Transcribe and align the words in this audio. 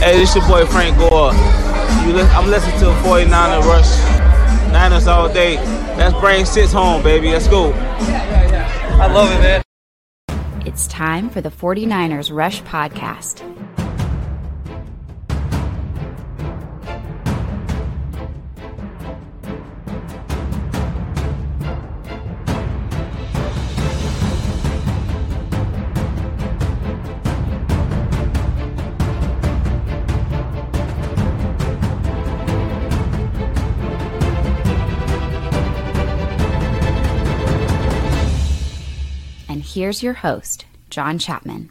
Hey, 0.00 0.18
this 0.18 0.34
your 0.34 0.46
boy 0.46 0.64
Frank 0.66 0.96
Gore. 0.96 1.32
Li- 1.32 2.22
I'm 2.32 2.48
listening 2.48 2.78
to 2.80 2.86
49er 3.02 3.62
Rush. 3.64 4.72
Niners 4.72 5.06
all 5.06 5.32
day. 5.32 5.56
Let's 5.96 6.18
bring 6.20 6.44
six 6.44 6.72
home, 6.72 7.02
baby. 7.02 7.32
Let's 7.32 7.48
go. 7.48 7.70
Yeah, 7.70 8.06
yeah, 8.06 8.50
yeah. 8.50 9.04
I 9.04 9.12
love 9.12 9.30
it, 9.32 9.40
man. 9.40 9.62
It's 10.66 10.86
time 10.86 11.28
for 11.28 11.40
the 11.40 11.50
49ers 11.50 12.34
Rush 12.34 12.62
Podcast. 12.62 13.42
Here's 39.78 40.02
your 40.02 40.14
host, 40.14 40.64
John 40.90 41.20
Chapman. 41.20 41.70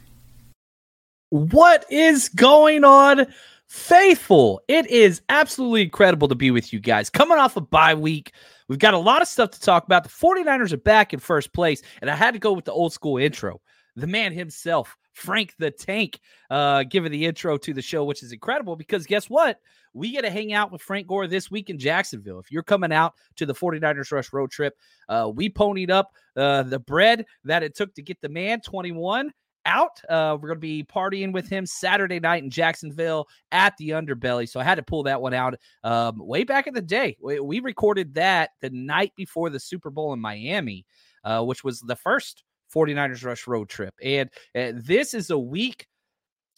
What 1.30 1.86
is 1.92 2.30
going 2.30 2.86
on, 2.86 3.28
faithful? 3.68 4.62
It 4.70 4.88
is 4.90 5.22
absolutely 5.28 5.82
incredible 5.82 6.30
to 6.30 6.36
be 6.36 6.50
with 6.50 6.72
you 6.72 6.80
guys. 6.80 7.10
Coming 7.10 7.38
off 7.38 7.58
a 7.58 7.62
bye 7.62 7.96
week, 7.96 8.32
we've 8.70 8.80
got 8.80 8.94
a 8.94 8.98
lot 8.98 9.22
of 9.22 9.28
stuff 9.28 9.52
to 9.52 9.60
talk 9.60 9.84
about. 9.84 10.06
The 10.06 10.10
49ers 10.10 10.72
are 10.72 10.78
back 10.78 11.14
in 11.14 11.20
first 11.20 11.52
place, 11.52 11.82
and 12.00 12.10
I 12.10 12.16
had 12.16 12.32
to 12.32 12.40
go 12.40 12.54
with 12.54 12.64
the 12.64 12.72
old 12.72 12.94
school 12.94 13.18
intro. 13.18 13.60
The 13.98 14.08
man 14.08 14.32
himself, 14.32 14.96
Frank 15.12 15.56
the 15.60 15.70
Tank, 15.70 16.22
uh, 16.50 16.84
giving 16.84 17.12
the 17.12 17.26
intro 17.26 17.58
to 17.58 17.74
the 17.74 17.82
show, 17.82 18.06
which 18.06 18.24
is 18.24 18.32
incredible 18.32 18.78
because 18.78 19.06
guess 19.06 19.30
what? 19.30 19.60
We 19.98 20.12
get 20.12 20.22
to 20.22 20.30
hang 20.30 20.54
out 20.54 20.72
with 20.72 20.82
Frank 20.82 21.08
Gore 21.08 21.28
this 21.28 21.50
week 21.52 21.70
in 21.70 21.80
Jacksonville. 21.80 22.40
If 22.40 22.52
you're 22.52 22.64
coming 22.64 22.94
out 22.94 23.14
to 23.38 23.46
the 23.46 23.56
49ers 23.56 24.12
Rush 24.12 24.32
road 24.32 24.52
trip, 24.52 24.76
uh, 25.10 25.32
we 25.34 25.50
ponied 25.50 25.90
up 25.90 26.12
uh, 26.36 26.64
the 26.64 26.80
bread 26.80 27.26
that 27.44 27.64
it 27.64 27.76
took 27.76 27.94
to 27.96 28.02
get 28.02 28.22
the 28.22 28.30
man 28.30 28.62
21 28.62 29.32
out. 29.66 30.02
Uh, 30.10 30.38
we're 30.42 30.48
going 30.48 30.58
to 30.58 30.62
be 30.62 30.84
partying 30.84 31.32
with 31.32 31.48
him 31.48 31.66
Saturday 31.66 32.20
night 32.20 32.44
in 32.44 32.50
Jacksonville 32.50 33.28
at 33.52 33.76
the 33.78 33.90
Underbelly. 33.90 34.50
So 34.50 34.60
I 34.60 34.64
had 34.64 34.76
to 34.76 34.84
pull 34.84 35.04
that 35.04 35.22
one 35.22 35.34
out 35.34 35.56
um, 35.84 36.18
way 36.18 36.44
back 36.44 36.66
in 36.66 36.74
the 36.74 36.82
day. 36.82 37.18
We, 37.22 37.40
we 37.40 37.60
recorded 37.60 38.14
that 38.16 38.52
the 38.62 38.70
night 38.72 39.14
before 39.16 39.50
the 39.50 39.60
Super 39.60 39.90
Bowl 39.90 40.14
in 40.14 40.20
Miami, 40.20 40.86
uh, 41.24 41.44
which 41.44 41.64
was 41.64 41.82
the 41.82 41.96
first 41.96 42.44
49ers 42.74 43.24
Rush 43.24 43.46
road 43.46 43.70
trip. 43.70 43.94
And 44.02 44.30
uh, 44.56 44.72
this 44.76 45.14
is 45.14 45.30
a 45.30 45.38
week 45.38 45.88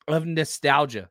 of 0.07 0.25
nostalgia. 0.25 1.09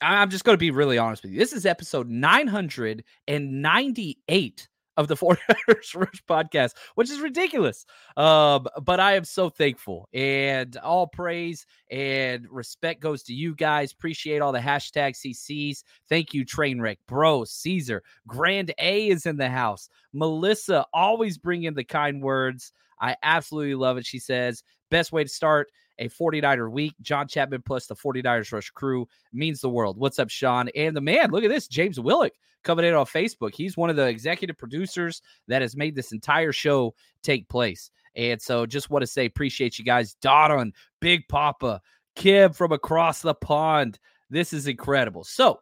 I'm 0.00 0.30
just 0.30 0.44
going 0.44 0.54
to 0.54 0.58
be 0.58 0.70
really 0.70 0.96
honest 0.98 1.22
with 1.22 1.32
you. 1.32 1.38
This 1.38 1.52
is 1.52 1.66
episode 1.66 2.08
998 2.08 4.68
of 4.96 5.08
the 5.08 5.16
49ers 5.16 5.94
Rush 5.94 6.24
podcast, 6.28 6.74
which 6.94 7.10
is 7.10 7.20
ridiculous. 7.20 7.84
Um, 8.16 8.66
but 8.82 9.00
I 9.00 9.16
am 9.16 9.24
so 9.24 9.50
thankful 9.50 10.08
and 10.12 10.76
all 10.78 11.06
praise 11.06 11.66
and 11.90 12.46
respect 12.50 13.00
goes 13.00 13.22
to 13.24 13.34
you 13.34 13.54
guys. 13.54 13.92
Appreciate 13.92 14.40
all 14.40 14.52
the 14.52 14.60
hashtag 14.60 15.14
CCs. 15.16 15.82
Thank 16.08 16.32
you, 16.34 16.44
Trainwreck, 16.44 16.98
Bro, 17.06 17.44
Caesar, 17.44 18.02
Grand 18.26 18.72
A 18.78 19.08
is 19.08 19.26
in 19.26 19.36
the 19.36 19.50
house. 19.50 19.88
Melissa 20.12 20.86
always 20.92 21.38
bring 21.38 21.62
in 21.64 21.74
the 21.74 21.84
kind 21.84 22.22
words. 22.22 22.72
I 23.00 23.16
absolutely 23.22 23.74
love 23.74 23.98
it. 23.98 24.06
She 24.06 24.20
says, 24.20 24.62
best 24.90 25.12
way 25.12 25.24
to 25.24 25.28
start 25.28 25.68
a 25.98 26.08
49er 26.08 26.70
week. 26.70 26.94
John 27.00 27.28
Chapman 27.28 27.62
plus 27.62 27.86
the 27.86 27.96
49ers 27.96 28.52
Rush 28.52 28.70
crew 28.70 29.08
means 29.32 29.60
the 29.60 29.68
world. 29.68 29.98
What's 29.98 30.18
up, 30.18 30.30
Sean? 30.30 30.68
And 30.74 30.96
the 30.96 31.00
man, 31.00 31.30
look 31.30 31.44
at 31.44 31.50
this, 31.50 31.68
James 31.68 31.98
Willick 31.98 32.32
coming 32.62 32.84
in 32.84 32.94
on 32.94 33.06
Facebook. 33.06 33.54
He's 33.54 33.76
one 33.76 33.90
of 33.90 33.96
the 33.96 34.06
executive 34.06 34.58
producers 34.58 35.22
that 35.48 35.62
has 35.62 35.76
made 35.76 35.94
this 35.94 36.12
entire 36.12 36.52
show 36.52 36.94
take 37.22 37.48
place. 37.48 37.90
And 38.16 38.40
so 38.40 38.66
just 38.66 38.90
want 38.90 39.02
to 39.02 39.06
say, 39.06 39.26
appreciate 39.26 39.78
you 39.78 39.84
guys. 39.84 40.14
Don, 40.14 40.72
Big 41.00 41.28
Papa, 41.28 41.80
Kim 42.16 42.52
from 42.52 42.72
across 42.72 43.22
the 43.22 43.34
pond. 43.34 43.98
This 44.30 44.52
is 44.52 44.66
incredible. 44.66 45.24
So 45.24 45.60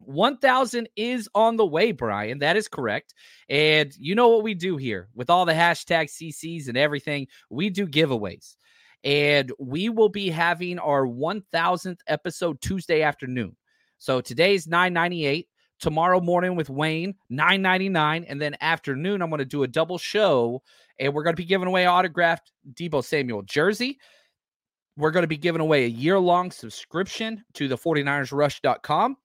1000 0.00 0.88
is 0.96 1.28
on 1.34 1.56
the 1.56 1.66
way, 1.66 1.92
Brian. 1.92 2.38
That 2.38 2.56
is 2.56 2.68
correct. 2.68 3.14
And 3.48 3.92
you 3.98 4.14
know 4.14 4.28
what 4.28 4.42
we 4.42 4.54
do 4.54 4.76
here 4.76 5.08
with 5.14 5.30
all 5.30 5.44
the 5.44 5.52
hashtag 5.52 6.08
CCs 6.10 6.68
and 6.68 6.76
everything? 6.76 7.26
We 7.50 7.70
do 7.70 7.86
giveaways. 7.86 8.56
And 9.06 9.52
we 9.60 9.88
will 9.88 10.08
be 10.08 10.30
having 10.30 10.80
our 10.80 11.06
1000th 11.06 12.00
episode 12.08 12.60
Tuesday 12.60 13.02
afternoon. 13.02 13.56
So 13.98 14.20
today's 14.20 14.66
998. 14.66 15.48
Tomorrow 15.78 16.20
morning 16.20 16.56
with 16.56 16.70
Wayne, 16.70 17.14
999. 17.30 18.24
And 18.24 18.42
then 18.42 18.56
afternoon, 18.60 19.22
I'm 19.22 19.30
going 19.30 19.38
to 19.38 19.44
do 19.44 19.62
a 19.62 19.68
double 19.68 19.96
show. 19.96 20.60
And 20.98 21.14
we're 21.14 21.22
going 21.22 21.36
to 21.36 21.40
be 21.40 21.46
giving 21.46 21.68
away 21.68 21.86
autographed 21.86 22.50
Deebo 22.74 23.04
Samuel 23.04 23.42
jersey. 23.42 23.98
We're 24.96 25.12
going 25.12 25.22
to 25.22 25.28
be 25.28 25.36
giving 25.36 25.60
away 25.60 25.84
a 25.84 25.88
year 25.88 26.18
long 26.18 26.50
subscription 26.50 27.44
to 27.54 27.68
the 27.68 27.76
49ersrush.com 27.76 29.16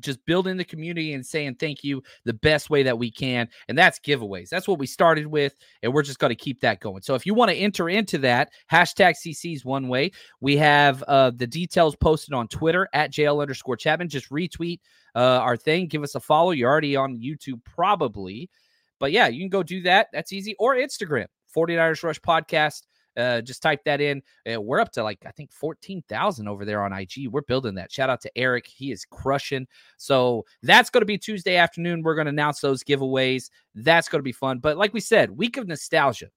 just 0.00 0.24
building 0.24 0.56
the 0.56 0.64
community 0.64 1.12
and 1.12 1.24
saying 1.24 1.56
thank 1.56 1.84
you 1.84 2.02
the 2.24 2.32
best 2.32 2.70
way 2.70 2.82
that 2.82 2.98
we 2.98 3.10
can. 3.10 3.48
And 3.68 3.76
that's 3.76 3.98
giveaways. 3.98 4.48
That's 4.48 4.68
what 4.68 4.78
we 4.78 4.86
started 4.86 5.26
with. 5.26 5.54
And 5.82 5.92
we're 5.92 6.02
just 6.02 6.18
going 6.18 6.30
to 6.30 6.36
keep 6.36 6.60
that 6.60 6.80
going. 6.80 7.02
So 7.02 7.14
if 7.14 7.26
you 7.26 7.34
want 7.34 7.50
to 7.50 7.56
enter 7.56 7.88
into 7.88 8.18
that, 8.18 8.50
hashtag 8.70 9.14
CC's 9.14 9.64
one 9.64 9.88
way. 9.88 10.12
We 10.40 10.56
have 10.56 11.02
uh, 11.04 11.32
the 11.34 11.46
details 11.46 11.96
posted 11.96 12.34
on 12.34 12.48
Twitter 12.48 12.88
at 12.92 13.12
JL 13.12 13.40
underscore 13.40 13.76
Chapman. 13.76 14.08
Just 14.08 14.30
retweet 14.30 14.80
uh, 15.14 15.38
our 15.38 15.56
thing. 15.56 15.86
Give 15.88 16.02
us 16.02 16.14
a 16.14 16.20
follow. 16.20 16.52
You're 16.52 16.70
already 16.70 16.96
on 16.96 17.18
YouTube, 17.18 17.62
probably. 17.64 18.50
But 18.98 19.12
yeah, 19.12 19.28
you 19.28 19.40
can 19.40 19.48
go 19.48 19.62
do 19.62 19.82
that. 19.82 20.08
That's 20.12 20.32
easy. 20.32 20.54
Or 20.58 20.76
Instagram, 20.76 21.26
49ers 21.56 22.02
Rush 22.02 22.20
Podcast. 22.20 22.82
Uh, 23.16 23.40
just 23.40 23.62
type 23.62 23.84
that 23.84 24.00
in. 24.00 24.22
Uh, 24.50 24.60
we're 24.60 24.80
up 24.80 24.92
to 24.92 25.02
like 25.02 25.18
I 25.26 25.30
think 25.30 25.52
fourteen 25.52 26.02
thousand 26.08 26.48
over 26.48 26.64
there 26.64 26.82
on 26.82 26.92
IG. 26.92 27.28
We're 27.28 27.42
building 27.42 27.74
that. 27.74 27.92
Shout 27.92 28.10
out 28.10 28.20
to 28.22 28.38
Eric. 28.38 28.66
He 28.66 28.90
is 28.90 29.04
crushing. 29.04 29.66
So 29.96 30.44
that's 30.62 30.90
going 30.90 31.02
to 31.02 31.06
be 31.06 31.18
Tuesday 31.18 31.56
afternoon. 31.56 32.02
We're 32.02 32.14
going 32.14 32.26
to 32.26 32.30
announce 32.30 32.60
those 32.60 32.82
giveaways. 32.82 33.50
That's 33.74 34.08
going 34.08 34.20
to 34.20 34.24
be 34.24 34.32
fun. 34.32 34.58
But 34.58 34.76
like 34.76 34.94
we 34.94 35.00
said, 35.00 35.30
week 35.30 35.56
of 35.56 35.68
nostalgia. 35.68 36.28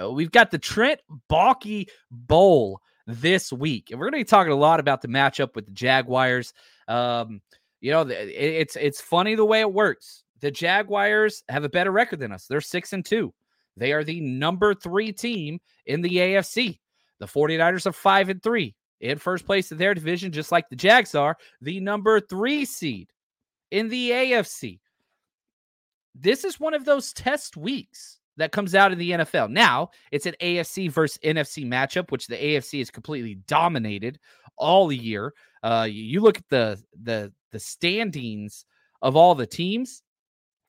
Uh, 0.00 0.10
we've 0.10 0.30
got 0.30 0.50
the 0.50 0.58
Trent 0.58 1.00
Baalke 1.28 1.88
Bowl 2.10 2.80
this 3.06 3.52
week, 3.52 3.90
and 3.90 3.98
we're 3.98 4.06
going 4.06 4.22
to 4.22 4.26
be 4.26 4.28
talking 4.28 4.52
a 4.52 4.56
lot 4.56 4.80
about 4.80 5.02
the 5.02 5.08
matchup 5.08 5.54
with 5.54 5.66
the 5.66 5.72
Jaguars. 5.72 6.52
Um, 6.86 7.40
you 7.80 7.90
know, 7.90 8.06
it's 8.08 8.76
it's 8.76 9.00
funny 9.00 9.34
the 9.34 9.44
way 9.44 9.60
it 9.60 9.72
works. 9.72 10.24
The 10.40 10.50
Jaguars 10.50 11.42
have 11.48 11.64
a 11.64 11.68
better 11.68 11.90
record 11.90 12.20
than 12.20 12.32
us. 12.32 12.46
They're 12.46 12.60
six 12.60 12.92
and 12.92 13.04
two. 13.04 13.32
They 13.76 13.92
are 13.92 14.04
the 14.04 14.20
number 14.20 14.74
three 14.74 15.12
team 15.12 15.60
in 15.86 16.02
the 16.02 16.10
AFC. 16.10 16.78
The 17.18 17.26
49ers 17.26 17.86
are 17.86 17.92
five 17.92 18.28
and 18.28 18.42
three 18.42 18.74
in 19.00 19.18
first 19.18 19.46
place 19.46 19.72
in 19.72 19.78
their 19.78 19.94
division, 19.94 20.32
just 20.32 20.52
like 20.52 20.68
the 20.68 20.76
Jags 20.76 21.14
are, 21.14 21.36
the 21.60 21.80
number 21.80 22.20
three 22.20 22.64
seed 22.64 23.08
in 23.70 23.88
the 23.88 24.10
AFC. 24.10 24.80
This 26.14 26.44
is 26.44 26.60
one 26.60 26.74
of 26.74 26.84
those 26.84 27.12
test 27.12 27.56
weeks 27.56 28.18
that 28.36 28.52
comes 28.52 28.74
out 28.74 28.92
in 28.92 28.98
the 28.98 29.12
NFL. 29.12 29.50
Now, 29.50 29.90
it's 30.10 30.26
an 30.26 30.34
AFC 30.40 30.90
versus 30.90 31.18
NFC 31.24 31.66
matchup, 31.66 32.10
which 32.10 32.26
the 32.26 32.36
AFC 32.36 32.78
has 32.78 32.90
completely 32.90 33.36
dominated 33.46 34.18
all 34.56 34.90
year. 34.90 35.34
Uh, 35.62 35.86
you 35.90 36.20
look 36.20 36.38
at 36.38 36.48
the 36.48 36.82
the 37.02 37.32
the 37.52 37.60
standings 37.60 38.64
of 39.02 39.16
all 39.16 39.34
the 39.34 39.46
teams, 39.46 40.02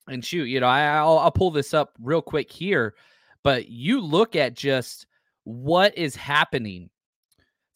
and 0.07 0.23
shoot, 0.23 0.45
you 0.45 0.59
know, 0.59 0.67
I, 0.67 1.03
will 1.03 1.19
I'll 1.19 1.31
pull 1.31 1.51
this 1.51 1.73
up 1.73 1.93
real 1.99 2.21
quick 2.21 2.51
here, 2.51 2.95
but 3.43 3.69
you 3.69 4.01
look 4.01 4.35
at 4.35 4.55
just 4.55 5.05
what 5.43 5.97
is 5.97 6.15
happening 6.15 6.89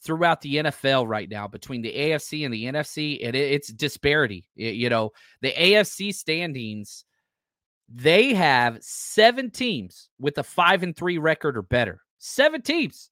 throughout 0.04 0.42
the 0.42 0.56
NFL 0.57 1.07
right 1.07 1.30
now 1.30 1.48
between 1.48 1.81
the 1.81 1.94
AFC 1.94 2.45
and 2.45 2.54
the 2.54 2.66
NFC, 2.66 3.25
and 3.25 3.36
it, 3.36 3.51
it's 3.51 3.69
disparity. 3.69 4.45
It, 4.56 4.75
you 4.75 4.89
know, 4.89 5.12
the 5.42 5.51
AFC 5.51 6.13
standings 6.13 7.06
they 7.88 8.33
have 8.33 8.80
seven 8.81 9.51
teams 9.51 10.10
with 10.19 10.38
a 10.38 10.44
five 10.44 10.83
and 10.83 10.95
three 10.95 11.18
record 11.18 11.57
or 11.57 11.62
better. 11.62 12.01
Seven 12.18 12.62
teams. 12.62 13.10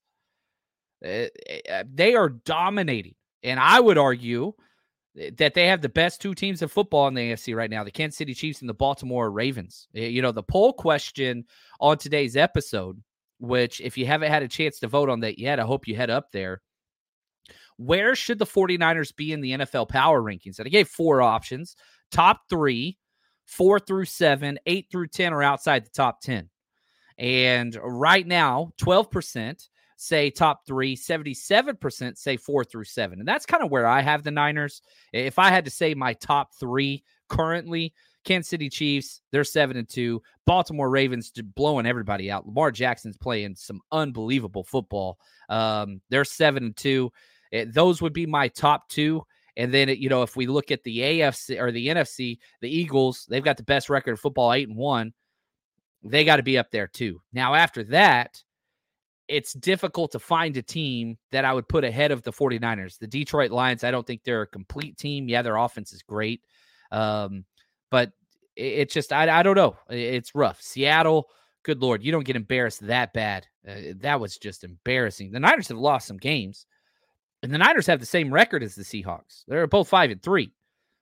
Uh, 1.04 1.26
they 1.92 2.14
are 2.14 2.30
dominating. 2.30 3.14
And 3.42 3.60
I 3.60 3.78
would 3.78 3.98
argue 3.98 4.54
that 5.14 5.54
they 5.54 5.66
have 5.68 5.80
the 5.80 5.88
best 5.88 6.20
two 6.20 6.34
teams 6.34 6.60
of 6.62 6.72
football 6.72 7.06
in 7.06 7.14
the 7.14 7.32
AFC 7.32 7.54
right 7.54 7.70
now 7.70 7.84
the 7.84 7.90
Kansas 7.90 8.18
City 8.18 8.34
Chiefs 8.34 8.60
and 8.60 8.68
the 8.68 8.74
Baltimore 8.74 9.30
Ravens. 9.30 9.88
You 9.92 10.22
know, 10.22 10.32
the 10.32 10.42
poll 10.42 10.72
question 10.72 11.44
on 11.80 11.98
today's 11.98 12.36
episode, 12.36 13.02
which 13.38 13.80
if 13.80 13.96
you 13.96 14.06
haven't 14.06 14.30
had 14.30 14.42
a 14.42 14.48
chance 14.48 14.80
to 14.80 14.88
vote 14.88 15.08
on 15.08 15.20
that 15.20 15.38
yet, 15.38 15.60
I 15.60 15.64
hope 15.64 15.86
you 15.86 15.96
head 15.96 16.10
up 16.10 16.32
there. 16.32 16.62
Where 17.76 18.14
should 18.14 18.38
the 18.38 18.46
49ers 18.46 19.14
be 19.14 19.32
in 19.32 19.40
the 19.40 19.52
NFL 19.52 19.88
power 19.88 20.22
rankings? 20.22 20.58
And 20.58 20.66
I 20.66 20.70
gave 20.70 20.88
four 20.88 21.22
options 21.22 21.76
top 22.10 22.42
three, 22.48 22.98
four 23.46 23.78
through 23.80 24.04
seven, 24.06 24.58
eight 24.66 24.86
through 24.90 25.08
10 25.08 25.32
are 25.32 25.42
outside 25.42 25.84
the 25.84 25.90
top 25.90 26.20
10. 26.20 26.48
And 27.18 27.76
right 27.82 28.26
now, 28.26 28.72
12% 28.80 29.68
say 30.04 30.30
top 30.30 30.66
three, 30.66 30.96
77% 30.96 32.18
say 32.18 32.36
four 32.36 32.64
through 32.64 32.84
seven. 32.84 33.18
And 33.18 33.28
that's 33.28 33.46
kind 33.46 33.62
of 33.62 33.70
where 33.70 33.86
I 33.86 34.00
have 34.00 34.22
the 34.22 34.30
Niners. 34.30 34.82
If 35.12 35.38
I 35.38 35.50
had 35.50 35.64
to 35.64 35.70
say 35.70 35.94
my 35.94 36.14
top 36.14 36.54
three 36.58 37.02
currently, 37.28 37.94
Kansas 38.24 38.48
City 38.48 38.68
Chiefs, 38.68 39.20
they're 39.30 39.44
seven 39.44 39.76
and 39.76 39.88
two. 39.88 40.22
Baltimore 40.46 40.90
Ravens 40.90 41.30
blowing 41.30 41.86
everybody 41.86 42.30
out. 42.30 42.46
Lamar 42.46 42.70
Jackson's 42.70 43.16
playing 43.16 43.54
some 43.54 43.80
unbelievable 43.92 44.64
football. 44.64 45.18
Um, 45.48 46.00
they're 46.10 46.24
seven 46.24 46.64
and 46.64 46.76
two. 46.76 47.10
It, 47.50 47.72
those 47.72 48.02
would 48.02 48.12
be 48.12 48.26
my 48.26 48.48
top 48.48 48.88
two. 48.88 49.24
And 49.56 49.72
then, 49.72 49.88
you 49.88 50.08
know, 50.08 50.22
if 50.22 50.36
we 50.36 50.46
look 50.46 50.70
at 50.70 50.82
the 50.82 50.98
AFC 50.98 51.60
or 51.60 51.70
the 51.70 51.88
NFC, 51.88 52.38
the 52.60 52.68
Eagles, 52.68 53.26
they've 53.28 53.44
got 53.44 53.56
the 53.56 53.62
best 53.62 53.88
record 53.88 54.12
of 54.12 54.20
football, 54.20 54.52
eight 54.52 54.68
and 54.68 54.76
one. 54.76 55.12
They 56.02 56.24
got 56.24 56.36
to 56.36 56.42
be 56.42 56.58
up 56.58 56.70
there 56.70 56.88
too. 56.88 57.22
Now, 57.32 57.54
after 57.54 57.84
that, 57.84 58.42
it's 59.28 59.52
difficult 59.54 60.12
to 60.12 60.18
find 60.18 60.56
a 60.56 60.62
team 60.62 61.16
that 61.32 61.44
I 61.44 61.52
would 61.52 61.68
put 61.68 61.84
ahead 61.84 62.10
of 62.10 62.22
the 62.22 62.32
49ers. 62.32 62.98
The 62.98 63.06
Detroit 63.06 63.50
Lions, 63.50 63.84
I 63.84 63.90
don't 63.90 64.06
think 64.06 64.22
they're 64.22 64.42
a 64.42 64.46
complete 64.46 64.98
team. 64.98 65.28
Yeah, 65.28 65.42
their 65.42 65.56
offense 65.56 65.92
is 65.92 66.02
great. 66.02 66.42
Um, 66.92 67.44
but 67.90 68.12
it's 68.56 68.92
just, 68.92 69.12
I, 69.12 69.40
I 69.40 69.42
don't 69.42 69.56
know. 69.56 69.76
It's 69.88 70.34
rough. 70.34 70.60
Seattle, 70.60 71.28
good 71.62 71.80
Lord, 71.80 72.02
you 72.02 72.12
don't 72.12 72.24
get 72.24 72.36
embarrassed 72.36 72.86
that 72.86 73.12
bad. 73.12 73.46
Uh, 73.66 73.94
that 73.96 74.20
was 74.20 74.36
just 74.36 74.62
embarrassing. 74.62 75.32
The 75.32 75.40
Niners 75.40 75.68
have 75.68 75.78
lost 75.78 76.06
some 76.06 76.18
games. 76.18 76.66
And 77.42 77.52
the 77.52 77.58
Niners 77.58 77.86
have 77.86 78.00
the 78.00 78.06
same 78.06 78.32
record 78.32 78.62
as 78.62 78.74
the 78.74 78.84
Seahawks. 78.84 79.44
They're 79.46 79.66
both 79.66 79.88
five 79.88 80.10
and 80.10 80.22
three. 80.22 80.52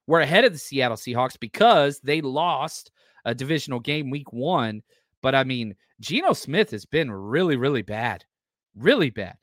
We're 0.06 0.20
ahead 0.20 0.44
of 0.44 0.52
the 0.52 0.58
Seattle 0.58 0.96
Seahawks 0.96 1.38
because 1.38 2.00
they 2.00 2.20
lost 2.20 2.90
a 3.24 3.34
divisional 3.34 3.78
game 3.80 4.10
week 4.10 4.32
one. 4.32 4.82
But 5.22 5.34
I 5.34 5.44
mean, 5.44 5.74
Geno 6.00 6.32
Smith 6.32 6.70
has 6.72 6.84
been 6.84 7.10
really, 7.10 7.56
really 7.56 7.82
bad, 7.82 8.24
really 8.76 9.10
bad. 9.10 9.36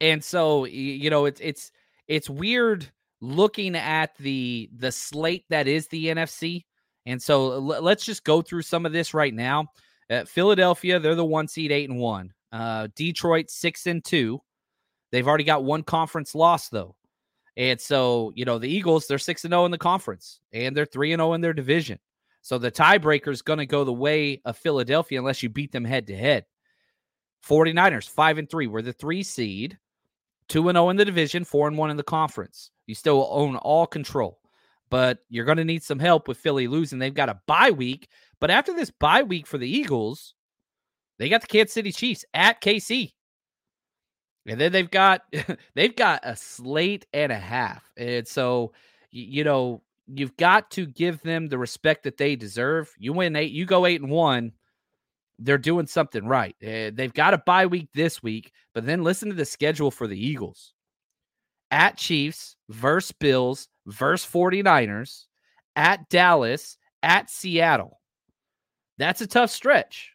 And 0.00 0.22
so 0.22 0.64
you 0.64 1.10
know, 1.10 1.24
it's 1.24 1.40
it's 1.40 1.70
it's 2.06 2.30
weird 2.30 2.88
looking 3.20 3.74
at 3.76 4.16
the 4.18 4.70
the 4.76 4.92
slate 4.92 5.44
that 5.50 5.66
is 5.68 5.88
the 5.88 6.06
NFC. 6.06 6.64
And 7.06 7.22
so 7.22 7.52
l- 7.52 7.82
let's 7.82 8.04
just 8.04 8.24
go 8.24 8.42
through 8.42 8.62
some 8.62 8.84
of 8.84 8.92
this 8.92 9.14
right 9.14 9.34
now. 9.34 9.66
Uh, 10.10 10.24
Philadelphia, 10.24 10.98
they're 10.98 11.14
the 11.14 11.24
one 11.24 11.48
seed, 11.48 11.72
eight 11.72 11.88
and 11.88 11.98
one. 11.98 12.32
Uh, 12.52 12.88
Detroit, 12.94 13.50
six 13.50 13.86
and 13.86 14.04
two. 14.04 14.40
They've 15.10 15.26
already 15.26 15.44
got 15.44 15.64
one 15.64 15.82
conference 15.82 16.34
loss 16.34 16.68
though. 16.68 16.94
And 17.58 17.80
so, 17.80 18.32
you 18.36 18.44
know, 18.44 18.58
the 18.58 18.68
Eagles, 18.68 19.08
they're 19.08 19.18
6 19.18 19.44
and 19.44 19.50
0 19.50 19.64
in 19.64 19.72
the 19.72 19.78
conference 19.78 20.40
and 20.52 20.76
they're 20.76 20.86
3 20.86 21.12
and 21.12 21.20
0 21.20 21.32
in 21.32 21.40
their 21.40 21.52
division. 21.52 21.98
So 22.48 22.56
the 22.56 22.72
tiebreaker 22.72 23.28
is 23.28 23.42
going 23.42 23.58
to 23.58 23.66
go 23.66 23.84
the 23.84 23.92
way 23.92 24.40
of 24.46 24.56
Philadelphia 24.56 25.18
unless 25.18 25.42
you 25.42 25.50
beat 25.50 25.70
them 25.70 25.84
head 25.84 26.06
to 26.06 26.16
head. 26.16 26.46
49ers 27.46 28.08
5 28.08 28.38
and 28.38 28.48
3, 28.48 28.66
we're 28.66 28.80
the 28.80 28.94
3 28.94 29.22
seed, 29.22 29.78
2 30.48 30.70
and 30.70 30.76
0 30.76 30.88
in 30.88 30.96
the 30.96 31.04
division, 31.04 31.44
4 31.44 31.68
and 31.68 31.76
1 31.76 31.90
in 31.90 31.98
the 31.98 32.02
conference. 32.02 32.70
You 32.86 32.94
still 32.94 33.28
own 33.30 33.56
all 33.56 33.86
control. 33.86 34.40
But 34.88 35.18
you're 35.28 35.44
going 35.44 35.58
to 35.58 35.64
need 35.66 35.82
some 35.82 35.98
help 35.98 36.26
with 36.26 36.38
Philly 36.38 36.68
losing. 36.68 36.98
They've 36.98 37.12
got 37.12 37.28
a 37.28 37.38
bye 37.46 37.70
week, 37.70 38.08
but 38.40 38.50
after 38.50 38.72
this 38.72 38.90
bye 38.90 39.24
week 39.24 39.46
for 39.46 39.58
the 39.58 39.68
Eagles, 39.68 40.32
they 41.18 41.28
got 41.28 41.42
the 41.42 41.48
Kansas 41.48 41.74
City 41.74 41.92
Chiefs 41.92 42.24
at 42.32 42.62
KC. 42.62 43.12
And 44.46 44.58
then 44.58 44.72
they've 44.72 44.90
got 44.90 45.20
they've 45.74 45.94
got 45.94 46.20
a 46.22 46.34
slate 46.34 47.04
and 47.12 47.30
a 47.30 47.38
half. 47.38 47.84
And 47.98 48.26
so 48.26 48.72
you 49.10 49.44
know, 49.44 49.82
you've 50.12 50.36
got 50.36 50.70
to 50.72 50.86
give 50.86 51.22
them 51.22 51.48
the 51.48 51.58
respect 51.58 52.04
that 52.04 52.16
they 52.16 52.36
deserve. 52.36 52.92
You 52.98 53.12
win 53.12 53.36
eight, 53.36 53.52
you 53.52 53.66
go 53.66 53.86
eight 53.86 54.00
and 54.00 54.10
one. 54.10 54.52
They're 55.38 55.58
doing 55.58 55.86
something 55.86 56.26
right. 56.26 56.56
Uh, 56.62 56.90
they've 56.92 57.12
got 57.12 57.34
a 57.34 57.38
bye 57.38 57.66
week 57.66 57.88
this 57.94 58.22
week, 58.22 58.52
but 58.74 58.84
then 58.84 59.04
listen 59.04 59.28
to 59.28 59.34
the 59.34 59.44
schedule 59.44 59.90
for 59.90 60.08
the 60.08 60.18
Eagles 60.18 60.74
at 61.70 61.96
Chiefs 61.96 62.56
versus 62.68 63.12
Bills 63.12 63.68
versus 63.86 64.28
49ers, 64.30 65.24
at 65.76 66.08
Dallas, 66.08 66.76
at 67.02 67.30
Seattle. 67.30 68.00
That's 68.96 69.20
a 69.20 69.26
tough 69.26 69.50
stretch. 69.50 70.12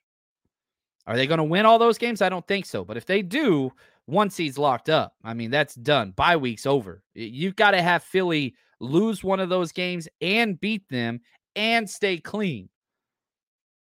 Are 1.07 1.15
they 1.15 1.27
going 1.27 1.37
to 1.37 1.43
win 1.43 1.65
all 1.65 1.79
those 1.79 1.97
games? 1.97 2.21
I 2.21 2.29
don't 2.29 2.47
think 2.47 2.65
so. 2.65 2.83
But 2.83 2.97
if 2.97 3.05
they 3.05 3.21
do, 3.21 3.71
one 4.05 4.29
seed's 4.29 4.57
locked 4.57 4.89
up. 4.89 5.13
I 5.23 5.33
mean, 5.33 5.51
that's 5.51 5.75
done. 5.75 6.11
Bye 6.11 6.37
week's 6.37 6.65
over. 6.65 7.03
You've 7.13 7.55
got 7.55 7.71
to 7.71 7.81
have 7.81 8.03
Philly 8.03 8.55
lose 8.83 9.23
one 9.23 9.39
of 9.39 9.49
those 9.49 9.71
games 9.71 10.07
and 10.21 10.59
beat 10.59 10.87
them 10.89 11.21
and 11.55 11.89
stay 11.89 12.17
clean. 12.17 12.69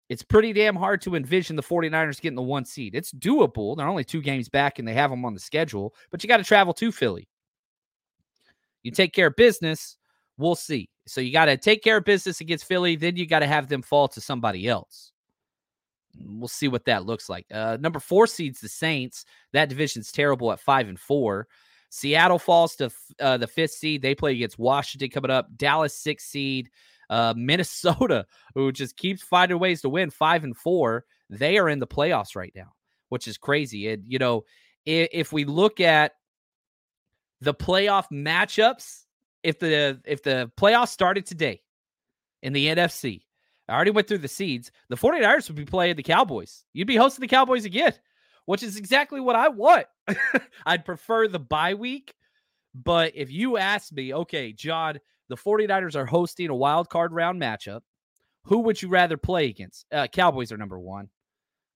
It's 0.10 0.24
pretty 0.24 0.53
damn 0.53 0.75
hard 0.75 1.01
to 1.01 1.15
envision 1.15 1.55
the 1.55 1.62
49ers 1.62 2.19
getting 2.19 2.36
the 2.36 2.41
one 2.41 2.65
seed. 2.65 2.96
It's 2.96 3.12
doable. 3.12 3.77
They're 3.77 3.88
only 3.88 4.03
two 4.03 4.22
games 4.22 4.50
back 4.50 4.79
and 4.79 4.88
they 4.88 4.93
have 4.93 5.12
them 5.12 5.24
on 5.24 5.36
the 5.36 5.39
schedule, 5.39 5.93
but 6.10 6.24
you 6.24 6.27
got 6.27 6.38
to 6.38 6.43
travel 6.43 6.74
to 6.74 6.91
Philly. 6.91 7.27
You 8.81 8.91
take 8.91 9.13
care 9.13 9.27
of 9.27 9.36
business, 9.36 9.98
we'll 10.38 10.55
see. 10.55 10.89
So 11.05 11.22
you 11.22 11.31
got 11.31 11.46
to 11.46 11.58
take 11.58 11.84
care 11.84 11.98
of 11.98 12.05
business 12.05 12.41
against 12.41 12.65
Philly, 12.65 12.96
then 12.96 13.17
you 13.17 13.27
got 13.27 13.39
to 13.39 13.48
have 13.48 13.67
them 13.67 13.84
fall 13.84 14.08
to 14.10 14.22
somebody 14.22 14.67
else. 14.67 15.12
We'll 16.17 16.48
see 16.48 16.67
what 16.67 16.86
that 16.86 17.05
looks 17.05 17.29
like. 17.29 17.46
Uh, 17.51 17.77
number 17.79 18.00
four 18.00 18.25
seeds 18.25 18.60
the 18.60 18.69
Saints. 18.69 19.25
That 19.53 19.69
division's 19.69 20.12
terrible 20.12 20.51
at 20.51 20.60
five 20.60 20.88
and 20.88 21.00
four. 21.00 21.48
Seattle 21.89 22.39
falls 22.39 22.75
to 22.77 22.91
uh, 23.19 23.38
the 23.38 23.48
fifth 23.48 23.72
seed. 23.72 24.01
They 24.01 24.15
play 24.15 24.34
against 24.34 24.60
Washington 24.60 25.10
coming 25.10 25.31
up. 25.31 25.55
Dallas 25.55 25.96
six 25.96 26.25
seed. 26.25 26.69
Uh, 27.10 27.34
Minnesota, 27.38 28.25
who 28.53 28.72
just 28.72 28.96
keeps 28.98 29.24
finding 29.24 29.60
ways 29.60 29.81
to 29.81 29.89
win, 29.89 30.10
five 30.10 30.43
and 30.43 30.55
four. 30.55 31.05
They 31.29 31.58
are 31.58 31.69
in 31.69 31.79
the 31.79 31.88
playoffs 31.88 32.36
right 32.36 32.53
now, 32.55 32.74
which 33.10 33.27
is 33.27 33.38
crazy. 33.38 33.89
And 33.89 34.03
you 34.08 34.19
know, 34.19 34.43
if, 34.86 35.10
if 35.12 35.34
we 35.34 35.46
look 35.46 35.79
at 35.79 36.13
the 37.41 37.53
playoff 37.53 38.05
matchups, 38.12 39.05
if 39.43 39.60
the 39.60 40.00
if 40.05 40.24
the 40.24 40.51
playoffs 40.58 40.89
started 40.89 41.25
today 41.25 41.62
in 42.43 42.53
the 42.53 42.67
NFC, 42.67 43.24
I 43.67 43.74
already 43.74 43.91
went 43.91 44.08
through 44.08 44.19
the 44.19 44.27
seeds. 44.27 44.72
The 44.89 44.98
49ers 44.98 45.48
would 45.48 45.55
be 45.55 45.65
playing 45.65 45.96
the 45.96 46.03
Cowboys. 46.03 46.63
You'd 46.74 46.88
be 46.88 46.96
hosting 46.96 47.22
the 47.22 47.27
Cowboys 47.27 47.65
again, 47.65 47.93
which 48.46 48.63
is 48.63 48.77
exactly 48.77 49.19
what 49.19 49.36
I 49.36 49.48
want. 49.48 49.86
I'd 50.66 50.86
prefer 50.86 51.28
the 51.28 51.39
bye 51.39 51.74
week. 51.74 52.13
But 52.75 53.13
if 53.16 53.32
you 53.32 53.58
ask 53.58 53.92
me, 53.92 54.13
okay, 54.13 54.54
John, 54.54 55.00
the 55.28 55.38
49ers 55.38 55.96
are 55.96 56.06
hosting 56.06 56.50
a 56.50 56.56
wild 56.56 56.89
card 56.89 57.13
round 57.13 57.42
matchup. 57.42 57.82
Who 58.44 58.60
would 58.60 58.82
you 58.82 58.89
rather 58.89 59.18
play 59.18 59.48
against? 59.48 59.86
Uh, 59.92 60.08
Cowboys 60.08 60.51
are 60.51 60.58
number 60.58 60.80
one. 60.80 61.10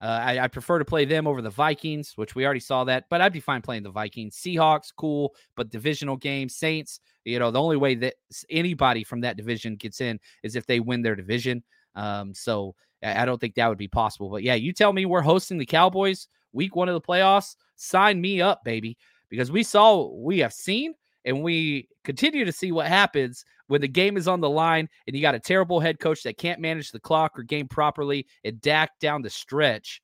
Uh, 0.02 0.22
I, 0.22 0.40
I, 0.40 0.48
prefer 0.50 0.80
to 0.80 0.86
play 0.86 1.06
them 1.06 1.28
over 1.28 1.42
the 1.42 1.50
Vikings, 1.50 2.14
which 2.18 2.36
we 2.36 2.44
already 2.44 2.60
saw 2.60 2.84
that, 2.84 3.06
but 3.10 3.22
I'd 3.22 3.32
be 3.32 3.40
fine 3.40 3.62
playing 3.62 3.84
the 3.84 3.90
Vikings. 3.90 4.36
Seahawks, 4.36 4.92
cool, 4.94 5.34
but 5.56 5.70
divisional 5.70 6.18
game. 6.18 6.50
Saints, 6.50 7.00
you 7.24 7.40
know, 7.40 7.52
the 7.52 7.62
only 7.62 7.78
way 7.78 7.96
that 7.96 8.16
anybody 8.50 9.06
from 9.06 9.22
that 9.22 9.38
division 9.38 9.78
gets 9.78 10.02
in 10.02 10.20
is 10.44 10.58
if 10.58 10.66
they 10.66 10.82
win 10.82 11.04
their 11.04 11.16
division. 11.16 11.64
Um, 11.96 12.34
so 12.34 12.76
I 13.02 13.24
don't 13.24 13.40
think 13.40 13.56
that 13.56 13.70
would 13.70 13.78
be 13.78 13.88
possible. 13.88 14.30
But 14.30 14.44
yeah, 14.44 14.56
you 14.56 14.74
tell 14.74 14.92
me 14.92 15.06
we're 15.06 15.22
hosting 15.22 15.58
the 15.58 15.66
Cowboys 15.66 16.28
week 16.52 16.76
one 16.76 16.90
of 16.90 16.94
the 16.94 17.02
playoffs. 17.02 17.56
Sign 17.76 18.22
me 18.22 18.42
up, 18.42 18.64
baby, 18.64 18.98
because 19.30 19.52
we 19.52 19.64
saw, 19.64 20.12
we 20.14 20.40
have 20.40 20.54
seen, 20.54 20.94
and 21.26 21.42
we 21.44 21.88
continue 22.04 22.46
to 22.46 22.52
see 22.52 22.72
what 22.72 22.88
happens 22.88 23.46
when 23.68 23.82
the 23.82 23.88
game 23.88 24.18
is 24.18 24.28
on 24.28 24.42
the 24.42 24.50
line 24.50 24.90
and 25.08 25.16
you 25.16 25.22
got 25.22 25.36
a 25.36 25.40
terrible 25.40 25.80
head 25.80 26.00
coach 26.00 26.24
that 26.24 26.38
can't 26.38 26.60
manage 26.60 26.92
the 26.92 27.00
clock 27.00 27.38
or 27.38 27.44
game 27.44 27.68
properly 27.68 28.28
and 28.44 28.62
Dak 28.62 28.92
down 29.00 29.22
the 29.22 29.30
stretch, 29.30 30.02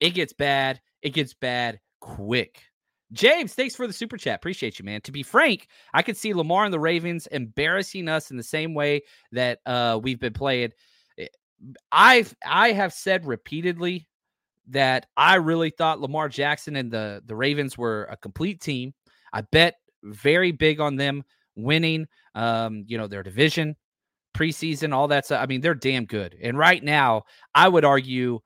it 0.00 0.10
gets 0.10 0.32
bad. 0.32 0.80
It 1.02 1.10
gets 1.10 1.34
bad 1.34 1.80
quick. 2.00 2.62
James, 3.12 3.54
thanks 3.54 3.74
for 3.74 3.86
the 3.86 3.92
super 3.92 4.16
chat. 4.16 4.36
Appreciate 4.36 4.78
you, 4.78 4.84
man. 4.84 5.00
To 5.02 5.12
be 5.12 5.22
frank, 5.22 5.68
I 5.94 6.02
could 6.02 6.16
see 6.16 6.34
Lamar 6.34 6.64
and 6.64 6.74
the 6.74 6.80
Ravens 6.80 7.26
embarrassing 7.28 8.08
us 8.08 8.30
in 8.30 8.36
the 8.36 8.42
same 8.42 8.74
way 8.74 9.02
that 9.32 9.60
uh, 9.64 9.98
we've 10.02 10.20
been 10.20 10.34
playing. 10.34 10.72
I've 11.90 12.36
I 12.46 12.72
have 12.72 12.92
said 12.92 13.26
repeatedly 13.26 14.06
that 14.68 15.06
I 15.16 15.36
really 15.36 15.70
thought 15.70 16.00
Lamar 16.00 16.28
Jackson 16.28 16.76
and 16.76 16.90
the 16.90 17.22
the 17.24 17.36
Ravens 17.36 17.78
were 17.78 18.04
a 18.10 18.16
complete 18.16 18.60
team. 18.60 18.94
I 19.32 19.42
bet 19.42 19.76
very 20.02 20.52
big 20.52 20.80
on 20.80 20.96
them 20.96 21.24
winning 21.56 22.06
um, 22.38 22.84
you 22.86 22.96
know, 22.96 23.08
their 23.08 23.24
division, 23.24 23.76
preseason, 24.34 24.94
all 24.94 25.08
that 25.08 25.26
stuff. 25.26 25.42
I 25.42 25.46
mean, 25.46 25.60
they're 25.60 25.74
damn 25.74 26.04
good. 26.04 26.36
And 26.40 26.56
right 26.56 26.82
now, 26.82 27.24
I 27.54 27.68
would 27.68 27.84
argue 27.84 28.38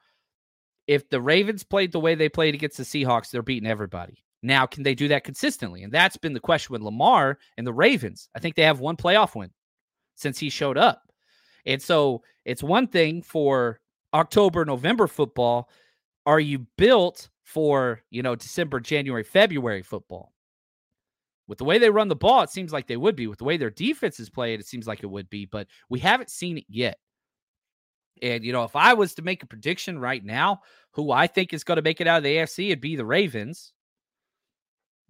if 0.86 1.08
the 1.10 1.20
Ravens 1.20 1.62
played 1.62 1.92
the 1.92 2.00
way 2.00 2.14
they 2.14 2.30
played 2.30 2.54
against 2.54 2.78
the 2.78 2.84
Seahawks, 2.84 3.30
they're 3.30 3.42
beating 3.42 3.68
everybody. 3.68 4.24
Now, 4.42 4.66
can 4.66 4.82
they 4.82 4.94
do 4.94 5.08
that 5.08 5.24
consistently? 5.24 5.82
And 5.82 5.92
that's 5.92 6.16
been 6.16 6.32
the 6.32 6.40
question 6.40 6.72
with 6.72 6.82
Lamar 6.82 7.38
and 7.56 7.66
the 7.66 7.72
Ravens. 7.72 8.28
I 8.34 8.40
think 8.40 8.56
they 8.56 8.62
have 8.62 8.80
one 8.80 8.96
playoff 8.96 9.36
win 9.36 9.50
since 10.16 10.38
he 10.38 10.48
showed 10.48 10.78
up. 10.78 11.02
And 11.66 11.80
so 11.80 12.22
it's 12.44 12.62
one 12.62 12.88
thing 12.88 13.22
for 13.22 13.78
October, 14.14 14.64
November 14.64 15.06
football. 15.06 15.68
Are 16.26 16.40
you 16.40 16.66
built 16.76 17.28
for, 17.44 18.02
you 18.10 18.22
know, 18.22 18.36
December, 18.36 18.80
January, 18.80 19.24
February 19.24 19.82
football? 19.82 20.32
With 21.48 21.58
the 21.58 21.64
way 21.64 21.78
they 21.78 21.90
run 21.90 22.08
the 22.08 22.16
ball, 22.16 22.42
it 22.42 22.50
seems 22.50 22.72
like 22.72 22.86
they 22.86 22.96
would 22.96 23.16
be. 23.16 23.26
With 23.26 23.38
the 23.38 23.44
way 23.44 23.56
their 23.56 23.70
defense 23.70 24.20
is 24.20 24.30
played, 24.30 24.60
it 24.60 24.66
seems 24.66 24.86
like 24.86 25.02
it 25.02 25.10
would 25.10 25.28
be, 25.28 25.44
but 25.44 25.66
we 25.88 25.98
haven't 25.98 26.30
seen 26.30 26.58
it 26.58 26.64
yet. 26.68 26.98
And, 28.22 28.44
you 28.44 28.52
know, 28.52 28.62
if 28.62 28.76
I 28.76 28.94
was 28.94 29.14
to 29.14 29.22
make 29.22 29.42
a 29.42 29.46
prediction 29.46 29.98
right 29.98 30.24
now, 30.24 30.60
who 30.92 31.10
I 31.10 31.26
think 31.26 31.52
is 31.52 31.64
going 31.64 31.76
to 31.76 31.82
make 31.82 32.00
it 32.00 32.06
out 32.06 32.18
of 32.18 32.22
the 32.22 32.36
AFC, 32.36 32.66
it'd 32.66 32.80
be 32.80 32.94
the 32.94 33.04
Ravens. 33.04 33.72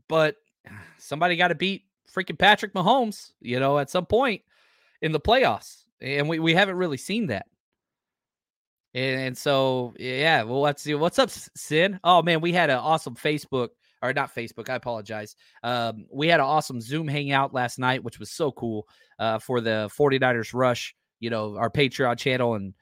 But 0.09 0.37
somebody 0.99 1.37
got 1.37 1.49
to 1.49 1.54
beat 1.54 1.85
freaking 2.12 2.38
Patrick 2.38 2.75
Mahomes, 2.75 3.33
you 3.40 3.61
know, 3.61 3.78
at 3.78 3.90
some 3.90 4.07
point 4.07 4.42
in 5.02 5.12
the 5.12 5.21
playoffs. 5.21 5.85
And 6.00 6.28
we, 6.28 6.38
we 6.38 6.54
haven't 6.54 6.76
really 6.76 6.97
seen 6.97 7.26
that. 7.26 7.47
And, 8.94 9.20
and 9.20 9.38
so, 9.38 9.94
yeah, 9.99 10.42
well, 10.42 10.61
let's 10.61 10.82
see. 10.82 10.94
What's 10.94 11.18
up, 11.18 11.30
Sin? 11.30 11.99
Oh, 12.04 12.22
man, 12.22 12.40
we 12.40 12.52
had 12.52 12.70
an 12.70 12.78
awesome 12.78 13.14
Facebook 13.14 13.68
or 14.02 14.12
not 14.12 14.34
Facebook. 14.34 14.68
I 14.68 14.75
apologize. 14.75 15.37
Um, 15.62 16.06
we 16.12 16.28
had 16.28 16.40
an 16.40 16.46
awesome 16.46 16.80
Zoom 16.80 17.08
hangout 17.08 17.54
last 17.54 17.78
night, 17.78 18.02
which 18.02 18.18
was 18.18 18.30
so 18.30 18.52
cool 18.52 18.87
uh, 19.18 19.38
for 19.38 19.61
the 19.61 19.90
49ers 19.96 20.52
Rush, 20.52 20.94
you 21.20 21.30
know, 21.30 21.56
our 21.56 21.70
Patreon 21.70 22.18
channel 22.18 22.54
and 22.54 22.75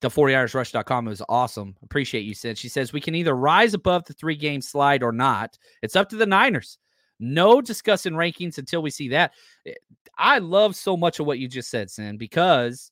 the 0.00 0.08
49ersrush.com. 0.08 1.06
It 1.06 1.10
was 1.10 1.22
awesome. 1.28 1.76
Appreciate 1.82 2.22
you, 2.22 2.34
Sin. 2.34 2.54
She 2.56 2.68
says 2.68 2.92
we 2.92 3.00
can 3.00 3.14
either 3.14 3.36
rise 3.36 3.74
above 3.74 4.04
the 4.04 4.14
three 4.14 4.36
game 4.36 4.60
slide 4.60 5.02
or 5.02 5.12
not. 5.12 5.58
It's 5.82 5.96
up 5.96 6.08
to 6.10 6.16
the 6.16 6.26
Niners. 6.26 6.78
No 7.20 7.60
discussing 7.60 8.12
rankings 8.12 8.58
until 8.58 8.80
we 8.80 8.90
see 8.90 9.08
that. 9.08 9.32
Eh, 9.66 9.74
I 10.16 10.38
love 10.38 10.74
so 10.74 10.96
much 10.96 11.20
of 11.20 11.26
what 11.26 11.38
you 11.38 11.46
just 11.46 11.70
said, 11.70 11.90
Sin, 11.90 12.16
because 12.16 12.90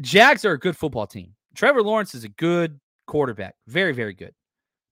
Jags 0.00 0.44
are 0.44 0.52
a 0.52 0.58
good 0.58 0.76
football 0.76 1.06
team. 1.06 1.34
Trevor 1.54 1.82
Lawrence 1.82 2.14
is 2.14 2.24
a 2.24 2.28
good 2.28 2.78
quarterback. 3.06 3.54
Very, 3.66 3.92
very 3.92 4.14
good. 4.14 4.34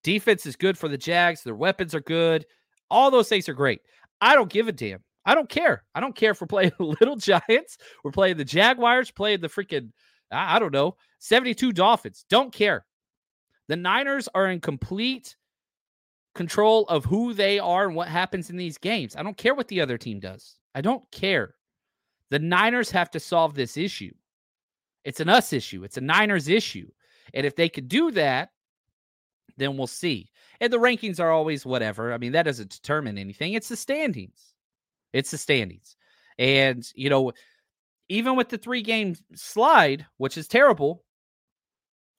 Defense 0.02 0.46
is 0.46 0.56
good 0.56 0.76
for 0.76 0.88
the 0.88 0.98
Jags. 0.98 1.42
Their 1.42 1.54
weapons 1.54 1.94
are 1.94 2.00
good. 2.00 2.46
All 2.90 3.10
those 3.10 3.28
things 3.28 3.48
are 3.48 3.54
great. 3.54 3.80
I 4.20 4.34
don't 4.34 4.50
give 4.50 4.68
a 4.68 4.72
damn. 4.72 5.02
I 5.24 5.34
don't 5.34 5.48
care. 5.48 5.84
I 5.94 6.00
don't 6.00 6.14
care 6.14 6.30
if 6.30 6.40
we're 6.40 6.46
playing 6.46 6.72
Little 6.78 7.16
Giants. 7.16 7.78
We're 8.04 8.12
playing 8.12 8.36
the 8.36 8.44
Jaguars, 8.44 9.10
playing 9.10 9.40
the 9.40 9.48
freaking, 9.48 9.90
I 10.30 10.58
don't 10.58 10.72
know, 10.72 10.96
72 11.18 11.72
Dolphins. 11.72 12.24
Don't 12.30 12.52
care. 12.52 12.86
The 13.68 13.76
Niners 13.76 14.28
are 14.34 14.48
in 14.48 14.60
complete 14.60 15.36
control 16.36 16.84
of 16.84 17.04
who 17.04 17.34
they 17.34 17.58
are 17.58 17.86
and 17.86 17.96
what 17.96 18.08
happens 18.08 18.50
in 18.50 18.56
these 18.56 18.78
games. 18.78 19.16
I 19.16 19.24
don't 19.24 19.36
care 19.36 19.54
what 19.54 19.68
the 19.68 19.80
other 19.80 19.98
team 19.98 20.20
does. 20.20 20.56
I 20.74 20.80
don't 20.80 21.02
care. 21.10 21.54
The 22.30 22.38
Niners 22.38 22.90
have 22.90 23.10
to 23.12 23.20
solve 23.20 23.54
this 23.54 23.76
issue. 23.76 24.12
It's 25.06 25.20
an 25.20 25.28
us 25.28 25.52
issue, 25.52 25.84
it's 25.84 25.96
a 25.96 26.02
Niners 26.02 26.48
issue. 26.48 26.88
And 27.32 27.46
if 27.46 27.54
they 27.54 27.68
could 27.68 27.88
do 27.88 28.10
that, 28.10 28.50
then 29.56 29.76
we'll 29.76 29.86
see. 29.86 30.30
And 30.60 30.72
the 30.72 30.78
rankings 30.78 31.20
are 31.20 31.30
always 31.30 31.64
whatever. 31.64 32.12
I 32.12 32.18
mean, 32.18 32.32
that 32.32 32.42
doesn't 32.42 32.70
determine 32.70 33.16
anything. 33.16 33.52
It's 33.52 33.68
the 33.68 33.76
standings. 33.76 34.54
It's 35.12 35.30
the 35.30 35.38
standings. 35.38 35.96
And, 36.38 36.86
you 36.94 37.08
know, 37.08 37.32
even 38.08 38.36
with 38.36 38.48
the 38.48 38.58
three 38.58 38.82
game 38.82 39.16
slide, 39.34 40.06
which 40.16 40.36
is 40.36 40.48
terrible, 40.48 41.04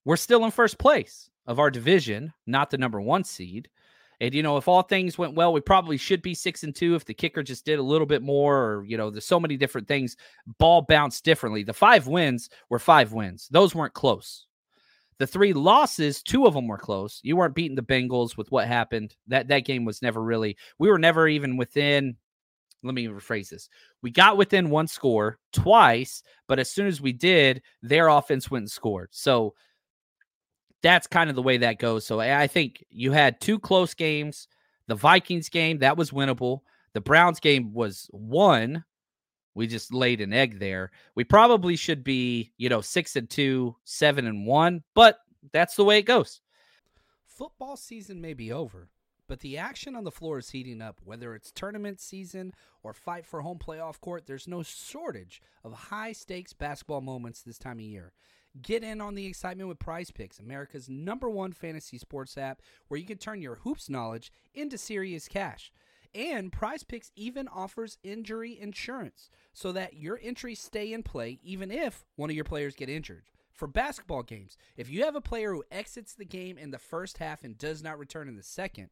we're 0.06 0.16
still 0.16 0.46
in 0.46 0.52
first 0.52 0.78
place 0.78 1.30
of 1.46 1.60
our 1.60 1.70
division, 1.70 2.34
not 2.46 2.70
the 2.70 2.78
number 2.78 3.02
one 3.02 3.24
seed. 3.24 3.70
And 4.20 4.34
you 4.34 4.42
know, 4.42 4.58
if 4.58 4.68
all 4.68 4.82
things 4.82 5.18
went 5.18 5.36
well, 5.36 5.54
we 5.54 5.62
probably 5.62 5.98
should 5.98 6.22
be 6.22 6.34
six 6.34 6.64
and 6.64 6.76
two 6.76 6.96
if 6.96 7.06
the 7.06 7.14
kicker 7.14 7.44
just 7.44 7.66
did 7.66 7.80
a 7.80 7.84
little 7.84 8.08
bit 8.08 8.24
more, 8.24 8.58
or 8.58 8.84
you 8.86 8.98
know, 8.98 9.10
there's 9.10 9.26
so 9.26 9.40
many 9.40 9.58
different 9.58 9.88
things. 9.88 10.18
Ball 10.58 10.82
bounced 10.82 11.24
differently. 11.24 11.64
The 11.64 11.74
five 11.74 12.08
wins 12.08 12.50
were 12.70 12.80
five 12.80 13.14
wins; 13.14 13.48
those 13.52 13.76
weren't 13.76 13.94
close. 13.94 14.48
The 15.20 15.28
three 15.28 15.54
losses, 15.54 16.22
two 16.22 16.46
of 16.46 16.54
them 16.54 16.68
were 16.68 16.78
close. 16.78 17.20
You 17.24 17.36
weren't 17.36 17.56
beating 17.56 17.76
the 17.76 17.82
Bengals 17.82 18.38
with 18.38 18.52
what 18.52 18.68
happened. 18.68 19.16
That 19.28 19.48
that 19.50 19.66
game 19.66 19.86
was 19.86 20.02
never 20.02 20.24
really. 20.24 20.58
We 20.80 20.90
were 20.90 21.00
never 21.00 21.28
even 21.28 21.58
within. 21.58 22.18
Let 22.84 22.94
me 22.94 23.08
rephrase 23.08 23.50
this. 23.50 23.70
We 24.02 24.12
got 24.12 24.38
within 24.38 24.70
one 24.70 24.88
score 24.88 25.40
twice, 25.52 26.24
but 26.48 26.60
as 26.60 26.70
soon 26.72 26.88
as 26.88 27.02
we 27.02 27.12
did, 27.12 27.62
their 27.82 28.08
offense 28.08 28.52
went 28.52 28.64
and 28.64 28.72
scored. 28.72 29.10
So 29.12 29.56
that's 30.82 31.08
kind 31.08 31.30
of 31.30 31.36
the 31.36 31.42
way 31.42 31.58
that 31.58 31.80
goes. 31.80 32.06
So 32.06 32.20
I 32.20 32.48
think 32.48 32.84
you 32.90 33.12
had 33.12 33.42
two 33.42 33.60
close 33.60 33.94
games. 33.94 34.48
The 34.88 34.96
Vikings 34.96 35.50
game 35.50 35.80
that 35.80 35.98
was 35.98 36.12
winnable. 36.12 36.62
The 36.94 37.02
Browns 37.02 37.40
game 37.40 37.74
was 37.74 38.08
one 38.12 38.84
we 39.58 39.66
just 39.66 39.92
laid 39.92 40.22
an 40.22 40.34
egg 40.34 40.60
there. 40.60 40.92
We 41.16 41.24
probably 41.24 41.76
should 41.76 42.04
be, 42.04 42.54
you 42.58 42.70
know, 42.70 42.80
six 42.80 43.16
and 43.16 43.28
two, 43.28 43.76
seven 43.86 44.28
and 44.28 44.46
one, 44.46 44.84
but 44.94 45.18
that's 45.52 45.76
the 45.76 45.84
way 45.84 45.98
it 45.98 46.04
goes. 46.04 46.42
Football 47.26 47.76
season 47.76 48.22
may 48.22 48.36
be 48.36 48.52
over, 48.52 48.88
but 49.28 49.40
the 49.40 49.58
action 49.58 49.96
on 49.96 50.04
the 50.04 50.12
floor 50.12 50.38
is 50.38 50.52
heating 50.52 50.80
up. 50.80 51.02
Whether 51.04 51.34
it's 51.34 51.52
tournament 51.52 52.00
season 52.00 52.54
or 52.84 52.94
fight 52.94 53.26
for 53.26 53.42
home 53.42 53.58
playoff 53.58 54.00
court, 54.00 54.28
there's 54.28 54.48
no 54.48 54.62
shortage 54.62 55.42
of 55.64 55.74
high 55.74 56.12
stakes 56.12 56.54
basketball 56.54 57.02
moments 57.02 57.42
this 57.42 57.58
time 57.58 57.80
of 57.80 57.86
year. 57.86 58.14
Get 58.62 58.84
in 58.84 59.02
on 59.02 59.16
the 59.16 59.26
excitement 59.26 59.68
with 59.70 59.80
Prize 59.80 60.10
Picks, 60.10 60.40
America's 60.40 60.90
number 60.90 61.30
one 61.30 61.52
fantasy 61.52 61.98
sports 61.98 62.38
app, 62.38 62.62
where 62.88 63.00
you 63.00 63.06
can 63.06 63.18
turn 63.18 63.42
your 63.42 63.56
hoops 63.56 63.90
knowledge 63.90 64.32
into 64.54 64.78
serious 64.78 65.28
cash. 65.28 65.72
And 66.16 66.52
Prize 66.52 66.84
Picks 66.84 67.12
even 67.16 67.48
offers 67.48 67.98
injury 68.04 68.58
insurance 68.60 69.30
so 69.54 69.72
that 69.74 69.96
your 69.96 70.20
entries 70.24 70.60
stay 70.60 70.94
in 70.94 71.04
play 71.04 71.40
even 71.44 71.70
if 71.72 72.06
one 72.16 72.30
of 72.30 72.36
your 72.36 72.46
players 72.46 72.76
get 72.76 72.90
injured. 72.90 73.24
For 73.52 73.68
basketball 73.68 74.24
games, 74.24 74.58
if 74.78 74.90
you 74.90 75.04
have 75.04 75.16
a 75.16 75.22
player 75.22 75.52
who 75.54 75.64
exits 75.72 76.14
the 76.14 76.26
game 76.26 76.58
in 76.58 76.72
the 76.72 76.78
first 76.78 77.18
half 77.18 77.44
and 77.44 77.58
does 77.58 77.84
not 77.84 78.00
return 78.00 78.28
in 78.28 78.36
the 78.38 78.44
second, 78.44 78.90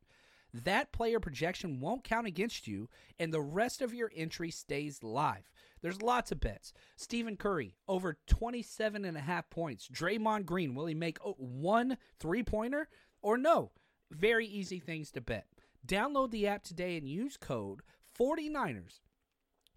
that 0.54 0.92
player 0.92 1.20
projection 1.20 1.80
won't 1.80 2.04
count 2.04 2.28
against 2.28 2.68
you 2.68 2.90
and 3.20 3.34
the 3.34 3.42
rest 3.42 3.82
of 3.82 3.94
your 3.94 4.12
entry 4.16 4.52
stays 4.52 5.04
live. 5.04 5.52
There's 5.86 6.02
lots 6.02 6.32
of 6.32 6.40
bets. 6.40 6.74
Stephen 6.96 7.38
Curry, 7.38 7.76
over 7.88 8.18
27 8.26 9.06
and 9.06 9.16
a 9.16 9.20
half 9.20 9.52
points. 9.52 9.88
Draymond 9.88 10.48
Green, 10.48 10.74
will 10.74 10.88
he 10.88 10.96
make 10.96 11.20
oh, 11.24 11.36
one 11.38 11.98
three 12.20 12.42
pointer 12.42 12.90
or 13.22 13.38
no? 13.38 13.70
Very 14.10 14.48
easy 14.48 14.80
things 14.80 15.12
to 15.12 15.22
bet. 15.22 15.46
Download 15.86 16.32
the 16.32 16.48
app 16.48 16.64
today 16.64 16.98
and 16.98 17.08
use 17.08 17.38
code 17.38 17.82
49ers 18.20 19.02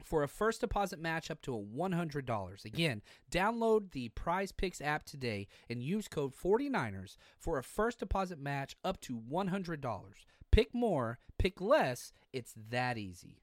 for 0.03 0.23
a 0.23 0.29
first 0.29 0.63
deposit 0.63 0.99
match 0.99 1.31
up 1.31 1.43
to 1.43 1.55
a 1.55 1.63
$100. 1.63 2.65
Again, 2.65 3.03
download 3.31 3.91
the 3.91 4.09
Prize 4.09 4.51
Picks 4.51 4.81
app 4.81 5.05
today 5.05 5.47
and 5.69 5.83
use 5.83 6.09
code 6.09 6.33
49ers 6.35 7.19
for 7.39 7.59
a 7.59 7.63
first 7.63 7.99
deposit 7.99 8.39
match 8.39 8.77
up 8.83 8.99
to 9.03 9.21
$100. 9.31 10.03
Pick 10.51 10.75
more, 10.75 11.19
pick 11.39 11.61
less, 11.61 12.15
it's 12.33 12.55
that 12.71 12.97
easy. 12.97 13.43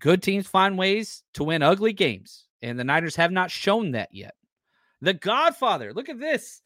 Good 0.00 0.22
teams 0.22 0.46
find 0.46 0.78
ways 0.78 1.22
to 1.34 1.44
win 1.44 1.62
ugly 1.62 1.92
games, 1.92 2.46
and 2.62 2.78
the 2.78 2.84
Niners 2.84 3.16
have 3.16 3.32
not 3.32 3.50
shown 3.50 3.92
that 3.92 4.10
yet. 4.12 4.34
The 5.00 5.14
Godfather, 5.14 5.92
look 5.92 6.08
at 6.08 6.20
this. 6.20 6.62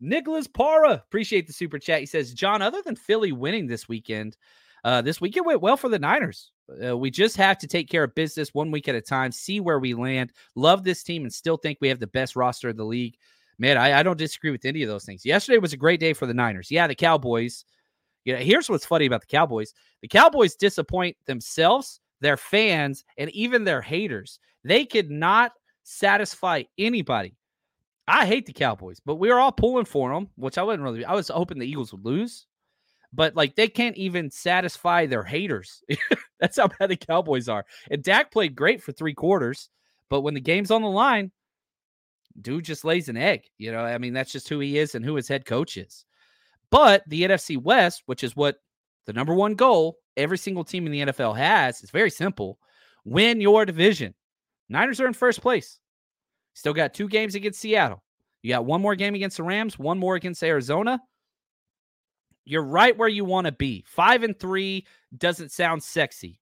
Nicholas 0.00 0.48
Para, 0.48 0.92
appreciate 0.92 1.46
the 1.46 1.52
super 1.52 1.78
chat. 1.78 2.00
He 2.00 2.06
says, 2.06 2.34
John, 2.34 2.60
other 2.60 2.82
than 2.84 2.96
Philly 2.96 3.30
winning 3.30 3.66
this 3.66 3.88
weekend, 3.88 4.36
uh, 4.84 5.00
this 5.02 5.20
weekend 5.20 5.46
went 5.46 5.60
well 5.60 5.76
for 5.76 5.88
the 5.88 5.98
Niners. 5.98 6.50
Uh, 6.84 6.96
we 6.96 7.10
just 7.10 7.36
have 7.36 7.58
to 7.58 7.68
take 7.68 7.88
care 7.88 8.04
of 8.04 8.14
business 8.14 8.54
one 8.54 8.70
week 8.70 8.88
at 8.88 8.94
a 8.94 9.00
time, 9.00 9.30
see 9.30 9.60
where 9.60 9.78
we 9.78 9.94
land. 9.94 10.32
Love 10.56 10.82
this 10.82 11.04
team 11.04 11.22
and 11.22 11.32
still 11.32 11.56
think 11.56 11.78
we 11.80 11.88
have 11.88 12.00
the 12.00 12.06
best 12.06 12.34
roster 12.34 12.68
of 12.68 12.76
the 12.76 12.84
league. 12.84 13.16
Man, 13.58 13.76
I, 13.76 14.00
I 14.00 14.02
don't 14.02 14.18
disagree 14.18 14.50
with 14.50 14.64
any 14.64 14.82
of 14.82 14.88
those 14.88 15.04
things. 15.04 15.24
Yesterday 15.24 15.58
was 15.58 15.72
a 15.72 15.76
great 15.76 16.00
day 16.00 16.14
for 16.14 16.26
the 16.26 16.34
Niners. 16.34 16.70
Yeah, 16.70 16.86
the 16.86 16.94
Cowboys. 16.94 17.64
You 18.24 18.34
know, 18.34 18.40
here's 18.40 18.68
what's 18.68 18.86
funny 18.86 19.06
about 19.06 19.20
the 19.20 19.26
Cowboys. 19.26 19.72
The 20.00 20.08
Cowboys 20.08 20.56
disappoint 20.56 21.16
themselves, 21.26 22.00
their 22.22 22.36
fans, 22.36 23.04
and 23.18 23.28
even 23.30 23.64
their 23.64 23.82
haters. 23.82 24.38
They 24.64 24.86
could 24.86 25.10
not 25.10 25.52
satisfy 25.82 26.62
anybody. 26.78 27.36
I 28.08 28.26
hate 28.26 28.46
the 28.46 28.52
Cowboys, 28.52 29.00
but 29.04 29.16
we 29.16 29.28
were 29.28 29.38
all 29.38 29.52
pulling 29.52 29.84
for 29.84 30.12
them, 30.12 30.28
which 30.36 30.56
I 30.56 30.62
wasn't 30.62 30.84
really. 30.84 31.04
I 31.04 31.14
was 31.14 31.28
hoping 31.28 31.58
the 31.58 31.66
Eagles 31.66 31.92
would 31.92 32.04
lose, 32.04 32.46
but 33.12 33.34
like 33.36 33.54
they 33.54 33.68
can't 33.68 33.96
even 33.96 34.30
satisfy 34.30 35.06
their 35.06 35.24
haters. 35.24 35.82
That's 36.40 36.56
how 36.56 36.68
bad 36.68 36.90
the 36.90 36.96
Cowboys 36.96 37.48
are. 37.48 37.64
And 37.90 38.02
Dak 38.02 38.32
played 38.32 38.56
great 38.56 38.82
for 38.82 38.92
three 38.92 39.14
quarters, 39.14 39.68
but 40.08 40.22
when 40.22 40.34
the 40.34 40.40
game's 40.40 40.70
on 40.70 40.82
the 40.82 40.88
line, 40.88 41.30
dude 42.40 42.64
just 42.64 42.84
lays 42.84 43.08
an 43.08 43.16
egg. 43.16 43.44
You 43.58 43.72
know, 43.72 43.84
I 43.84 43.98
mean, 43.98 44.12
that's 44.14 44.32
just 44.32 44.48
who 44.48 44.58
he 44.58 44.78
is 44.78 44.94
and 44.94 45.04
who 45.04 45.14
his 45.14 45.28
head 45.28 45.44
coach 45.44 45.76
is. 45.76 46.04
But 46.70 47.02
the 47.06 47.22
NFC 47.22 47.60
West, 47.60 48.02
which 48.06 48.24
is 48.24 48.34
what 48.34 48.56
the 49.06 49.12
number 49.12 49.34
one 49.34 49.54
goal 49.54 49.96
every 50.16 50.38
single 50.38 50.64
team 50.64 50.86
in 50.86 50.92
the 50.92 51.12
NFL 51.12 51.36
has, 51.36 51.82
is 51.82 51.90
very 51.90 52.10
simple 52.10 52.58
win 53.04 53.40
your 53.40 53.64
division. 53.64 54.14
Niners 54.68 55.00
are 55.00 55.06
in 55.06 55.12
first 55.12 55.40
place. 55.40 55.78
Still 56.54 56.72
got 56.72 56.94
two 56.94 57.08
games 57.08 57.34
against 57.34 57.60
Seattle. 57.60 58.02
You 58.42 58.52
got 58.52 58.64
one 58.64 58.80
more 58.80 58.94
game 58.94 59.14
against 59.14 59.36
the 59.36 59.42
Rams, 59.42 59.78
one 59.78 59.98
more 59.98 60.16
against 60.16 60.42
Arizona. 60.42 61.00
You're 62.44 62.64
right 62.64 62.96
where 62.96 63.08
you 63.08 63.24
want 63.24 63.46
to 63.46 63.52
be. 63.52 63.84
Five 63.86 64.22
and 64.24 64.38
three 64.38 64.86
doesn't 65.16 65.52
sound 65.52 65.82
sexy, 65.82 66.40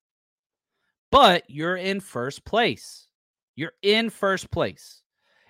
but 1.11 1.44
you're 1.49 1.77
in 1.77 2.01
first 2.01 2.44
place. 2.44 3.07
You're 3.55 3.73
in 3.83 4.09
first 4.09 4.51
place. 4.51 5.03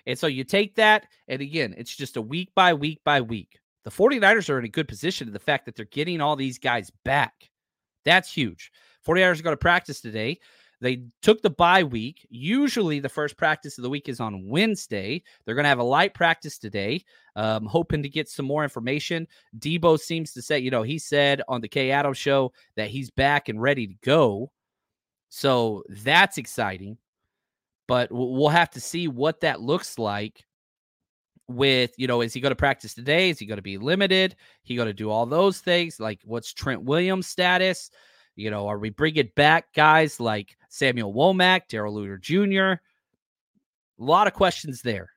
And 0.05 0.17
so 0.17 0.27
you 0.27 0.43
take 0.43 0.75
that, 0.75 1.05
and 1.27 1.41
again, 1.41 1.75
it's 1.77 1.95
just 1.95 2.17
a 2.17 2.21
week 2.21 2.49
by 2.55 2.73
week 2.73 2.99
by 3.05 3.21
week. 3.21 3.60
The 3.83 3.91
49ers 3.91 4.49
are 4.49 4.59
in 4.59 4.65
a 4.65 4.69
good 4.69 4.87
position 4.87 5.27
to 5.27 5.33
the 5.33 5.39
fact 5.39 5.65
that 5.65 5.75
they're 5.75 5.85
getting 5.85 6.21
all 6.21 6.35
these 6.35 6.59
guys 6.59 6.91
back. 7.03 7.49
That's 8.05 8.31
huge. 8.31 8.71
49ers 9.07 9.39
are 9.39 9.43
going 9.43 9.53
to 9.53 9.57
practice 9.57 10.01
today. 10.01 10.39
They 10.81 11.03
took 11.21 11.41
the 11.43 11.49
bye 11.51 11.83
week. 11.83 12.27
Usually, 12.29 12.99
the 12.99 13.09
first 13.09 13.37
practice 13.37 13.77
of 13.77 13.83
the 13.83 13.89
week 13.89 14.09
is 14.09 14.19
on 14.19 14.47
Wednesday. 14.47 15.21
They're 15.45 15.55
going 15.55 15.63
to 15.63 15.69
have 15.69 15.79
a 15.79 15.83
light 15.83 16.15
practice 16.15 16.57
today, 16.57 17.03
um, 17.35 17.67
hoping 17.67 18.01
to 18.01 18.09
get 18.09 18.27
some 18.27 18.47
more 18.47 18.63
information. 18.63 19.27
Deebo 19.59 19.99
seems 19.99 20.33
to 20.33 20.41
say, 20.41 20.57
you 20.57 20.71
know, 20.71 20.81
he 20.81 20.97
said 20.97 21.43
on 21.47 21.61
the 21.61 21.67
Kay 21.67 21.91
Adams 21.91 22.17
show 22.17 22.51
that 22.75 22.89
he's 22.89 23.11
back 23.11 23.47
and 23.47 23.61
ready 23.61 23.85
to 23.87 23.93
go. 24.03 24.51
So 25.29 25.83
that's 25.87 26.39
exciting. 26.39 26.97
But 27.87 28.09
we'll 28.11 28.49
have 28.49 28.71
to 28.71 28.81
see 28.81 29.07
what 29.07 29.41
that 29.41 29.61
looks 29.61 29.99
like 29.99 30.45
with 31.55 31.91
you 31.97 32.07
know 32.07 32.21
is 32.21 32.33
he 32.33 32.41
going 32.41 32.51
to 32.51 32.55
practice 32.55 32.93
today? 32.93 33.29
Is 33.29 33.39
he 33.39 33.45
going 33.45 33.57
to 33.57 33.63
be 33.63 33.77
limited? 33.77 34.35
He 34.63 34.75
going 34.75 34.87
to 34.87 34.93
do 34.93 35.09
all 35.09 35.25
those 35.25 35.59
things? 35.59 35.99
Like 35.99 36.21
what's 36.23 36.53
trent 36.53 36.83
williams 36.83 37.27
status? 37.27 37.89
You 38.35 38.51
know 38.51 38.67
are 38.67 38.79
we 38.79 38.89
bringing 38.89 39.29
back 39.35 39.73
guys 39.73 40.19
like 40.19 40.57
samuel 40.69 41.13
womack 41.13 41.67
Darrell 41.69 41.95
luter 41.95 42.19
jr 42.19 42.81
a 43.99 44.03
lot 44.03 44.27
of 44.27 44.33
questions 44.33 44.81
there. 44.81 45.09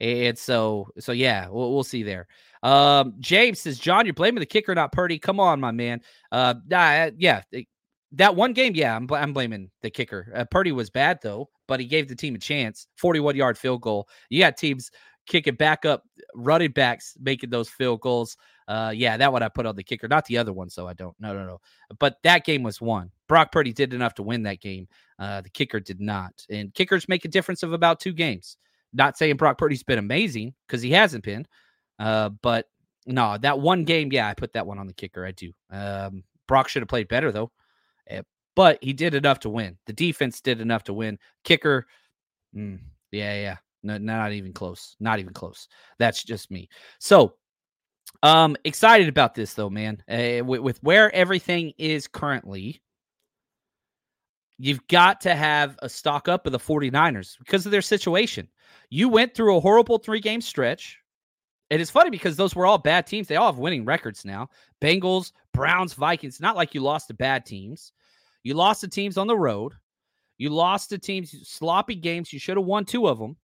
And 0.00 0.38
so 0.38 0.88
so 0.98 1.12
yeah 1.12 1.48
we'll, 1.48 1.74
we'll 1.74 1.84
see 1.84 2.02
there. 2.02 2.26
Um 2.62 3.14
james 3.20 3.60
says 3.60 3.78
john 3.78 4.06
you're 4.06 4.14
blaming 4.14 4.40
the 4.40 4.46
kicker 4.46 4.74
not 4.74 4.92
purdy? 4.92 5.18
Come 5.18 5.40
on 5.40 5.60
my 5.60 5.72
man. 5.72 6.00
Uh 6.32 6.54
nah, 6.68 7.10
yeah 7.16 7.42
that 8.12 8.34
one 8.34 8.54
game 8.54 8.74
yeah 8.74 8.96
i'm, 8.96 9.06
I'm 9.12 9.32
blaming 9.32 9.70
the 9.82 9.90
kicker. 9.90 10.32
Uh, 10.34 10.44
purdy 10.44 10.72
was 10.72 10.90
bad 10.90 11.18
though 11.22 11.50
but 11.68 11.78
he 11.78 11.86
gave 11.86 12.08
the 12.08 12.16
team 12.16 12.34
a 12.34 12.38
chance. 12.38 12.88
41 12.96 13.36
yard 13.36 13.56
field 13.56 13.82
goal. 13.82 14.08
You 14.30 14.40
got 14.40 14.56
teams 14.56 14.90
kicking 15.28 15.54
back 15.54 15.84
up, 15.84 16.04
running 16.34 16.72
backs 16.72 17.16
making 17.20 17.50
those 17.50 17.68
field 17.68 18.00
goals. 18.00 18.36
Uh, 18.66 18.92
yeah, 18.94 19.16
that 19.16 19.32
one 19.32 19.42
I 19.42 19.48
put 19.48 19.66
on 19.66 19.76
the 19.76 19.84
kicker, 19.84 20.08
not 20.08 20.26
the 20.26 20.38
other 20.38 20.52
one. 20.52 20.68
So 20.68 20.88
I 20.88 20.94
don't. 20.94 21.14
No, 21.20 21.32
no, 21.32 21.46
no. 21.46 21.60
But 21.98 22.16
that 22.24 22.44
game 22.44 22.62
was 22.62 22.80
won. 22.80 23.10
Brock 23.28 23.52
Purdy 23.52 23.72
did 23.72 23.94
enough 23.94 24.14
to 24.14 24.22
win 24.22 24.42
that 24.42 24.60
game. 24.60 24.88
Uh, 25.18 25.42
the 25.42 25.50
kicker 25.50 25.80
did 25.80 26.00
not. 26.00 26.32
And 26.50 26.74
kickers 26.74 27.08
make 27.08 27.24
a 27.24 27.28
difference 27.28 27.62
of 27.62 27.72
about 27.72 28.00
two 28.00 28.12
games. 28.12 28.56
Not 28.92 29.16
saying 29.16 29.36
Brock 29.36 29.58
Purdy's 29.58 29.82
been 29.82 29.98
amazing 29.98 30.54
because 30.66 30.82
he 30.82 30.90
hasn't 30.90 31.24
been. 31.24 31.46
Uh, 31.98 32.30
but 32.30 32.66
no, 33.06 33.36
that 33.38 33.58
one 33.58 33.84
game, 33.84 34.10
yeah, 34.12 34.28
I 34.28 34.34
put 34.34 34.52
that 34.54 34.66
one 34.66 34.78
on 34.78 34.86
the 34.86 34.94
kicker. 34.94 35.24
I 35.24 35.32
do. 35.32 35.52
Um, 35.70 36.24
Brock 36.46 36.68
should 36.68 36.82
have 36.82 36.88
played 36.88 37.08
better 37.08 37.30
though, 37.30 37.50
uh, 38.10 38.22
but 38.54 38.78
he 38.82 38.92
did 38.92 39.14
enough 39.14 39.40
to 39.40 39.50
win. 39.50 39.76
The 39.86 39.92
defense 39.92 40.40
did 40.40 40.60
enough 40.60 40.84
to 40.84 40.94
win. 40.94 41.18
Kicker, 41.44 41.86
mm, 42.54 42.78
yeah, 43.10 43.34
yeah. 43.34 43.56
No, 43.82 43.98
not 43.98 44.32
even 44.32 44.52
close. 44.52 44.96
Not 45.00 45.18
even 45.18 45.32
close. 45.32 45.68
That's 45.98 46.22
just 46.24 46.50
me. 46.50 46.68
So, 46.98 47.34
um, 48.22 48.56
excited 48.64 49.08
about 49.08 49.34
this 49.34 49.54
though, 49.54 49.70
man. 49.70 50.02
Uh, 50.08 50.44
with, 50.44 50.60
with 50.60 50.82
where 50.82 51.14
everything 51.14 51.72
is 51.78 52.08
currently, 52.08 52.82
you've 54.58 54.86
got 54.88 55.20
to 55.22 55.34
have 55.34 55.78
a 55.80 55.88
stock 55.88 56.28
up 56.28 56.46
of 56.46 56.52
the 56.52 56.58
49ers 56.58 57.38
because 57.38 57.64
of 57.64 57.72
their 57.72 57.82
situation. 57.82 58.48
You 58.90 59.08
went 59.08 59.34
through 59.34 59.56
a 59.56 59.60
horrible 59.60 59.98
three 59.98 60.20
game 60.20 60.40
stretch. 60.40 60.98
It's 61.70 61.90
funny 61.90 62.10
because 62.10 62.34
those 62.34 62.56
were 62.56 62.64
all 62.64 62.78
bad 62.78 63.06
teams. 63.06 63.28
They 63.28 63.36
all 63.36 63.52
have 63.52 63.58
winning 63.58 63.84
records 63.84 64.24
now. 64.24 64.48
Bengals, 64.80 65.32
Browns, 65.52 65.92
Vikings. 65.92 66.40
Not 66.40 66.56
like 66.56 66.74
you 66.74 66.80
lost 66.80 67.08
to 67.08 67.14
bad 67.14 67.44
teams. 67.44 67.92
You 68.42 68.54
lost 68.54 68.80
to 68.80 68.88
teams 68.88 69.18
on 69.18 69.26
the 69.26 69.36
road. 69.36 69.74
You 70.38 70.48
lost 70.50 70.90
to 70.90 70.98
teams, 70.98 71.34
sloppy 71.46 71.94
games. 71.94 72.32
You 72.32 72.38
should 72.38 72.56
have 72.56 72.64
won 72.64 72.86
two 72.86 73.06
of 73.06 73.18
them. 73.18 73.36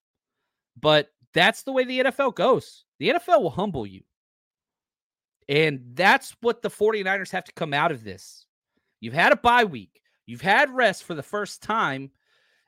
But 0.80 1.08
that's 1.32 1.62
the 1.62 1.72
way 1.72 1.84
the 1.84 2.00
NFL 2.00 2.34
goes. 2.34 2.84
The 2.98 3.10
NFL 3.10 3.42
will 3.42 3.50
humble 3.50 3.86
you. 3.86 4.02
And 5.48 5.80
that's 5.94 6.34
what 6.40 6.62
the 6.62 6.70
49ers 6.70 7.30
have 7.30 7.44
to 7.44 7.52
come 7.52 7.74
out 7.74 7.92
of 7.92 8.04
this. 8.04 8.46
You've 9.00 9.14
had 9.14 9.32
a 9.32 9.36
bye 9.36 9.64
week, 9.64 10.00
you've 10.26 10.40
had 10.40 10.70
rest 10.70 11.04
for 11.04 11.14
the 11.14 11.22
first 11.22 11.62
time, 11.62 12.10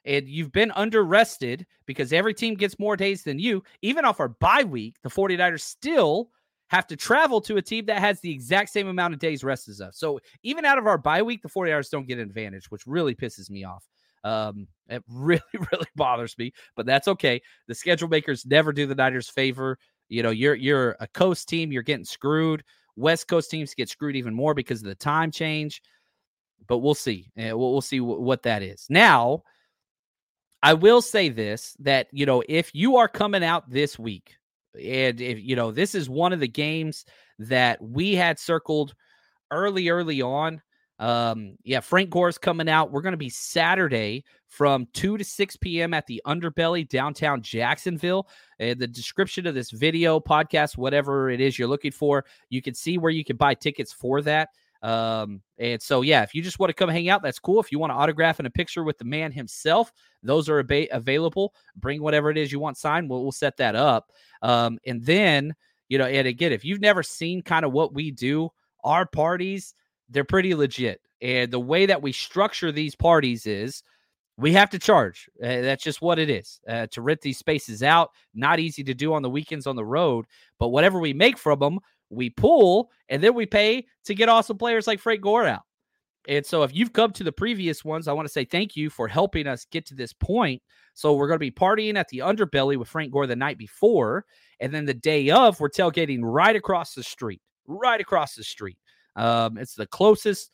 and 0.04 0.28
you've 0.28 0.52
been 0.52 0.70
under 0.72 1.02
rested 1.02 1.66
because 1.86 2.12
every 2.12 2.34
team 2.34 2.54
gets 2.54 2.78
more 2.78 2.96
days 2.96 3.22
than 3.22 3.38
you. 3.38 3.62
Even 3.82 4.04
off 4.04 4.20
our 4.20 4.28
bye 4.28 4.64
week, 4.64 4.96
the 5.02 5.08
49ers 5.08 5.60
still 5.60 6.30
have 6.68 6.86
to 6.88 6.96
travel 6.96 7.40
to 7.40 7.56
a 7.56 7.62
team 7.62 7.86
that 7.86 8.00
has 8.00 8.20
the 8.20 8.30
exact 8.30 8.70
same 8.70 8.88
amount 8.88 9.14
of 9.14 9.20
days 9.20 9.44
rest 9.44 9.68
as 9.68 9.80
us. 9.80 9.96
So 9.98 10.20
even 10.42 10.64
out 10.64 10.78
of 10.78 10.86
our 10.86 10.98
bye 10.98 11.22
week, 11.22 11.42
the 11.42 11.48
49ers 11.48 11.90
don't 11.90 12.06
get 12.06 12.18
an 12.18 12.28
advantage, 12.28 12.70
which 12.70 12.86
really 12.86 13.14
pisses 13.14 13.50
me 13.50 13.64
off. 13.64 13.84
Um, 14.26 14.68
it 14.88 15.02
really, 15.08 15.42
really 15.72 15.86
bothers 15.96 16.36
me, 16.38 16.52
but 16.76 16.86
that's 16.86 17.08
okay. 17.08 17.40
The 17.68 17.74
schedule 17.74 18.08
makers 18.08 18.44
never 18.46 18.72
do 18.72 18.86
the 18.86 18.94
Niners 18.94 19.28
favor. 19.28 19.78
You 20.08 20.22
know, 20.22 20.30
you're 20.30 20.54
you're 20.54 20.96
a 21.00 21.06
coast 21.08 21.48
team, 21.48 21.72
you're 21.72 21.82
getting 21.82 22.04
screwed. 22.04 22.62
West 22.96 23.28
Coast 23.28 23.50
teams 23.50 23.74
get 23.74 23.88
screwed 23.90 24.16
even 24.16 24.34
more 24.34 24.54
because 24.54 24.80
of 24.80 24.86
the 24.88 24.94
time 24.94 25.30
change. 25.30 25.82
but 26.68 26.78
we'll 26.78 26.94
see. 26.94 27.30
Uh, 27.38 27.56
we'll, 27.56 27.72
we'll 27.72 27.80
see 27.80 28.00
what 28.00 28.42
that 28.42 28.62
is. 28.62 28.86
Now, 28.88 29.42
I 30.62 30.74
will 30.74 31.02
say 31.02 31.28
this 31.28 31.76
that, 31.80 32.08
you 32.12 32.26
know, 32.26 32.42
if 32.48 32.74
you 32.74 32.96
are 32.96 33.08
coming 33.08 33.44
out 33.44 33.70
this 33.70 33.98
week, 33.98 34.36
and 34.74 35.20
if, 35.20 35.38
you 35.40 35.56
know, 35.56 35.70
this 35.70 35.94
is 35.94 36.08
one 36.08 36.32
of 36.32 36.40
the 36.40 36.48
games 36.48 37.04
that 37.38 37.80
we 37.82 38.14
had 38.14 38.38
circled 38.38 38.94
early, 39.50 39.88
early 39.88 40.22
on. 40.22 40.60
Um, 40.98 41.56
yeah, 41.62 41.80
Frank 41.80 42.10
Gore's 42.10 42.38
coming 42.38 42.68
out. 42.68 42.90
We're 42.90 43.02
going 43.02 43.12
to 43.12 43.18
be 43.18 43.28
Saturday 43.28 44.24
from 44.48 44.86
2 44.94 45.18
to 45.18 45.24
6 45.24 45.56
p.m. 45.56 45.92
at 45.92 46.06
the 46.06 46.22
Underbelly 46.26 46.88
downtown 46.88 47.42
Jacksonville. 47.42 48.28
And 48.58 48.78
the 48.78 48.86
description 48.86 49.46
of 49.46 49.54
this 49.54 49.70
video, 49.70 50.18
podcast, 50.20 50.78
whatever 50.78 51.30
it 51.30 51.40
is 51.40 51.58
you're 51.58 51.68
looking 51.68 51.92
for, 51.92 52.24
you 52.48 52.62
can 52.62 52.74
see 52.74 52.98
where 52.98 53.12
you 53.12 53.24
can 53.24 53.36
buy 53.36 53.54
tickets 53.54 53.92
for 53.92 54.22
that. 54.22 54.48
Um, 54.82 55.42
and 55.58 55.80
so, 55.80 56.02
yeah, 56.02 56.22
if 56.22 56.34
you 56.34 56.42
just 56.42 56.58
want 56.58 56.70
to 56.70 56.74
come 56.74 56.88
hang 56.88 57.08
out, 57.08 57.22
that's 57.22 57.38
cool. 57.38 57.60
If 57.60 57.72
you 57.72 57.78
want 57.78 57.90
to 57.90 57.96
autograph 57.96 58.38
and 58.38 58.46
a 58.46 58.50
picture 58.50 58.84
with 58.84 58.98
the 58.98 59.04
man 59.04 59.32
himself, 59.32 59.92
those 60.22 60.48
are 60.48 60.60
ab- 60.60 60.88
available. 60.92 61.54
Bring 61.76 62.02
whatever 62.02 62.30
it 62.30 62.38
is 62.38 62.52
you 62.52 62.60
want 62.60 62.76
signed. 62.76 63.10
We'll, 63.10 63.22
we'll 63.22 63.32
set 63.32 63.56
that 63.58 63.74
up. 63.74 64.12
Um, 64.42 64.78
and 64.86 65.04
then, 65.04 65.54
you 65.88 65.98
know, 65.98 66.06
and 66.06 66.28
again, 66.28 66.52
if 66.52 66.64
you've 66.64 66.80
never 66.80 67.02
seen 67.02 67.42
kind 67.42 67.64
of 67.64 67.72
what 67.72 67.94
we 67.94 68.10
do, 68.10 68.50
our 68.84 69.06
parties, 69.06 69.74
they're 70.08 70.24
pretty 70.24 70.54
legit. 70.54 71.00
And 71.22 71.50
the 71.50 71.60
way 71.60 71.86
that 71.86 72.02
we 72.02 72.12
structure 72.12 72.72
these 72.72 72.94
parties 72.94 73.46
is 73.46 73.82
we 74.36 74.52
have 74.52 74.70
to 74.70 74.78
charge. 74.78 75.28
Uh, 75.42 75.62
that's 75.62 75.82
just 75.82 76.02
what 76.02 76.18
it 76.18 76.28
is. 76.28 76.60
Uh, 76.68 76.86
to 76.88 77.00
rent 77.00 77.20
these 77.22 77.38
spaces 77.38 77.82
out, 77.82 78.10
not 78.34 78.60
easy 78.60 78.84
to 78.84 78.94
do 78.94 79.14
on 79.14 79.22
the 79.22 79.30
weekends 79.30 79.66
on 79.66 79.76
the 79.76 79.84
road, 79.84 80.26
but 80.58 80.68
whatever 80.68 81.00
we 81.00 81.14
make 81.14 81.38
from 81.38 81.58
them, 81.58 81.78
we 82.10 82.30
pull 82.30 82.90
and 83.08 83.22
then 83.22 83.34
we 83.34 83.46
pay 83.46 83.86
to 84.04 84.14
get 84.14 84.28
awesome 84.28 84.58
players 84.58 84.86
like 84.86 85.00
Frank 85.00 85.22
Gore 85.22 85.46
out. 85.46 85.62
And 86.28 86.44
so 86.44 86.64
if 86.64 86.74
you've 86.74 86.92
come 86.92 87.12
to 87.12 87.24
the 87.24 87.32
previous 87.32 87.84
ones, 87.84 88.08
I 88.08 88.12
want 88.12 88.26
to 88.26 88.32
say 88.32 88.44
thank 88.44 88.76
you 88.76 88.90
for 88.90 89.06
helping 89.06 89.46
us 89.46 89.64
get 89.70 89.86
to 89.86 89.94
this 89.94 90.12
point. 90.12 90.60
So 90.94 91.14
we're 91.14 91.28
going 91.28 91.36
to 91.36 91.40
be 91.40 91.50
partying 91.50 91.96
at 91.96 92.08
the 92.08 92.18
underbelly 92.18 92.76
with 92.76 92.88
Frank 92.88 93.12
Gore 93.12 93.26
the 93.26 93.36
night 93.36 93.58
before. 93.58 94.24
And 94.60 94.74
then 94.74 94.86
the 94.86 94.94
day 94.94 95.30
of, 95.30 95.60
we're 95.60 95.68
tailgating 95.68 96.20
right 96.22 96.56
across 96.56 96.94
the 96.94 97.02
street, 97.02 97.40
right 97.66 98.00
across 98.00 98.34
the 98.34 98.42
street. 98.42 98.78
Um, 99.16 99.58
it's 99.58 99.74
the 99.74 99.86
closest 99.86 100.52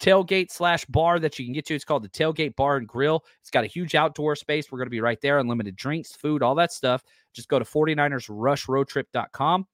tailgate 0.00 0.50
slash 0.50 0.86
bar 0.86 1.18
that 1.18 1.38
you 1.38 1.44
can 1.44 1.52
get 1.52 1.66
to. 1.66 1.74
It's 1.74 1.84
called 1.84 2.02
the 2.02 2.08
Tailgate 2.08 2.56
Bar 2.56 2.78
and 2.78 2.88
Grill. 2.88 3.22
It's 3.40 3.50
got 3.50 3.64
a 3.64 3.68
huge 3.68 3.94
outdoor 3.94 4.34
space. 4.36 4.72
We're 4.72 4.78
going 4.78 4.86
to 4.86 4.90
be 4.90 5.00
right 5.00 5.20
there, 5.20 5.38
unlimited 5.38 5.76
drinks, 5.76 6.12
food, 6.12 6.42
all 6.42 6.54
that 6.54 6.72
stuff. 6.72 7.02
Just 7.34 7.48
go 7.48 7.58
to 7.58 7.64
49ersrushroadtrip.com 7.64 9.66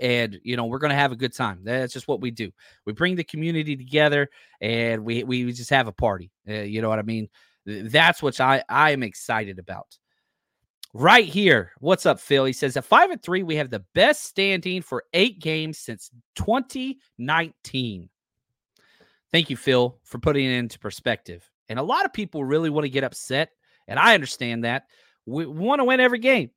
and 0.00 0.38
you 0.42 0.56
know 0.56 0.66
we're 0.66 0.78
going 0.78 0.90
to 0.90 0.96
have 0.96 1.12
a 1.12 1.16
good 1.16 1.34
time 1.34 1.60
that's 1.62 1.92
just 1.92 2.06
what 2.06 2.20
we 2.20 2.30
do 2.30 2.50
we 2.84 2.92
bring 2.92 3.16
the 3.16 3.24
community 3.24 3.76
together 3.76 4.28
and 4.60 5.04
we 5.04 5.24
we 5.24 5.50
just 5.52 5.70
have 5.70 5.88
a 5.88 5.92
party 5.92 6.30
uh, 6.48 6.52
you 6.52 6.82
know 6.82 6.90
what 6.90 6.98
i 6.98 7.02
mean 7.02 7.28
that's 7.64 8.22
what 8.22 8.38
i 8.40 8.62
i 8.68 8.90
am 8.90 9.02
excited 9.02 9.58
about 9.58 9.96
right 10.96 11.26
here. 11.26 11.72
What's 11.80 12.06
up 12.06 12.18
phil 12.18 12.46
he 12.46 12.52
says 12.52 12.76
at 12.76 12.84
five 12.84 13.10
and 13.10 13.22
three 13.22 13.42
we 13.42 13.56
have 13.56 13.70
the 13.70 13.84
best 13.94 14.24
standing 14.24 14.80
for 14.80 15.04
eight 15.12 15.40
games 15.40 15.78
since 15.78 16.10
2019 16.36 18.08
thank 19.30 19.50
you 19.50 19.56
phil 19.56 19.98
for 20.04 20.18
putting 20.18 20.46
it 20.46 20.56
into 20.56 20.78
perspective. 20.78 21.48
And 21.68 21.78
a 21.78 21.82
lot 21.82 22.04
of 22.06 22.12
people 22.12 22.44
really 22.44 22.70
want 22.70 22.84
to 22.84 22.90
get 22.90 23.04
upset 23.04 23.50
and 23.86 23.98
i 23.98 24.14
understand 24.14 24.64
that 24.64 24.86
we 25.26 25.44
want 25.44 25.80
to 25.80 25.84
win 25.84 26.00
every 26.00 26.20
game. 26.20 26.50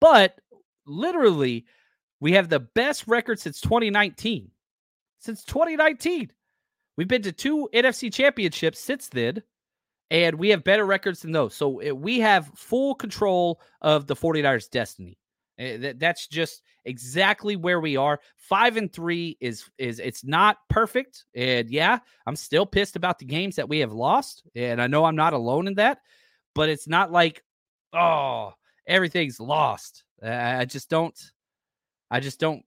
But 0.00 0.38
literally 0.86 1.66
we 2.20 2.32
have 2.32 2.48
the 2.48 2.60
best 2.60 3.08
record 3.08 3.40
since 3.40 3.60
2019. 3.60 4.50
Since 5.18 5.44
2019. 5.44 6.30
We've 6.96 7.08
been 7.08 7.22
to 7.22 7.32
two 7.32 7.68
NFC 7.74 8.12
championships 8.12 8.78
since 8.78 9.08
then, 9.08 9.42
and 10.14 10.38
we 10.38 10.48
have 10.50 10.62
better 10.62 10.86
records 10.86 11.22
than 11.22 11.32
those. 11.32 11.56
So 11.56 11.80
eh, 11.80 11.90
we 11.90 12.20
have 12.20 12.52
full 12.54 12.94
control 12.94 13.60
of 13.82 14.06
the 14.06 14.14
49ers' 14.14 14.70
destiny. 14.70 15.18
Eh, 15.58 15.92
that's 15.96 16.28
just 16.28 16.62
exactly 16.84 17.56
where 17.56 17.80
we 17.80 17.96
are. 17.96 18.20
Five 18.36 18.76
and 18.76 18.92
three 18.92 19.36
is 19.40 19.68
is 19.76 19.98
it's 19.98 20.24
not 20.24 20.58
perfect, 20.70 21.24
and 21.34 21.68
yeah, 21.68 21.98
I'm 22.26 22.36
still 22.36 22.64
pissed 22.64 22.94
about 22.94 23.18
the 23.18 23.24
games 23.24 23.56
that 23.56 23.68
we 23.68 23.80
have 23.80 23.92
lost, 23.92 24.44
and 24.54 24.80
I 24.80 24.86
know 24.86 25.04
I'm 25.04 25.16
not 25.16 25.32
alone 25.32 25.66
in 25.66 25.74
that. 25.74 25.98
But 26.54 26.68
it's 26.68 26.86
not 26.86 27.10
like 27.10 27.42
oh 27.92 28.52
everything's 28.86 29.40
lost. 29.40 30.04
I 30.22 30.64
just 30.64 30.88
don't. 30.88 31.18
I 32.08 32.20
just 32.20 32.38
don't 32.38 32.64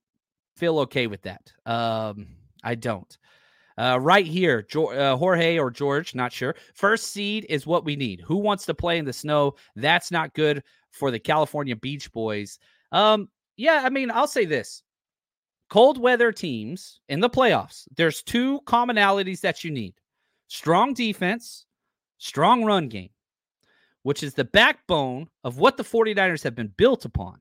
feel 0.57 0.79
okay 0.79 1.07
with 1.07 1.21
that. 1.21 1.49
Um, 1.65 2.27
I 2.61 2.75
don't. 2.75 3.17
Uh, 3.77 3.99
right 4.01 4.25
here, 4.25 4.65
uh, 4.75 5.15
Jorge 5.15 5.59
or 5.59 5.69
George, 5.69 6.15
not 6.15 6.33
sure. 6.33 6.55
First 6.73 7.11
seed 7.11 7.45
is 7.47 7.67
what 7.67 7.85
we 7.85 7.95
need. 7.95 8.21
Who 8.21 8.37
wants 8.37 8.65
to 8.65 8.73
play 8.73 8.97
in 8.97 9.05
the 9.05 9.13
snow? 9.13 9.55
That's 9.75 10.09
not 10.09 10.33
good 10.33 10.63
for 10.89 11.11
the 11.11 11.19
California 11.19 11.75
Beach 11.75 12.11
Boys. 12.11 12.57
Um, 12.91 13.29
yeah, 13.55 13.81
I 13.85 13.89
mean, 13.89 14.09
I'll 14.09 14.27
say 14.27 14.45
this: 14.45 14.81
cold 15.69 15.99
weather 15.99 16.31
teams 16.31 17.01
in 17.07 17.19
the 17.19 17.29
playoffs. 17.29 17.87
There's 17.95 18.23
two 18.23 18.61
commonalities 18.65 19.41
that 19.41 19.63
you 19.63 19.69
need: 19.69 19.93
strong 20.47 20.95
defense, 20.95 21.65
strong 22.17 22.65
run 22.65 22.87
game, 22.87 23.11
which 24.01 24.23
is 24.23 24.33
the 24.33 24.45
backbone 24.45 25.27
of 25.43 25.59
what 25.59 25.77
the 25.77 25.83
49ers 25.83 26.43
have 26.43 26.55
been 26.55 26.73
built 26.77 27.05
upon. 27.05 27.39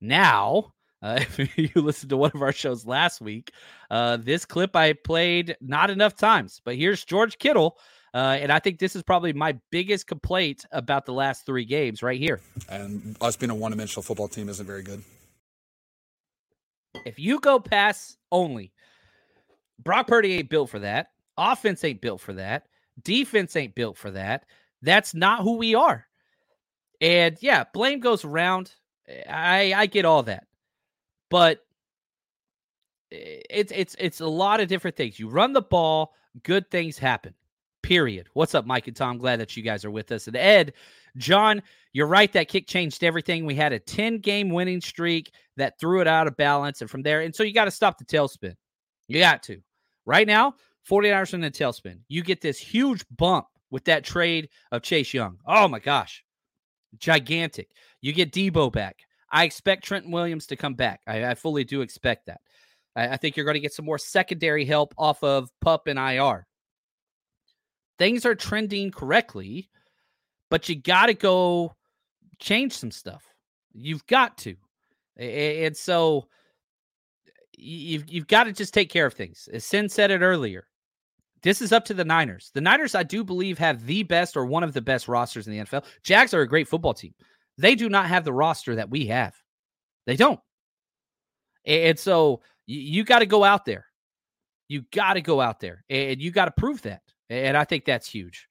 Now, 0.00 0.74
uh, 1.02 1.20
if 1.38 1.58
you 1.58 1.70
listened 1.74 2.10
to 2.10 2.16
one 2.16 2.32
of 2.34 2.42
our 2.42 2.52
shows 2.52 2.86
last 2.86 3.20
week, 3.20 3.52
uh, 3.90 4.16
this 4.16 4.44
clip 4.44 4.74
I 4.76 4.92
played 4.92 5.56
not 5.60 5.90
enough 5.90 6.16
times, 6.16 6.60
but 6.64 6.76
here's 6.76 7.04
George 7.04 7.38
Kittle. 7.38 7.78
Uh, 8.14 8.38
and 8.40 8.50
I 8.50 8.60
think 8.60 8.78
this 8.78 8.96
is 8.96 9.02
probably 9.02 9.34
my 9.34 9.58
biggest 9.70 10.06
complaint 10.06 10.64
about 10.72 11.04
the 11.04 11.12
last 11.12 11.44
three 11.44 11.66
games 11.66 12.02
right 12.02 12.18
here. 12.18 12.40
And 12.68 13.14
us 13.20 13.36
being 13.36 13.50
a 13.50 13.54
one 13.54 13.72
dimensional 13.72 14.02
football 14.02 14.28
team 14.28 14.48
isn't 14.48 14.66
very 14.66 14.82
good. 14.82 15.02
If 17.04 17.18
you 17.18 17.40
go 17.40 17.60
pass 17.60 18.16
only, 18.32 18.72
Brock 19.78 20.06
Purdy 20.06 20.32
ain't 20.32 20.48
built 20.48 20.70
for 20.70 20.78
that. 20.78 21.08
Offense 21.36 21.84
ain't 21.84 22.00
built 22.00 22.22
for 22.22 22.32
that. 22.34 22.68
Defense 23.02 23.54
ain't 23.54 23.74
built 23.74 23.98
for 23.98 24.10
that. 24.12 24.46
That's 24.80 25.14
not 25.14 25.42
who 25.42 25.58
we 25.58 25.74
are. 25.74 26.06
And 27.02 27.36
yeah, 27.42 27.64
blame 27.74 28.00
goes 28.00 28.24
around. 28.24 28.72
I 29.28 29.74
I 29.76 29.86
get 29.86 30.06
all 30.06 30.22
that 30.22 30.45
but 31.30 31.58
eh, 33.12 33.40
it's 33.50 33.72
it's 33.72 33.96
it's 33.98 34.20
a 34.20 34.26
lot 34.26 34.60
of 34.60 34.68
different 34.68 34.96
things. 34.96 35.18
You 35.18 35.28
run 35.28 35.52
the 35.52 35.62
ball, 35.62 36.14
good 36.42 36.70
things 36.70 36.98
happen. 36.98 37.34
Period. 37.82 38.28
What's 38.32 38.54
up, 38.54 38.66
Mike 38.66 38.88
and 38.88 38.96
Tom? 38.96 39.18
Glad 39.18 39.40
that 39.40 39.56
you 39.56 39.62
guys 39.62 39.84
are 39.84 39.90
with 39.90 40.10
us. 40.10 40.26
And 40.26 40.36
Ed, 40.36 40.72
John, 41.16 41.62
you're 41.92 42.08
right. 42.08 42.32
That 42.32 42.48
kick 42.48 42.66
changed 42.66 43.04
everything. 43.04 43.46
We 43.46 43.54
had 43.54 43.72
a 43.72 43.78
10 43.78 44.18
game 44.18 44.50
winning 44.50 44.80
streak 44.80 45.32
that 45.56 45.78
threw 45.78 46.00
it 46.00 46.08
out 46.08 46.26
of 46.26 46.36
balance. 46.36 46.80
And 46.80 46.90
from 46.90 47.02
there, 47.02 47.20
and 47.20 47.34
so 47.34 47.44
you 47.44 47.52
got 47.52 47.66
to 47.66 47.70
stop 47.70 47.96
the 47.98 48.04
tailspin. 48.04 48.54
You 49.06 49.20
got 49.20 49.42
to. 49.44 49.60
Right 50.04 50.26
now, 50.26 50.54
49ers 50.88 51.34
in 51.34 51.40
the 51.40 51.50
tailspin. 51.50 51.98
You 52.08 52.22
get 52.22 52.40
this 52.40 52.58
huge 52.58 53.04
bump 53.16 53.46
with 53.70 53.84
that 53.84 54.04
trade 54.04 54.48
of 54.72 54.82
Chase 54.82 55.14
Young. 55.14 55.38
Oh 55.46 55.68
my 55.68 55.78
gosh. 55.78 56.24
Gigantic. 56.98 57.68
You 58.00 58.12
get 58.12 58.32
Deebo 58.32 58.72
back. 58.72 58.96
I 59.30 59.44
expect 59.44 59.84
Trent 59.84 60.10
Williams 60.10 60.46
to 60.46 60.56
come 60.56 60.74
back. 60.74 61.00
I, 61.06 61.24
I 61.24 61.34
fully 61.34 61.64
do 61.64 61.80
expect 61.80 62.26
that. 62.26 62.40
I, 62.94 63.08
I 63.08 63.16
think 63.16 63.36
you're 63.36 63.44
going 63.46 63.54
to 63.54 63.60
get 63.60 63.72
some 63.72 63.84
more 63.84 63.98
secondary 63.98 64.64
help 64.64 64.94
off 64.96 65.22
of 65.22 65.50
Pup 65.60 65.86
and 65.86 65.98
IR. 65.98 66.46
Things 67.98 68.26
are 68.26 68.34
trending 68.34 68.90
correctly, 68.90 69.70
but 70.50 70.68
you 70.68 70.76
got 70.76 71.06
to 71.06 71.14
go 71.14 71.74
change 72.38 72.72
some 72.72 72.90
stuff. 72.90 73.24
You've 73.72 74.06
got 74.06 74.36
to. 74.38 74.56
And 75.16 75.76
so 75.76 76.28
you've, 77.56 78.08
you've 78.08 78.26
got 78.26 78.44
to 78.44 78.52
just 78.52 78.74
take 78.74 78.90
care 78.90 79.06
of 79.06 79.14
things. 79.14 79.48
As 79.52 79.64
Sin 79.64 79.88
said 79.88 80.10
it 80.10 80.20
earlier, 80.20 80.66
this 81.42 81.62
is 81.62 81.72
up 81.72 81.84
to 81.86 81.94
the 81.94 82.04
Niners. 82.04 82.50
The 82.54 82.60
Niners, 82.60 82.94
I 82.94 83.02
do 83.02 83.24
believe, 83.24 83.58
have 83.58 83.86
the 83.86 84.02
best 84.02 84.36
or 84.36 84.44
one 84.44 84.62
of 84.62 84.72
the 84.72 84.82
best 84.82 85.08
rosters 85.08 85.46
in 85.46 85.52
the 85.52 85.64
NFL. 85.64 85.84
Jags 86.02 86.34
are 86.34 86.42
a 86.42 86.48
great 86.48 86.68
football 86.68 86.94
team. 86.94 87.14
They 87.58 87.74
do 87.74 87.88
not 87.88 88.06
have 88.06 88.24
the 88.24 88.32
roster 88.32 88.76
that 88.76 88.90
we 88.90 89.06
have. 89.06 89.34
They 90.06 90.16
don't. 90.16 90.40
And 91.64 91.98
so 91.98 92.42
you, 92.66 93.04
got 93.04 93.20
to 93.20 93.26
go 93.26 93.44
out 93.44 93.64
there. 93.64 93.86
You 94.68 94.82
got 94.92 95.14
to 95.14 95.20
go 95.20 95.40
out 95.40 95.60
there 95.60 95.84
and 95.88 96.20
you 96.20 96.30
got 96.30 96.46
to 96.46 96.50
prove 96.50 96.82
that. 96.82 97.02
And 97.28 97.56
I 97.56 97.64
think 97.64 97.84
that's 97.84 98.08
huge. 98.08 98.48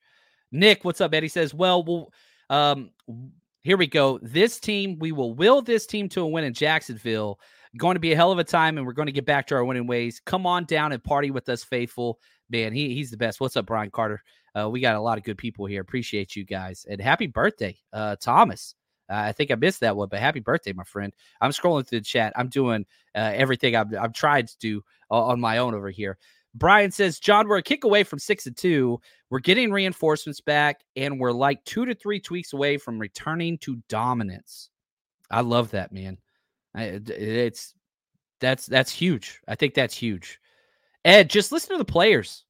Nick, 0.52 0.84
what's 0.84 1.02
up, 1.02 1.14
Eddie 1.14 1.28
says, 1.28 1.54
well, 1.54 1.84
well, 1.84 2.14
um, 2.50 2.92
here 3.64 3.78
we 3.78 3.88
go. 3.88 4.20
This 4.22 4.60
team, 4.60 5.00
we 5.00 5.12
will 5.12 5.34
will 5.34 5.62
this 5.62 5.86
team 5.86 6.08
to 6.10 6.22
a 6.22 6.28
win 6.28 6.44
in 6.44 6.54
Jacksonville. 6.54 7.40
Going 7.78 7.96
to 7.96 8.00
be 8.00 8.14
a 8.14 8.16
hell 8.16 8.32
of 8.32 8.40
a 8.40 8.44
time, 8.44 8.78
and 8.78 8.88
we're 8.88 8.94
going 8.94 9.08
to 9.08 9.12
get 9.12 9.26
back 9.26 9.48
to 9.48 9.56
our 9.56 9.66
winning 9.66 9.88
ways. 9.88 10.22
Come 10.26 10.46
on 10.46 10.64
down 10.64 10.94
and 10.94 11.04
party 11.04 11.30
with 11.30 11.50
us, 11.50 11.64
faithful. 11.64 12.20
Man, 12.50 12.72
he, 12.72 12.94
he's 12.94 13.12
the 13.12 13.18
best. 13.18 13.42
What's 13.42 13.58
up, 13.58 13.66
Brian 13.66 13.92
Carter? 13.92 14.24
Uh, 14.58 14.70
we 14.70 14.80
got 14.80 14.96
a 14.96 15.02
lot 15.02 15.18
of 15.18 15.26
good 15.26 15.38
people 15.38 15.66
here. 15.66 15.82
Appreciate 15.82 16.38
you 16.38 16.46
guys. 16.46 16.86
And 16.90 17.02
happy 17.02 17.28
birthday, 17.28 17.78
uh, 17.92 18.16
Thomas. 18.16 18.76
Uh, 19.10 19.16
I 19.16 19.32
think 19.32 19.52
I 19.52 19.56
missed 19.56 19.82
that 19.82 19.96
one, 19.96 20.10
but 20.10 20.20
happy 20.20 20.40
birthday, 20.40 20.74
my 20.74 20.84
friend. 20.84 21.14
I'm 21.42 21.52
scrolling 21.52 21.88
through 21.88 22.00
the 22.00 22.06
chat. 22.06 22.34
I'm 22.36 22.50
doing 22.50 22.86
uh, 23.14 23.32
everything 23.34 23.76
I've, 23.76 23.94
I've 23.94 24.14
tried 24.14 24.48
to 24.48 24.58
do 24.60 24.84
on 25.10 25.40
my 25.40 25.60
own 25.60 25.76
over 25.76 25.90
here. 25.90 26.18
Brian 26.56 26.90
says, 26.90 27.20
John, 27.20 27.48
we're 27.48 27.58
a 27.58 27.64
kick 27.64 27.84
away 27.84 28.04
from 28.04 28.18
six 28.18 28.46
to 28.46 28.52
two. 28.52 29.00
We're 29.30 29.40
getting 29.40 29.72
reinforcements 29.72 30.40
back, 30.40 30.82
and 30.96 31.20
we're 31.20 31.34
like 31.34 31.64
two 31.66 31.86
to 31.86 31.94
three 31.94 32.20
tweaks 32.20 32.54
away 32.54 32.78
from 32.78 32.98
returning 32.98 33.58
to 33.60 33.82
dominance. 33.90 34.70
I 35.30 35.42
love 35.42 35.72
that, 35.72 35.92
man. 35.92 36.18
It's 36.76 37.74
that's 38.40 38.66
that's 38.66 38.92
huge. 38.92 39.42
I 39.48 39.56
think 39.56 39.74
that's 39.74 39.96
huge. 39.96 40.40
Ed, 41.04 41.30
just 41.30 41.52
listen 41.52 41.72
to 41.72 41.78
the 41.78 41.86
players. 41.86 42.45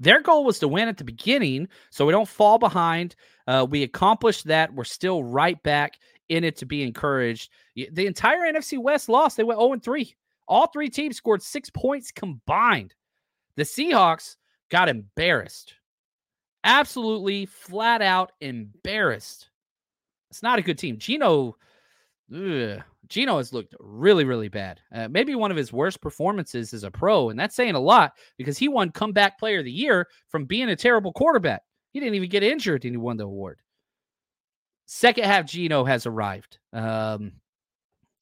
Their 0.00 0.20
goal 0.20 0.44
was 0.44 0.58
to 0.58 0.68
win 0.68 0.88
at 0.88 0.96
the 0.96 1.04
beginning, 1.04 1.68
so 1.90 2.04
we 2.04 2.12
don't 2.12 2.28
fall 2.28 2.58
behind. 2.58 3.14
Uh, 3.46 3.66
we 3.68 3.82
accomplished 3.82 4.46
that. 4.46 4.74
We're 4.74 4.84
still 4.84 5.22
right 5.22 5.62
back 5.62 5.98
in 6.28 6.44
it 6.44 6.56
to 6.56 6.66
be 6.66 6.82
encouraged. 6.82 7.50
The 7.74 8.06
entire 8.06 8.40
NFC 8.40 8.78
West 8.78 9.08
lost. 9.08 9.36
They 9.36 9.44
went 9.44 9.60
0 9.60 9.78
3. 9.78 10.14
All 10.46 10.66
three 10.66 10.90
teams 10.90 11.16
scored 11.16 11.42
six 11.42 11.70
points 11.70 12.12
combined. 12.12 12.94
The 13.56 13.62
Seahawks 13.62 14.36
got 14.70 14.88
embarrassed. 14.88 15.74
Absolutely 16.64 17.46
flat 17.46 18.02
out 18.02 18.32
embarrassed. 18.40 19.48
It's 20.30 20.42
not 20.42 20.58
a 20.58 20.62
good 20.62 20.78
team. 20.78 20.98
Geno, 20.98 21.56
ugh, 22.34 22.82
Geno 23.08 23.38
has 23.38 23.52
looked 23.52 23.74
really, 23.80 24.24
really 24.24 24.48
bad. 24.48 24.80
Uh, 24.92 25.08
maybe 25.08 25.34
one 25.34 25.50
of 25.50 25.56
his 25.56 25.72
worst 25.72 26.00
performances 26.00 26.72
as 26.72 26.84
a 26.84 26.90
pro. 26.90 27.30
And 27.30 27.38
that's 27.38 27.56
saying 27.56 27.74
a 27.74 27.80
lot 27.80 28.12
because 28.38 28.58
he 28.58 28.68
won 28.68 28.90
comeback 28.90 29.38
player 29.38 29.58
of 29.58 29.64
the 29.64 29.72
year 29.72 30.08
from 30.28 30.44
being 30.44 30.68
a 30.70 30.76
terrible 30.76 31.12
quarterback. 31.12 31.62
He 31.92 32.00
didn't 32.00 32.14
even 32.14 32.30
get 32.30 32.42
injured 32.42 32.84
and 32.84 32.92
he 32.92 32.98
won 32.98 33.16
the 33.16 33.24
award. 33.24 33.60
Second 34.86 35.24
half, 35.24 35.46
Geno 35.46 35.84
has 35.84 36.06
arrived. 36.06 36.58
Um, 36.72 37.32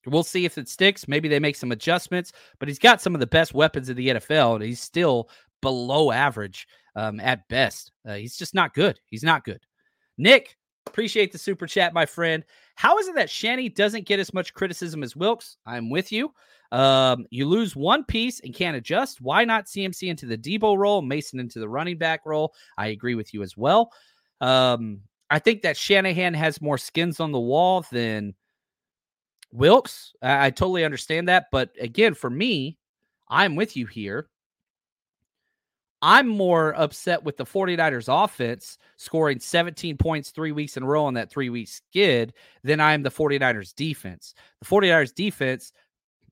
We'll 0.06 0.24
see 0.24 0.44
if 0.44 0.58
it 0.58 0.68
sticks. 0.68 1.06
Maybe 1.06 1.28
they 1.28 1.38
make 1.38 1.56
some 1.56 1.72
adjustments, 1.72 2.32
but 2.58 2.68
he's 2.68 2.78
got 2.78 3.00
some 3.00 3.14
of 3.14 3.20
the 3.20 3.26
best 3.26 3.54
weapons 3.54 3.88
in 3.88 3.96
the 3.96 4.08
NFL, 4.08 4.56
and 4.56 4.64
he's 4.64 4.80
still 4.80 5.28
below 5.60 6.10
average 6.10 6.66
um, 6.96 7.20
at 7.20 7.46
best. 7.48 7.92
Uh, 8.06 8.14
he's 8.14 8.36
just 8.36 8.54
not 8.54 8.74
good. 8.74 8.98
He's 9.06 9.22
not 9.22 9.44
good. 9.44 9.60
Nick, 10.18 10.56
appreciate 10.86 11.30
the 11.30 11.38
super 11.38 11.66
chat, 11.66 11.94
my 11.94 12.06
friend. 12.06 12.44
How 12.74 12.98
is 12.98 13.08
it 13.08 13.14
that 13.16 13.30
Shanny 13.30 13.68
doesn't 13.68 14.06
get 14.06 14.20
as 14.20 14.32
much 14.34 14.54
criticism 14.54 15.02
as 15.02 15.16
Wilks? 15.16 15.56
I'm 15.66 15.90
with 15.90 16.10
you. 16.12 16.32
Um, 16.72 17.26
you 17.30 17.46
lose 17.46 17.76
one 17.76 18.04
piece 18.04 18.40
and 18.40 18.54
can't 18.54 18.76
adjust. 18.76 19.20
Why 19.20 19.44
not 19.44 19.66
CMC 19.66 20.08
into 20.08 20.26
the 20.26 20.38
Deebo 20.38 20.76
role, 20.76 21.02
Mason 21.02 21.38
into 21.38 21.58
the 21.58 21.68
running 21.68 21.98
back 21.98 22.22
role? 22.24 22.54
I 22.78 22.88
agree 22.88 23.14
with 23.14 23.34
you 23.34 23.42
as 23.42 23.56
well. 23.56 23.92
Um, 24.40 25.02
I 25.30 25.38
think 25.38 25.62
that 25.62 25.76
Shanahan 25.76 26.34
has 26.34 26.60
more 26.60 26.78
skins 26.78 27.20
on 27.20 27.30
the 27.32 27.40
wall 27.40 27.84
than 27.92 28.34
Wilks, 29.52 30.14
I, 30.22 30.46
I 30.46 30.50
totally 30.50 30.84
understand 30.84 31.28
that. 31.28 31.46
But 31.52 31.70
again, 31.78 32.14
for 32.14 32.30
me, 32.30 32.78
I'm 33.28 33.54
with 33.54 33.76
you 33.76 33.86
here. 33.86 34.28
I'm 36.02 36.26
more 36.26 36.74
upset 36.76 37.22
with 37.22 37.36
the 37.36 37.44
49ers 37.44 38.24
offense 38.24 38.76
scoring 38.96 39.38
17 39.38 39.96
points 39.96 40.30
three 40.30 40.50
weeks 40.50 40.76
in 40.76 40.82
a 40.82 40.86
row 40.86 41.04
on 41.04 41.14
that 41.14 41.30
three 41.30 41.48
week 41.48 41.68
skid 41.68 42.34
than 42.64 42.80
I 42.80 42.92
am 42.92 43.04
the 43.04 43.10
49ers 43.10 43.72
defense. 43.72 44.34
The 44.60 44.66
49ers 44.66 45.14
defense, 45.14 45.72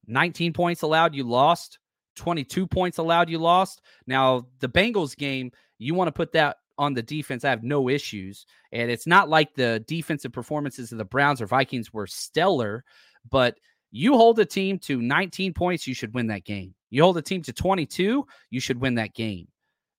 19 0.08 0.52
points 0.52 0.82
allowed, 0.82 1.14
you 1.14 1.22
lost. 1.22 1.78
22 2.16 2.66
points 2.66 2.98
allowed, 2.98 3.30
you 3.30 3.38
lost. 3.38 3.80
Now, 4.08 4.48
the 4.58 4.68
Bengals 4.68 5.16
game, 5.16 5.52
you 5.78 5.94
want 5.94 6.08
to 6.08 6.12
put 6.12 6.32
that 6.32 6.56
on 6.76 6.92
the 6.92 7.02
defense. 7.02 7.44
I 7.44 7.50
have 7.50 7.62
no 7.62 7.88
issues. 7.88 8.46
And 8.72 8.90
it's 8.90 9.06
not 9.06 9.28
like 9.28 9.54
the 9.54 9.84
defensive 9.86 10.32
performances 10.32 10.90
of 10.90 10.98
the 10.98 11.04
Browns 11.04 11.40
or 11.40 11.46
Vikings 11.46 11.92
were 11.92 12.08
stellar. 12.08 12.84
But 13.30 13.56
you 13.92 14.16
hold 14.16 14.38
a 14.40 14.44
team 14.44 14.78
to 14.80 15.00
19 15.00 15.54
points, 15.54 15.86
you 15.86 15.94
should 15.94 16.12
win 16.12 16.26
that 16.26 16.44
game. 16.44 16.74
You 16.90 17.04
hold 17.04 17.18
a 17.18 17.22
team 17.22 17.42
to 17.42 17.52
22, 17.52 18.26
you 18.50 18.60
should 18.60 18.80
win 18.80 18.96
that 18.96 19.14
game. 19.14 19.46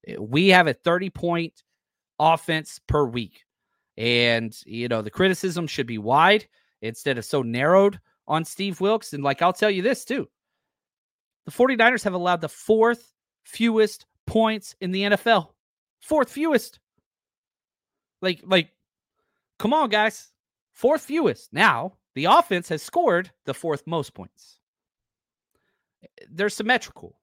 Eh, 0.07 0.15
we 0.19 0.49
have 0.49 0.67
a 0.67 0.73
30 0.73 1.09
point 1.09 1.63
offense 2.19 2.79
per 2.87 3.05
week. 3.05 3.43
And, 3.97 4.55
you 4.65 4.87
know, 4.87 5.01
the 5.01 5.09
criticism 5.09 5.67
should 5.67 5.87
be 5.87 5.97
wide 5.97 6.47
instead 6.81 7.17
of 7.17 7.25
so 7.25 7.41
narrowed 7.41 7.99
on 8.27 8.45
Steve 8.45 8.79
Wilks. 8.79 9.13
And, 9.13 9.23
like, 9.23 9.41
I'll 9.41 9.53
tell 9.53 9.71
you 9.71 9.81
this 9.81 10.05
too 10.05 10.29
the 11.45 11.51
49ers 11.51 12.03
have 12.03 12.13
allowed 12.13 12.41
the 12.41 12.49
fourth 12.49 13.13
fewest 13.43 14.05
points 14.27 14.75
in 14.79 14.91
the 14.91 15.03
NFL. 15.03 15.49
Fourth 15.99 16.29
fewest. 16.29 16.79
Like, 18.21 18.41
like, 18.45 18.69
come 19.59 19.73
on, 19.73 19.89
guys. 19.89 20.31
Fourth 20.73 21.01
fewest. 21.01 21.51
Now, 21.51 21.93
the 22.15 22.25
offense 22.25 22.69
has 22.69 22.83
scored 22.83 23.31
the 23.45 23.53
fourth 23.53 23.85
most 23.87 24.13
points. 24.13 24.59
They're 26.29 26.49
symmetrical. 26.49 27.17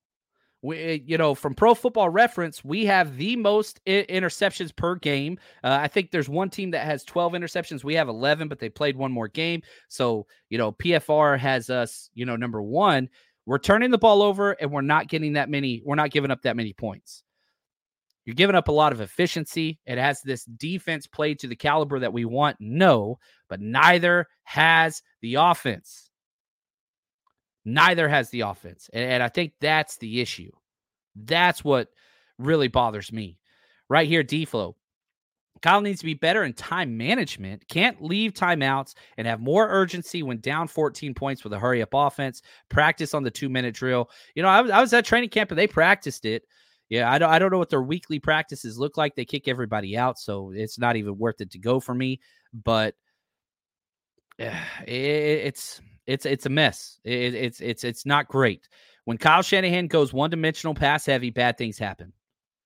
We, 0.61 1.05
you 1.07 1.19
know, 1.19 1.35
from 1.35 1.55
Pro 1.55 1.75
Football 1.75 2.11
Reference, 2.11 2.65
we 2.65 2.85
have 2.87 3.17
the 3.17 3.37
most 3.37 3.81
I- 3.87 4.07
interceptions 4.09 4.75
per 4.75 4.97
game. 4.97 5.39
Uh, 5.63 5.79
I 5.81 5.89
think 5.89 6.11
there's 6.11 6.29
one 6.29 6.51
team 6.51 6.73
that 6.73 6.85
has 6.85 7.05
12 7.05 7.35
interceptions. 7.35 7.85
We 7.85 7.95
have 7.95 8.09
11, 8.09 8.49
but 8.49 8.59
they 8.59 8.69
played 8.69 8.97
one 8.97 9.13
more 9.13 9.29
game. 9.29 9.63
So, 9.89 10.27
you 10.51 10.59
know, 10.59 10.73
PFR 10.73 11.39
has 11.39 11.71
us, 11.71 12.11
you 12.15 12.27
know, 12.27 12.37
number 12.37 12.61
one. 12.61 13.09
We're 13.47 13.59
turning 13.59 13.91
the 13.91 13.99
ball 13.99 14.21
over 14.21 14.53
and 14.53 14.71
we're 14.71 14.81
not 14.83 15.09
getting 15.09 15.35
that 15.35 15.49
many, 15.49 15.81
we're 15.85 15.95
not 15.95 16.11
giving 16.11 16.31
up 16.31 16.43
that 16.43 16.57
many 16.57 16.73
points. 16.73 17.23
You're 18.27 18.35
giving 18.35 18.57
up 18.57 18.69
a 18.69 18.73
lot 18.73 18.93
of 18.93 19.01
efficiency. 19.01 19.79
It 19.87 19.97
has 19.97 20.21
this 20.21 20.45
defense 20.45 21.07
played 21.07 21.39
to 21.39 21.47
the 21.47 21.57
caliber 21.57 21.99
that 22.01 22.13
we 22.13 22.27
want. 22.27 22.59
No, 22.61 23.19
but 23.49 23.59
neither 23.59 24.27
has 24.45 25.03
the 25.23 25.37
offense. 25.37 26.08
Neither 27.65 28.09
has 28.09 28.31
the 28.31 28.43
offense. 28.43 28.89
And, 28.93 29.13
and 29.13 29.23
I 29.23 29.29
think 29.29 29.53
that's 29.61 29.97
the 29.99 30.21
issue. 30.21 30.51
That's 31.17 31.65
what 31.65 31.89
really 32.39 32.69
bothers 32.69 33.13
me. 33.13 33.39
Right 33.89 34.09
here, 34.09 34.23
D-Flow. 34.23 34.77
Kyle 35.61 35.81
needs 35.81 36.01
to 36.01 36.07
be 36.07 36.15
better 36.15 36.45
in 36.45 36.53
time 36.53 36.97
management. 36.97 37.67
Can't 37.69 38.03
leave 38.03 38.33
timeouts 38.33 38.95
and 39.17 39.27
have 39.27 39.41
more 39.41 39.69
urgency 39.69 40.23
when 40.23 40.39
down 40.39 40.69
14 40.69 41.15
points 41.15 41.43
with 41.43 41.53
a 41.53 41.59
hurry 41.59 41.83
up 41.83 41.91
offense. 41.93 42.43
Practice 42.69 43.15
on 43.15 43.25
the 43.25 43.31
two 43.31 43.49
minute 43.49 43.75
drill. 43.75 44.09
You 44.35 44.43
know, 44.43 44.49
I 44.49 44.61
was, 44.61 44.71
I 44.71 44.81
was 44.81 44.93
at 44.93 45.05
training 45.05 45.31
camp 45.31 45.51
and 45.51 45.59
they 45.59 45.67
practiced 45.67 46.25
it. 46.25 46.45
Yeah, 46.89 47.11
I 47.11 47.19
don't 47.19 47.29
I 47.29 47.39
don't 47.39 47.51
know 47.51 47.59
what 47.59 47.69
their 47.69 47.83
weekly 47.83 48.19
practices 48.19 48.79
look 48.79 48.97
like. 48.97 49.15
They 49.15 49.27
kick 49.27 49.47
everybody 49.47 49.97
out, 49.97 50.19
so 50.19 50.53
it's 50.55 50.79
not 50.79 50.97
even 50.97 51.19
worth 51.19 51.41
it 51.41 51.51
to 51.51 51.59
go 51.59 51.81
for 51.81 51.95
me. 51.95 52.21
But 52.55 52.95
it, 54.39 54.55
it's 54.87 55.81
it's 56.09 56.25
it's 56.25 56.47
a 56.47 56.51
mess. 56.51 56.99
It, 57.05 57.35
it's 57.35 57.61
it's 57.61 57.85
it's 57.85 58.07
not 58.07 58.29
great. 58.29 58.69
When 59.05 59.19
Kyle 59.19 59.43
Shanahan 59.43 59.87
goes 59.87 60.13
one 60.13 60.31
dimensional 60.31 60.75
pass 60.75 61.07
heavy, 61.07 61.31
bad 61.31 61.59
things 61.59 61.79
happen. 61.79 62.13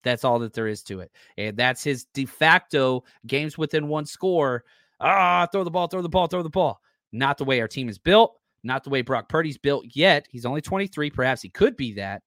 That's 0.05 0.25
all 0.25 0.39
that 0.39 0.55
there 0.55 0.69
is 0.69 0.83
to 0.85 1.01
it, 1.01 1.11
and 1.37 1.57
that's 1.57 1.83
his 1.83 2.07
de 2.15 2.25
facto 2.25 3.05
games 3.27 3.59
within 3.59 3.89
one 3.89 4.07
score. 4.07 4.65
Ah, 5.01 5.47
throw 5.51 5.65
the 5.65 5.71
ball, 5.71 5.89
throw 5.89 6.03
the 6.03 6.09
ball, 6.09 6.29
throw 6.29 6.43
the 6.43 6.49
ball. 6.49 6.81
Not 7.11 7.37
the 7.37 7.45
way 7.45 7.61
our 7.61 7.69
team 7.69 7.89
is 7.89 7.99
built. 7.99 8.39
Not 8.63 8.85
the 8.85 8.91
way 8.91 9.03
Brock 9.03 9.29
Purdy's 9.29 9.59
built 9.59 9.87
yet. 9.91 10.27
He's 10.31 10.47
only 10.47 10.61
23. 10.61 11.11
Perhaps 11.11 11.43
he 11.43 11.49
could 11.49 11.77
be 11.77 11.95
that, 11.95 12.23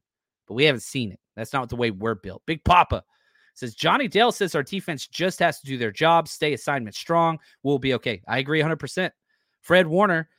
but 0.47 0.55
we 0.55 0.65
haven't 0.65 0.81
seen 0.81 1.13
it. 1.13 1.19
That's 1.37 1.53
not 1.53 1.69
the 1.69 1.77
way 1.77 1.91
we're 1.91 2.15
built. 2.15 2.43
Big 2.45 2.63
Papa 2.65 3.03
says 3.53 3.73
Johnny 3.73 4.09
Dale 4.09 4.33
says 4.33 4.53
our 4.53 4.63
defense 4.63 5.07
just 5.07 5.39
has 5.39 5.61
to 5.61 5.65
do 5.65 5.77
their 5.77 5.91
job, 5.93 6.27
stay 6.27 6.53
assignment 6.53 6.95
strong. 6.95 7.39
We'll 7.63 7.79
be 7.79 7.93
okay. 7.93 8.21
I 8.27 8.39
agree 8.39 8.61
100%. 8.61 9.11
Fred 9.61 9.87
Warner 9.87 10.29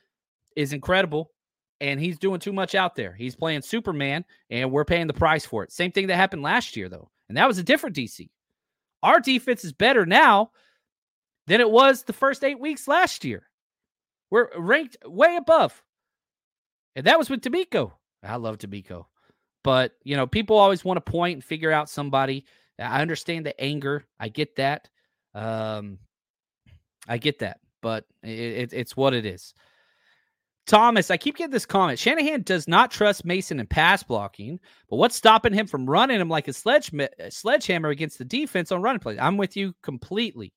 is 0.57 0.73
incredible 0.73 1.31
and 1.79 1.99
he's 1.99 2.17
doing 2.17 2.39
too 2.39 2.51
much 2.51 2.75
out 2.75 2.95
there. 2.95 3.13
He's 3.13 3.35
playing 3.35 3.61
Superman 3.61 4.25
and 4.49 4.71
we're 4.71 4.83
paying 4.83 5.07
the 5.07 5.13
price 5.13 5.45
for 5.45 5.63
it. 5.63 5.71
Same 5.71 5.91
thing 5.91 6.07
that 6.07 6.15
happened 6.15 6.41
last 6.41 6.75
year, 6.75 6.89
though. 6.89 7.09
And 7.29 7.37
that 7.37 7.47
was 7.47 7.59
a 7.59 7.63
different 7.63 7.95
DC. 7.95 8.29
Our 9.03 9.19
defense 9.19 9.63
is 9.63 9.71
better 9.71 10.05
now 10.05 10.51
than 11.45 11.61
it 11.61 11.69
was 11.69 12.03
the 12.03 12.13
first 12.13 12.43
eight 12.43 12.59
weeks 12.59 12.87
last 12.87 13.23
year. 13.23 13.43
We're 14.31 14.49
ranked 14.57 14.97
way 15.05 15.35
above. 15.35 15.81
And 16.95 17.05
that 17.05 17.19
was 17.19 17.29
with 17.29 17.41
DeMeco. 17.41 17.91
I 18.23 18.37
love 18.37 18.57
DeMeco. 18.57 19.05
But, 19.63 19.93
you 20.03 20.17
know, 20.17 20.25
people 20.25 20.57
always 20.57 20.83
want 20.83 20.97
to 20.97 21.11
point 21.11 21.35
and 21.35 21.43
figure 21.43 21.71
out 21.71 21.89
somebody. 21.89 22.45
I 22.79 23.01
understand 23.01 23.45
the 23.45 23.59
anger. 23.61 24.05
I 24.19 24.29
get 24.29 24.55
that. 24.55 24.89
Um, 25.35 25.99
I 27.07 27.17
get 27.17 27.39
that, 27.39 27.59
but 27.81 28.05
it, 28.23 28.29
it, 28.29 28.73
it's 28.73 28.97
what 28.97 29.13
it 29.13 29.25
is. 29.25 29.53
Thomas, 30.67 31.09
I 31.09 31.15
keep 31.15 31.37
getting 31.37 31.51
this 31.51 31.65
comment. 31.65 31.97
Shanahan 31.97 32.41
does 32.41 32.67
not 32.67 32.91
trust 32.91 33.23
Mason 33.23 33.59
in 33.59 33.67
pass 33.67 34.03
blocking, 34.03 34.59
but 34.89 34.97
what's 34.97 35.15
stopping 35.15 35.53
him 35.53 35.65
from 35.65 35.89
running 35.89 36.19
him 36.19 36.27
like 36.27 36.49
a 36.49 36.53
sledge, 36.53 36.91
sledgehammer 37.29 37.89
against 37.89 38.17
the 38.17 38.25
defense 38.25 38.71
on 38.71 38.81
running 38.81 38.99
plays? 38.99 39.17
I'm 39.19 39.37
with 39.37 39.55
you 39.55 39.73
completely. 39.81 40.53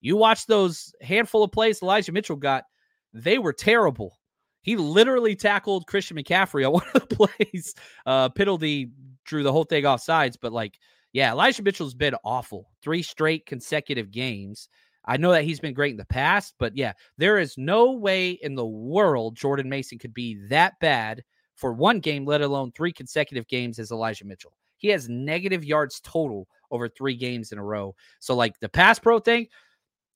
You 0.00 0.16
watch 0.16 0.46
those 0.46 0.92
handful 1.00 1.44
of 1.44 1.52
plays 1.52 1.80
Elijah 1.82 2.10
Mitchell 2.10 2.36
got, 2.36 2.64
they 3.12 3.38
were 3.38 3.52
terrible. 3.52 4.18
He 4.62 4.76
literally 4.76 5.36
tackled 5.36 5.86
Christian 5.86 6.16
McCaffrey 6.16 6.66
on 6.66 6.72
one 6.74 6.84
of 6.94 7.08
the 7.08 7.14
plays. 7.14 7.74
Uh, 8.04 8.30
Piddledy 8.30 8.90
drew 9.24 9.44
the 9.44 9.52
whole 9.52 9.64
thing 9.64 9.86
off 9.86 10.02
sides, 10.02 10.36
but 10.36 10.52
like, 10.52 10.78
yeah, 11.12 11.30
Elijah 11.30 11.62
Mitchell's 11.62 11.94
been 11.94 12.16
awful. 12.24 12.72
Three 12.82 13.02
straight 13.02 13.46
consecutive 13.46 14.10
games. 14.10 14.68
I 15.06 15.16
know 15.16 15.32
that 15.32 15.44
he's 15.44 15.60
been 15.60 15.74
great 15.74 15.92
in 15.92 15.96
the 15.98 16.04
past, 16.06 16.54
but 16.58 16.76
yeah, 16.76 16.92
there 17.18 17.38
is 17.38 17.58
no 17.58 17.92
way 17.92 18.30
in 18.30 18.54
the 18.54 18.64
world 18.64 19.36
Jordan 19.36 19.68
Mason 19.68 19.98
could 19.98 20.14
be 20.14 20.36
that 20.48 20.74
bad 20.80 21.22
for 21.56 21.72
one 21.72 22.00
game, 22.00 22.24
let 22.24 22.40
alone 22.40 22.72
three 22.72 22.92
consecutive 22.92 23.46
games 23.46 23.78
as 23.78 23.90
Elijah 23.90 24.24
Mitchell. 24.24 24.56
He 24.76 24.88
has 24.88 25.08
negative 25.08 25.64
yards 25.64 26.00
total 26.00 26.48
over 26.70 26.88
three 26.88 27.16
games 27.16 27.52
in 27.52 27.58
a 27.58 27.64
row. 27.64 27.94
So 28.18 28.34
like 28.34 28.58
the 28.60 28.68
pass 28.68 28.98
pro 28.98 29.18
thing, 29.18 29.48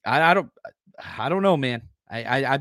I, 0.04 0.30
I 0.30 0.34
don't 0.34 0.50
I 1.18 1.28
don't 1.28 1.42
know, 1.42 1.56
man. 1.56 1.82
I 2.10 2.22
I 2.24 2.54
I 2.54 2.58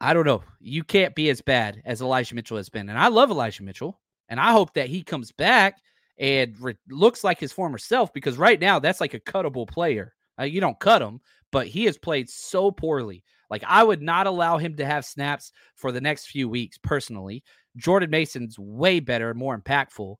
I 0.00 0.12
don't 0.14 0.26
know. 0.26 0.42
You 0.60 0.84
can't 0.84 1.14
be 1.14 1.30
as 1.30 1.40
bad 1.40 1.80
as 1.84 2.02
Elijah 2.02 2.34
Mitchell 2.34 2.56
has 2.56 2.68
been. 2.68 2.88
And 2.88 2.98
I 2.98 3.08
love 3.08 3.30
Elijah 3.30 3.62
Mitchell. 3.62 4.00
And 4.28 4.40
I 4.40 4.52
hope 4.52 4.74
that 4.74 4.88
he 4.88 5.02
comes 5.02 5.32
back 5.32 5.80
and 6.18 6.58
re- 6.60 6.76
looks 6.88 7.24
like 7.24 7.38
his 7.38 7.52
former 7.52 7.78
self 7.78 8.12
because 8.12 8.36
right 8.36 8.60
now 8.60 8.78
that's 8.78 9.00
like 9.00 9.14
a 9.14 9.20
cuttable 9.20 9.68
player. 9.68 10.14
Uh, 10.38 10.44
you 10.44 10.60
don't 10.60 10.78
cut 10.78 11.02
him, 11.02 11.20
but 11.52 11.66
he 11.66 11.84
has 11.84 11.98
played 11.98 12.28
so 12.28 12.70
poorly. 12.70 13.22
Like 13.50 13.64
I 13.66 13.84
would 13.84 14.02
not 14.02 14.26
allow 14.26 14.58
him 14.58 14.76
to 14.76 14.86
have 14.86 15.04
snaps 15.04 15.52
for 15.76 15.92
the 15.92 16.00
next 16.00 16.26
few 16.26 16.48
weeks 16.48 16.78
personally. 16.78 17.44
Jordan 17.76 18.10
Mason's 18.10 18.58
way 18.58 19.00
better, 19.00 19.34
more 19.34 19.58
impactful. 19.58 20.16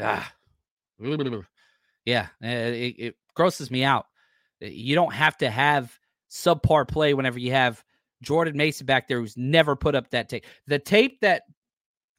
Ah. 0.00 0.32
Yeah, 2.04 2.28
eh, 2.42 2.68
it, 2.68 2.94
it 2.98 3.16
grosses 3.34 3.70
me 3.70 3.84
out. 3.84 4.06
Eh, 4.62 4.68
you 4.68 4.94
don't 4.94 5.12
have 5.12 5.36
to 5.38 5.50
have 5.50 5.98
subpar 6.30 6.86
play 6.86 7.14
whenever 7.14 7.38
you 7.38 7.52
have 7.52 7.82
Jordan 8.22 8.56
Mason 8.56 8.86
back 8.86 9.08
there 9.08 9.20
who's 9.20 9.36
never 9.36 9.76
put 9.76 9.94
up 9.94 10.10
that 10.10 10.28
tape. 10.28 10.44
The 10.66 10.78
tape 10.78 11.20
that 11.20 11.42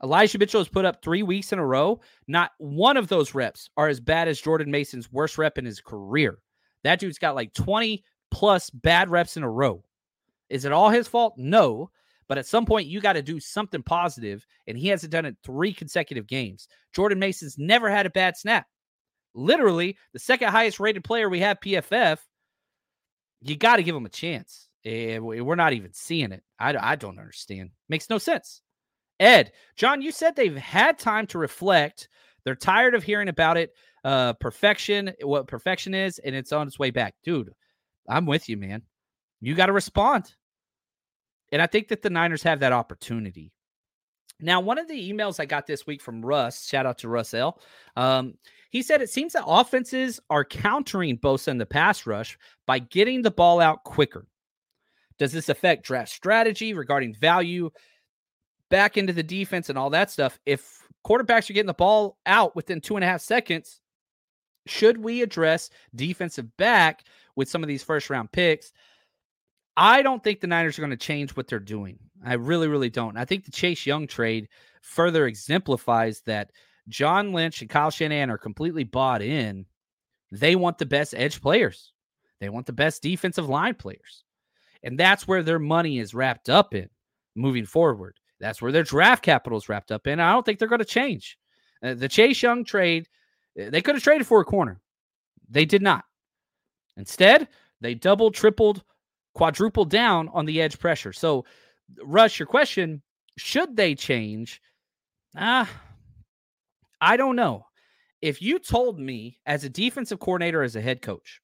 Elijah 0.03 0.37
Mitchell 0.37 0.59
has 0.61 0.67
put 0.67 0.85
up 0.85 1.01
three 1.01 1.23
weeks 1.23 1.51
in 1.51 1.59
a 1.59 1.65
row, 1.65 1.99
not 2.27 2.51
one 2.57 2.97
of 2.97 3.07
those 3.07 3.33
reps 3.33 3.69
are 3.77 3.87
as 3.87 3.99
bad 3.99 4.27
as 4.27 4.39
Jordan 4.39 4.71
Mason's 4.71 5.11
worst 5.11 5.37
rep 5.37 5.57
in 5.57 5.65
his 5.65 5.81
career. 5.81 6.37
That 6.85 6.99
dude's 6.99 7.17
got 7.17 7.35
like 7.35 7.51
20 7.53 8.03
plus 8.29 8.69
bad 8.69 9.09
reps 9.09 9.37
in 9.37 9.43
a 9.43 9.49
row. 9.49 9.83
Is 10.49 10.65
it 10.65 10.71
all 10.71 10.89
his 10.89 11.07
fault? 11.07 11.33
No. 11.35 11.89
But 12.27 12.37
at 12.37 12.45
some 12.45 12.65
point, 12.65 12.87
you 12.87 13.01
got 13.01 13.13
to 13.13 13.23
do 13.23 13.39
something 13.39 13.81
positive, 13.81 14.45
and 14.67 14.77
he 14.77 14.87
hasn't 14.87 15.11
done 15.11 15.25
it 15.25 15.35
three 15.43 15.73
consecutive 15.73 16.27
games. 16.27 16.67
Jordan 16.93 17.19
Mason's 17.19 17.57
never 17.57 17.89
had 17.89 18.05
a 18.05 18.11
bad 18.11 18.37
snap. 18.37 18.67
Literally, 19.33 19.97
the 20.13 20.19
second 20.19 20.49
highest 20.49 20.79
rated 20.79 21.03
player 21.03 21.27
we 21.27 21.39
have, 21.39 21.59
PFF, 21.59 22.19
you 23.41 23.55
got 23.55 23.77
to 23.77 23.83
give 23.83 23.95
him 23.95 24.05
a 24.05 24.09
chance. 24.09 24.69
And 24.83 25.23
we're 25.25 25.55
not 25.55 25.73
even 25.73 25.91
seeing 25.93 26.31
it. 26.31 26.43
I, 26.59 26.75
I 26.79 26.95
don't 26.95 27.17
understand. 27.17 27.71
Makes 27.89 28.09
no 28.11 28.19
sense. 28.19 28.61
Ed, 29.19 29.51
John, 29.75 30.03
you 30.03 30.11
said 30.11 30.35
they've 30.35 30.55
had 30.55 30.99
time 30.99 31.25
to 31.27 31.39
reflect. 31.39 32.09
They're 32.43 32.53
tired 32.53 32.93
of 32.93 33.03
hearing 33.03 33.27
about 33.27 33.57
it. 33.57 33.73
Uh, 34.05 34.33
perfection, 34.33 35.11
what 35.23 35.47
perfection 35.47 35.95
is, 35.95 36.19
and 36.19 36.35
it's 36.35 36.51
on 36.51 36.67
its 36.67 36.77
way 36.77 36.91
back. 36.91 37.15
Dude, 37.23 37.51
I'm 38.07 38.27
with 38.27 38.47
you, 38.47 38.55
man. 38.55 38.83
You 39.41 39.55
got 39.55 39.65
to 39.65 39.73
respond. 39.73 40.31
And 41.51 41.59
I 41.59 41.65
think 41.65 41.87
that 41.87 42.03
the 42.03 42.11
Niners 42.11 42.43
have 42.43 42.59
that 42.59 42.71
opportunity. 42.71 43.51
Now, 44.39 44.59
one 44.59 44.77
of 44.77 44.87
the 44.87 45.11
emails 45.11 45.39
I 45.39 45.45
got 45.45 45.65
this 45.65 45.87
week 45.87 46.03
from 46.03 46.23
Russ, 46.23 46.67
shout 46.67 46.85
out 46.85 46.99
to 46.99 47.09
Russ 47.09 47.33
L. 47.33 47.59
Um, 47.95 48.35
he 48.69 48.83
said 48.83 49.01
it 49.01 49.09
seems 49.09 49.33
that 49.33 49.45
offenses 49.47 50.19
are 50.29 50.45
countering 50.45 51.17
Bosa 51.17 51.47
in 51.47 51.57
the 51.57 51.65
pass 51.65 52.05
rush 52.05 52.37
by 52.67 52.77
getting 52.77 53.23
the 53.23 53.31
ball 53.31 53.59
out 53.59 53.85
quicker. 53.85 54.27
Does 55.17 55.31
this 55.31 55.49
affect 55.49 55.83
draft 55.83 56.09
strategy 56.11 56.75
regarding 56.75 57.15
value 57.15 57.71
back 58.69 58.97
into 58.97 59.13
the 59.13 59.23
defense 59.23 59.69
and 59.69 59.79
all 59.79 59.89
that 59.91 60.11
stuff? 60.11 60.37
If 60.45 60.85
quarterbacks 61.07 61.49
are 61.49 61.53
getting 61.53 61.65
the 61.65 61.73
ball 61.73 62.17
out 62.27 62.55
within 62.55 62.81
two 62.81 62.97
and 62.97 63.03
a 63.03 63.07
half 63.07 63.21
seconds, 63.21 63.81
should 64.65 64.97
we 64.97 65.21
address 65.21 65.69
defensive 65.95 66.55
back 66.57 67.03
with 67.35 67.49
some 67.49 67.63
of 67.63 67.67
these 67.67 67.83
first 67.83 68.09
round 68.09 68.31
picks? 68.31 68.71
I 69.77 70.01
don't 70.01 70.23
think 70.23 70.39
the 70.39 70.47
Niners 70.47 70.77
are 70.77 70.81
going 70.81 70.91
to 70.91 70.97
change 70.97 71.35
what 71.35 71.47
they're 71.47 71.59
doing. 71.59 71.99
I 72.25 72.33
really, 72.35 72.67
really 72.67 72.89
don't. 72.89 73.17
I 73.17 73.25
think 73.25 73.45
the 73.45 73.51
Chase 73.51 73.85
Young 73.85 74.07
trade 74.07 74.47
further 74.81 75.27
exemplifies 75.27 76.21
that 76.21 76.51
John 76.87 77.33
Lynch 77.33 77.61
and 77.61 77.69
Kyle 77.69 77.91
Shanahan 77.91 78.29
are 78.29 78.37
completely 78.37 78.83
bought 78.83 79.21
in. 79.21 79.65
They 80.31 80.55
want 80.55 80.77
the 80.77 80.85
best 80.85 81.13
edge 81.15 81.41
players, 81.41 81.91
they 82.39 82.49
want 82.49 82.65
the 82.65 82.73
best 82.73 83.01
defensive 83.01 83.49
line 83.49 83.75
players. 83.75 84.23
And 84.83 84.99
that's 84.99 85.27
where 85.27 85.41
their 85.41 85.59
money 85.59 85.97
is 85.97 86.13
wrapped 86.13 86.47
up 86.47 86.75
in 86.75 86.89
moving 87.35 87.65
forward. 87.65 88.19
That's 88.39 88.61
where 88.61 88.71
their 88.71 88.83
draft 88.83 89.23
capital 89.23 89.57
is 89.57 89.67
wrapped 89.67 89.91
up 89.91 90.05
in. 90.07 90.19
I 90.19 90.31
don't 90.31 90.45
think 90.45 90.59
they're 90.59 90.67
going 90.67 90.79
to 90.79 90.85
change. 90.85 91.37
Uh, 91.81 91.95
the 91.95 92.07
Chase 92.07 92.41
Young 92.41 92.63
trade, 92.63 93.07
they 93.55 93.81
could 93.81 93.95
have 93.95 94.03
traded 94.03 94.27
for 94.27 94.41
a 94.41 94.45
corner. 94.45 94.79
They 95.49 95.65
did 95.65 95.81
not. 95.81 96.05
Instead, 96.97 97.47
they 97.81 97.93
doubled, 97.93 98.33
tripled, 98.33 98.83
quadrupled 99.33 99.89
down 99.89 100.29
on 100.29 100.45
the 100.45 100.61
edge 100.61 100.79
pressure. 100.79 101.13
So, 101.13 101.45
Rush, 102.03 102.39
your 102.39 102.47
question 102.47 103.01
should 103.37 103.75
they 103.75 103.95
change? 103.95 104.61
Ah, 105.35 105.69
I 107.01 107.17
don't 107.17 107.35
know. 107.35 107.65
If 108.21 108.41
you 108.41 108.59
told 108.59 108.99
me 108.99 109.39
as 109.45 109.63
a 109.63 109.69
defensive 109.69 110.19
coordinator, 110.19 110.63
as 110.63 110.75
a 110.75 110.81
head 110.81 111.01
coach, 111.01 111.41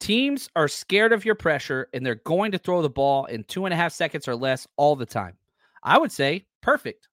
Teams 0.00 0.48
are 0.54 0.68
scared 0.68 1.12
of 1.12 1.24
your 1.24 1.34
pressure 1.34 1.88
and 1.92 2.06
they're 2.06 2.14
going 2.16 2.52
to 2.52 2.58
throw 2.58 2.82
the 2.82 2.88
ball 2.88 3.24
in 3.26 3.42
two 3.44 3.64
and 3.64 3.74
a 3.74 3.76
half 3.76 3.92
seconds 3.92 4.28
or 4.28 4.36
less 4.36 4.66
all 4.76 4.94
the 4.94 5.06
time. 5.06 5.36
I 5.82 5.98
would 5.98 6.12
say 6.12 6.46
perfect. 6.60 7.08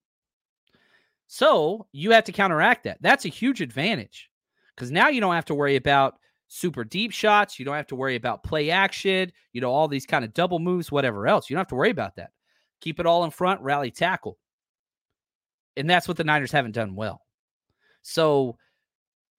So 1.26 1.86
you 1.92 2.12
have 2.12 2.24
to 2.24 2.32
counteract 2.32 2.84
that. 2.84 2.98
That's 3.00 3.24
a 3.24 3.28
huge 3.28 3.60
advantage 3.60 4.30
because 4.74 4.90
now 4.90 5.08
you 5.08 5.20
don't 5.20 5.34
have 5.34 5.44
to 5.46 5.54
worry 5.54 5.76
about 5.76 6.14
super 6.48 6.84
deep 6.84 7.10
shots. 7.10 7.58
You 7.58 7.64
don't 7.64 7.74
have 7.74 7.88
to 7.88 7.96
worry 7.96 8.16
about 8.16 8.44
play 8.44 8.70
action, 8.70 9.32
you 9.52 9.60
know, 9.60 9.70
all 9.70 9.88
these 9.88 10.06
kind 10.06 10.24
of 10.24 10.34
double 10.34 10.58
moves, 10.58 10.92
whatever 10.92 11.26
else. 11.26 11.50
You 11.50 11.54
don't 11.54 11.60
have 11.60 11.68
to 11.68 11.74
worry 11.74 11.90
about 11.90 12.16
that. 12.16 12.30
Keep 12.80 13.00
it 13.00 13.06
all 13.06 13.24
in 13.24 13.30
front, 13.30 13.60
rally 13.60 13.90
tackle. 13.90 14.38
And 15.76 15.90
that's 15.90 16.08
what 16.08 16.16
the 16.16 16.24
Niners 16.24 16.52
haven't 16.52 16.72
done 16.72 16.94
well. 16.94 17.22
So 18.02 18.56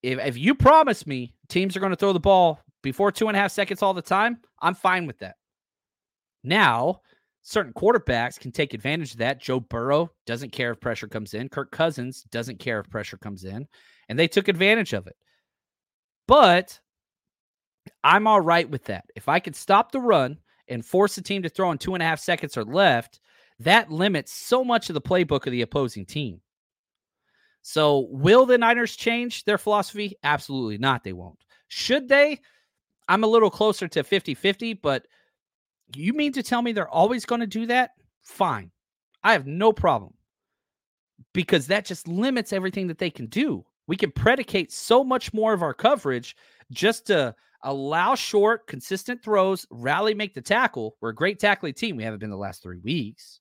if, 0.04 0.20
if 0.20 0.38
you 0.38 0.56
promise 0.56 1.08
me 1.08 1.34
teams 1.48 1.76
are 1.76 1.80
going 1.80 1.92
to 1.92 1.96
throw 1.96 2.14
the 2.14 2.20
ball 2.20 2.60
before 2.84 3.12
two 3.12 3.28
and 3.28 3.38
a 3.38 3.40
half 3.40 3.52
seconds 3.52 3.82
all 3.82 3.94
the 3.94 4.02
time, 4.02 4.40
I'm 4.62 4.76
fine 4.76 5.08
with 5.08 5.20
that. 5.20 5.36
Now, 6.44 7.02
certain 7.48 7.72
quarterbacks 7.72 8.38
can 8.38 8.52
take 8.52 8.74
advantage 8.74 9.14
of 9.14 9.20
that. 9.20 9.40
Joe 9.40 9.62
Burrow 9.62 10.12
doesn't 10.26 10.52
care 10.52 10.72
if 10.72 10.82
pressure 10.82 11.08
comes 11.08 11.34
in. 11.34 11.48
Kirk 11.48 11.72
Cousins 11.72 12.24
doesn't 12.24 12.60
care 12.60 12.82
if 12.82 12.90
pressure 12.90 13.18
comes 13.18 13.46
in. 13.46 13.66
And 14.10 14.20
they 14.20 14.28
took 14.28 14.50
advantage 14.50 14.92
of 14.92 15.08
it. 15.08 15.16
But 16.28 16.78
I'm 18.04 18.28
all 18.28 18.42
right 18.42 18.70
with 18.70 18.84
that. 18.86 19.06
If 19.16 19.30
I 19.30 19.40
could 19.40 19.56
stop 19.56 19.94
the 19.94 20.02
run 20.02 20.40
and 20.68 20.86
force 20.86 21.16
the 21.16 21.22
team 21.22 21.42
to 21.44 21.50
throw 21.50 21.72
in 21.72 21.78
two 21.78 21.94
and 21.94 22.04
a 22.04 22.06
half 22.06 22.20
seconds 22.20 22.58
or 22.58 22.66
left, 22.66 23.22
that 23.60 23.90
limits 23.90 24.34
so 24.34 24.66
much 24.66 24.90
of 24.90 24.94
the 24.94 25.02
playbook 25.02 25.46
of 25.46 25.54
the 25.54 25.62
opposing 25.62 26.06
team. 26.06 26.42
So, 27.62 28.08
will 28.12 28.46
the 28.46 28.58
Niners 28.58 28.98
change 28.98 29.46
their 29.46 29.58
philosophy? 29.58 30.16
Absolutely 30.22 30.80
not. 30.80 31.06
They 31.06 31.14
won't. 31.14 31.40
Should 31.70 32.10
they? 32.10 32.42
I'm 33.08 33.24
a 33.24 33.28
little 33.28 33.50
closer 33.50 33.88
to 33.88 34.04
50 34.04 34.36
50, 34.36 34.74
but 34.74 35.08
you 35.96 36.14
mean 36.14 36.34
to 36.34 36.44
tell 36.44 36.62
me 36.62 36.72
they're 36.72 36.90
always 36.90 37.26
going 37.26 37.42
to 37.42 37.48
do 37.48 37.66
that? 37.68 37.92
Fine. 38.24 38.72
I 39.24 39.34
have 39.34 39.48
no 39.48 39.72
problem 39.74 40.14
because 41.34 41.68
that 41.68 41.86
just 41.86 42.08
limits 42.08 42.54
everything 42.54 42.88
that 42.88 42.98
they 42.98 43.10
can 43.10 43.28
do. 43.28 43.66
We 43.88 43.96
can 43.96 44.12
predicate 44.12 44.72
so 44.72 45.04
much 45.04 45.34
more 45.34 45.54
of 45.54 45.62
our 45.62 45.74
coverage 45.74 46.36
just 46.72 47.08
to 47.08 47.34
allow 47.64 48.16
short, 48.16 48.68
consistent 48.68 49.24
throws, 49.24 49.66
rally, 49.72 50.14
make 50.14 50.34
the 50.34 50.42
tackle. 50.42 50.96
We're 51.02 51.10
a 51.10 51.16
great 51.16 51.40
tackling 51.40 51.74
team. 51.74 51.96
We 51.96 52.04
haven't 52.04 52.20
been 52.20 52.30
the 52.30 52.38
last 52.38 52.62
three 52.62 52.80
weeks. 52.80 53.40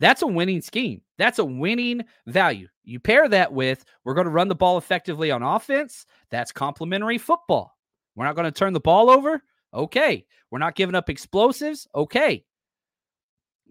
That's 0.00 0.22
a 0.22 0.26
winning 0.26 0.62
scheme. 0.62 1.02
That's 1.18 1.40
a 1.40 1.44
winning 1.44 2.04
value. 2.26 2.68
You 2.84 3.00
pair 3.00 3.28
that 3.28 3.52
with 3.52 3.84
we're 4.04 4.14
going 4.14 4.26
to 4.26 4.30
run 4.30 4.48
the 4.48 4.54
ball 4.54 4.78
effectively 4.78 5.30
on 5.30 5.42
offense. 5.42 6.06
That's 6.30 6.52
complementary 6.52 7.18
football. 7.18 7.76
We're 8.14 8.24
not 8.24 8.36
going 8.36 8.50
to 8.50 8.52
turn 8.52 8.72
the 8.72 8.80
ball 8.80 9.10
over. 9.10 9.42
Okay. 9.72 10.24
We're 10.50 10.58
not 10.58 10.74
giving 10.74 10.94
up 10.94 11.10
explosives. 11.10 11.86
Okay. 11.94 12.44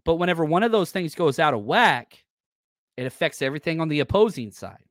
But 0.06 0.16
whenever 0.16 0.46
one 0.46 0.64
of 0.64 0.72
those 0.72 0.92
things 0.92 1.16
goes 1.16 1.40
out 1.40 1.54
of 1.54 1.64
whack, 1.64 2.24
it 2.96 3.06
affects 3.06 3.42
everything 3.42 3.82
on 3.82 3.90
the 3.90 4.00
opposing 4.00 4.52
side. 4.52 4.84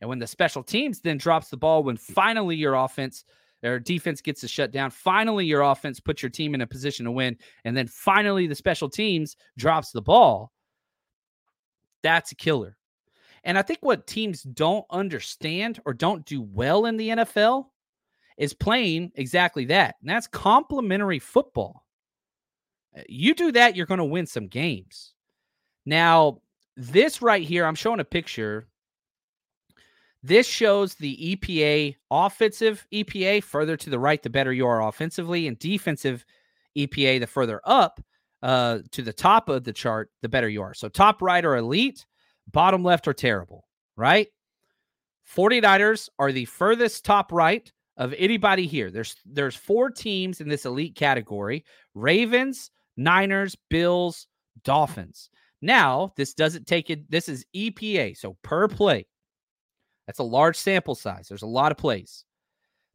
And 0.00 0.08
when 0.08 0.18
the 0.18 0.26
special 0.26 0.62
teams 0.62 1.00
then 1.00 1.18
drops 1.18 1.48
the 1.48 1.56
ball, 1.56 1.82
when 1.82 1.96
finally 1.96 2.56
your 2.56 2.74
offense 2.74 3.24
or 3.62 3.78
defense 3.78 4.20
gets 4.20 4.42
to 4.42 4.48
shut 4.48 4.70
down, 4.70 4.90
finally 4.90 5.46
your 5.46 5.62
offense 5.62 6.00
puts 6.00 6.22
your 6.22 6.30
team 6.30 6.54
in 6.54 6.60
a 6.60 6.66
position 6.66 7.06
to 7.06 7.10
win, 7.10 7.36
and 7.64 7.76
then 7.76 7.86
finally 7.86 8.46
the 8.46 8.54
special 8.54 8.88
teams 8.88 9.36
drops 9.56 9.90
the 9.90 10.02
ball, 10.02 10.52
that's 12.02 12.32
a 12.32 12.36
killer. 12.36 12.76
And 13.42 13.56
I 13.56 13.62
think 13.62 13.78
what 13.80 14.06
teams 14.06 14.42
don't 14.42 14.84
understand 14.90 15.80
or 15.86 15.94
don't 15.94 16.24
do 16.26 16.42
well 16.42 16.86
in 16.86 16.96
the 16.96 17.08
NFL 17.08 17.66
is 18.36 18.52
playing 18.52 19.12
exactly 19.14 19.66
that. 19.66 19.96
And 20.00 20.10
that's 20.10 20.26
complementary 20.26 21.18
football. 21.18 21.84
Uh, 22.96 23.02
you 23.08 23.34
do 23.34 23.52
that, 23.52 23.76
you're 23.76 23.86
going 23.86 23.98
to 23.98 24.04
win 24.04 24.26
some 24.26 24.48
games. 24.48 25.14
Now, 25.84 26.40
this 26.76 27.22
right 27.22 27.42
here, 27.42 27.64
I'm 27.64 27.74
showing 27.74 28.00
a 28.00 28.04
picture. 28.04 28.68
This 30.22 30.46
shows 30.46 30.94
the 30.94 31.36
EPA 31.36 31.96
offensive 32.10 32.86
EPA. 32.92 33.42
Further 33.44 33.76
to 33.76 33.90
the 33.90 33.98
right, 33.98 34.22
the 34.22 34.30
better 34.30 34.52
you 34.52 34.66
are 34.66 34.86
offensively, 34.86 35.46
and 35.46 35.58
defensive 35.58 36.24
EPA, 36.76 37.20
the 37.20 37.26
further 37.26 37.60
up 37.64 38.00
uh, 38.42 38.80
to 38.90 39.02
the 39.02 39.12
top 39.12 39.48
of 39.48 39.64
the 39.64 39.72
chart, 39.72 40.10
the 40.22 40.28
better 40.28 40.48
you 40.48 40.62
are. 40.62 40.74
So, 40.74 40.88
top 40.88 41.22
right 41.22 41.44
are 41.44 41.56
elite, 41.56 42.04
bottom 42.50 42.82
left 42.82 43.08
are 43.08 43.14
terrible, 43.14 43.68
right? 43.96 44.28
49ers 45.34 46.08
are 46.18 46.32
the 46.32 46.44
furthest 46.44 47.04
top 47.04 47.32
right 47.32 47.72
of 47.96 48.14
anybody 48.18 48.66
here. 48.66 48.90
There's 48.90 49.16
there's 49.24 49.56
four 49.56 49.90
teams 49.90 50.40
in 50.40 50.48
this 50.48 50.66
elite 50.66 50.94
category: 50.94 51.64
Ravens, 51.94 52.70
Niners, 52.96 53.56
Bills, 53.70 54.26
Dolphins. 54.64 55.30
Now, 55.62 56.12
this 56.16 56.34
doesn't 56.34 56.66
take 56.66 56.90
it 56.90 57.10
this 57.10 57.28
is 57.28 57.46
EPA, 57.54 58.16
so 58.16 58.36
per 58.42 58.68
play. 58.68 59.06
That's 60.06 60.18
a 60.18 60.24
large 60.24 60.56
sample 60.56 60.94
size. 60.94 61.26
There's 61.28 61.42
a 61.42 61.46
lot 61.46 61.72
of 61.72 61.78
plays. 61.78 62.24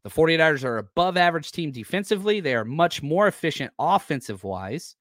The 0.04 0.10
49ers 0.10 0.64
are 0.64 0.78
above 0.78 1.18
average 1.18 1.52
team 1.52 1.72
defensively. 1.72 2.40
They 2.40 2.56
are 2.56 2.66
much 2.66 3.04
more 3.04 3.28
efficient 3.28 3.72
offensive 3.78 4.44
wise. 4.44 4.96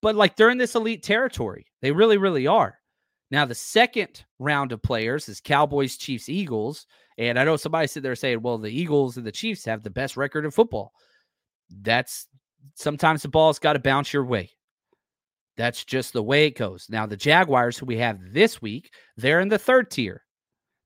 But 0.00 0.14
like 0.14 0.36
they're 0.36 0.50
in 0.50 0.58
this 0.58 0.74
elite 0.74 1.02
territory. 1.02 1.66
They 1.82 1.92
really, 1.92 2.16
really 2.16 2.46
are. 2.46 2.78
Now, 3.30 3.44
the 3.44 3.54
second 3.54 4.24
round 4.38 4.72
of 4.72 4.82
players 4.82 5.28
is 5.28 5.40
Cowboys, 5.40 5.96
Chiefs, 5.96 6.28
Eagles. 6.28 6.86
And 7.20 7.38
I 7.38 7.44
know 7.44 7.58
somebody 7.58 7.86
sit 7.86 8.02
there 8.02 8.16
saying, 8.16 8.40
well, 8.40 8.56
the 8.56 8.70
Eagles 8.70 9.18
and 9.18 9.26
the 9.26 9.30
Chiefs 9.30 9.66
have 9.66 9.82
the 9.82 9.90
best 9.90 10.16
record 10.16 10.46
in 10.46 10.50
football. 10.50 10.94
That's 11.68 12.26
sometimes 12.74 13.20
the 13.20 13.28
ball's 13.28 13.58
got 13.58 13.74
to 13.74 13.78
bounce 13.78 14.10
your 14.10 14.24
way. 14.24 14.50
That's 15.58 15.84
just 15.84 16.14
the 16.14 16.22
way 16.22 16.46
it 16.46 16.56
goes. 16.56 16.86
Now, 16.88 17.04
the 17.04 17.18
Jaguars, 17.18 17.76
who 17.76 17.84
we 17.84 17.98
have 17.98 18.18
this 18.32 18.62
week, 18.62 18.94
they're 19.18 19.40
in 19.40 19.50
the 19.50 19.58
third 19.58 19.90
tier. 19.90 20.24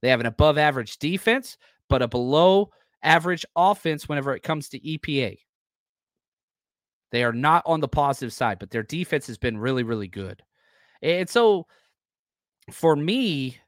They 0.03 0.09
have 0.09 0.19
an 0.19 0.27
above 0.27 0.59
average 0.59 0.99
defense, 0.99 1.57
but 1.89 2.03
a 2.03 2.09
below 2.09 2.71
average 3.05 3.47
offense 3.55 4.09
whenever 4.09 4.35
it 4.35 4.43
comes 4.43 4.69
to 4.71 4.81
EPA. 4.81 5.39
They 7.13 7.23
are 7.23 7.33
not 7.33 7.63
on 7.65 7.79
the 7.79 7.87
positive 7.87 8.33
side, 8.33 8.59
but 8.59 8.71
their 8.71 8.83
defense 8.83 9.29
has 9.29 9.39
been 9.39 9.57
really, 9.57 9.85
really 9.85 10.09
good. 10.09 10.43
And 11.01 11.29
so 11.29 11.69
for 12.73 12.97
me, 12.97 13.59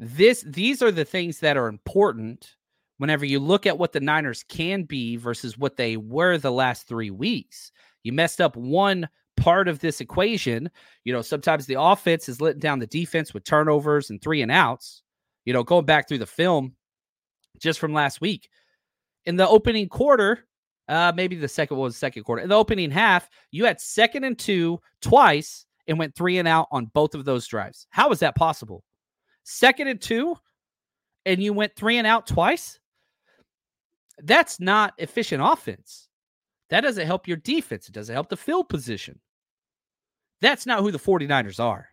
this 0.00 0.42
these 0.46 0.82
are 0.82 0.90
the 0.90 1.04
things 1.04 1.40
that 1.40 1.58
are 1.58 1.68
important 1.68 2.56
whenever 2.96 3.24
you 3.26 3.38
look 3.38 3.66
at 3.66 3.78
what 3.78 3.92
the 3.92 4.00
Niners 4.00 4.42
can 4.48 4.84
be 4.84 5.16
versus 5.16 5.58
what 5.58 5.76
they 5.76 5.98
were 5.98 6.38
the 6.38 6.50
last 6.50 6.88
three 6.88 7.10
weeks. 7.10 7.70
You 8.02 8.12
messed 8.12 8.40
up 8.40 8.56
one 8.56 9.08
part 9.36 9.68
of 9.68 9.80
this 9.80 10.00
equation. 10.00 10.70
You 11.04 11.12
know, 11.12 11.20
sometimes 11.20 11.66
the 11.66 11.80
offense 11.80 12.30
is 12.30 12.40
letting 12.40 12.60
down 12.60 12.78
the 12.78 12.86
defense 12.86 13.34
with 13.34 13.44
turnovers 13.44 14.08
and 14.08 14.20
three 14.20 14.40
and 14.40 14.50
outs. 14.50 15.02
You 15.44 15.52
know, 15.52 15.62
going 15.62 15.84
back 15.84 16.08
through 16.08 16.18
the 16.18 16.26
film 16.26 16.74
just 17.58 17.78
from 17.78 17.92
last 17.92 18.22
week. 18.22 18.48
In 19.26 19.36
the 19.36 19.46
opening 19.46 19.88
quarter, 19.88 20.46
uh, 20.88 21.12
maybe 21.14 21.36
the 21.36 21.48
second 21.48 21.76
was 21.76 21.94
second 21.94 22.24
quarter. 22.24 22.42
In 22.42 22.48
the 22.48 22.56
opening 22.56 22.90
half, 22.90 23.28
you 23.50 23.66
had 23.66 23.80
second 23.82 24.24
and 24.24 24.38
two 24.38 24.80
twice 25.02 25.66
and 25.86 25.98
went 25.98 26.14
three 26.14 26.38
and 26.38 26.48
out 26.48 26.68
on 26.72 26.86
both 26.86 27.14
of 27.14 27.26
those 27.26 27.46
drives. 27.46 27.86
How 27.90 28.10
is 28.12 28.20
that 28.20 28.34
possible? 28.34 28.82
Second 29.44 29.88
and 29.88 30.00
two, 30.00 30.36
and 31.26 31.42
you 31.42 31.52
went 31.52 31.76
three 31.76 31.98
and 31.98 32.06
out 32.06 32.26
twice? 32.26 32.78
That's 34.22 34.60
not 34.60 34.94
efficient 34.98 35.42
offense. 35.44 36.08
That 36.68 36.82
doesn't 36.82 37.06
help 37.06 37.26
your 37.26 37.38
defense. 37.38 37.88
It 37.88 37.94
doesn't 37.94 38.14
help 38.14 38.28
the 38.28 38.36
field 38.36 38.68
position. 38.68 39.20
That's 40.40 40.66
not 40.66 40.80
who 40.80 40.90
the 40.90 40.98
49ers 40.98 41.60
are, 41.60 41.88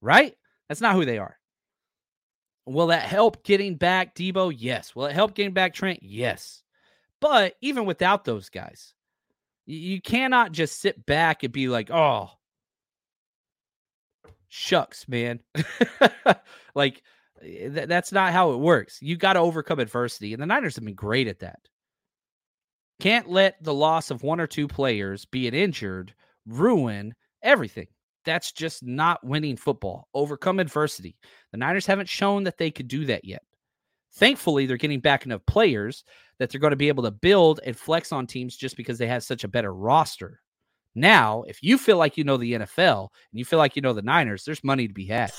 right? 0.00 0.34
That's 0.68 0.80
not 0.80 0.94
who 0.94 1.04
they 1.04 1.18
are. 1.18 1.36
Will 2.66 2.88
that 2.88 3.02
help 3.02 3.44
getting 3.44 3.76
back 3.76 4.14
Deebo? 4.14 4.54
Yes. 4.56 4.94
Will 4.94 5.06
it 5.06 5.14
help 5.14 5.34
getting 5.34 5.54
back 5.54 5.74
Trent? 5.74 6.00
Yes. 6.02 6.62
But 7.20 7.54
even 7.60 7.86
without 7.86 8.24
those 8.24 8.48
guys, 8.50 8.94
you 9.66 10.00
cannot 10.00 10.52
just 10.52 10.80
sit 10.80 11.04
back 11.06 11.42
and 11.42 11.52
be 11.52 11.68
like, 11.68 11.90
oh, 11.90 12.30
shucks, 14.48 15.06
man. 15.08 15.40
like 16.74 17.02
eh, 17.42 17.68
th- 17.68 17.88
that's 17.88 18.12
not 18.12 18.32
how 18.32 18.52
it 18.52 18.58
works. 18.58 18.98
You 19.00 19.16
got 19.16 19.34
to 19.34 19.40
overcome 19.40 19.78
adversity, 19.78 20.32
and 20.32 20.42
the 20.42 20.46
Niners 20.46 20.76
have 20.76 20.84
been 20.84 20.94
great 20.94 21.28
at 21.28 21.40
that. 21.40 21.60
Can't 23.00 23.28
let 23.28 23.62
the 23.62 23.74
loss 23.74 24.10
of 24.10 24.22
one 24.22 24.40
or 24.40 24.46
two 24.46 24.66
players, 24.66 25.24
be 25.24 25.46
it 25.46 25.54
injured, 25.54 26.14
ruin 26.46 27.14
everything. 27.42 27.86
That's 28.24 28.52
just 28.52 28.82
not 28.82 29.24
winning 29.24 29.56
football. 29.56 30.08
Overcome 30.14 30.58
adversity. 30.58 31.16
The 31.52 31.58
Niners 31.58 31.86
haven't 31.86 32.08
shown 32.08 32.44
that 32.44 32.58
they 32.58 32.70
could 32.70 32.88
do 32.88 33.04
that 33.06 33.24
yet. 33.24 33.42
Thankfully, 34.14 34.66
they're 34.66 34.76
getting 34.76 35.00
back 35.00 35.24
enough 35.24 35.46
players 35.46 36.02
that 36.38 36.50
they're 36.50 36.60
going 36.60 36.72
to 36.72 36.76
be 36.76 36.88
able 36.88 37.04
to 37.04 37.10
build 37.10 37.60
and 37.64 37.76
flex 37.76 38.10
on 38.10 38.26
teams 38.26 38.56
just 38.56 38.76
because 38.76 38.98
they 38.98 39.06
have 39.06 39.22
such 39.22 39.44
a 39.44 39.48
better 39.48 39.72
roster. 39.72 40.40
Now, 40.98 41.44
if 41.46 41.62
you 41.62 41.78
feel 41.78 41.96
like 41.96 42.16
you 42.16 42.24
know 42.24 42.36
the 42.36 42.54
NFL 42.54 43.10
and 43.30 43.38
you 43.38 43.44
feel 43.44 43.60
like 43.60 43.76
you 43.76 43.82
know 43.82 43.92
the 43.92 44.02
Niners, 44.02 44.44
there's 44.44 44.64
money 44.64 44.88
to 44.88 44.92
be 44.92 45.06
had. 45.06 45.32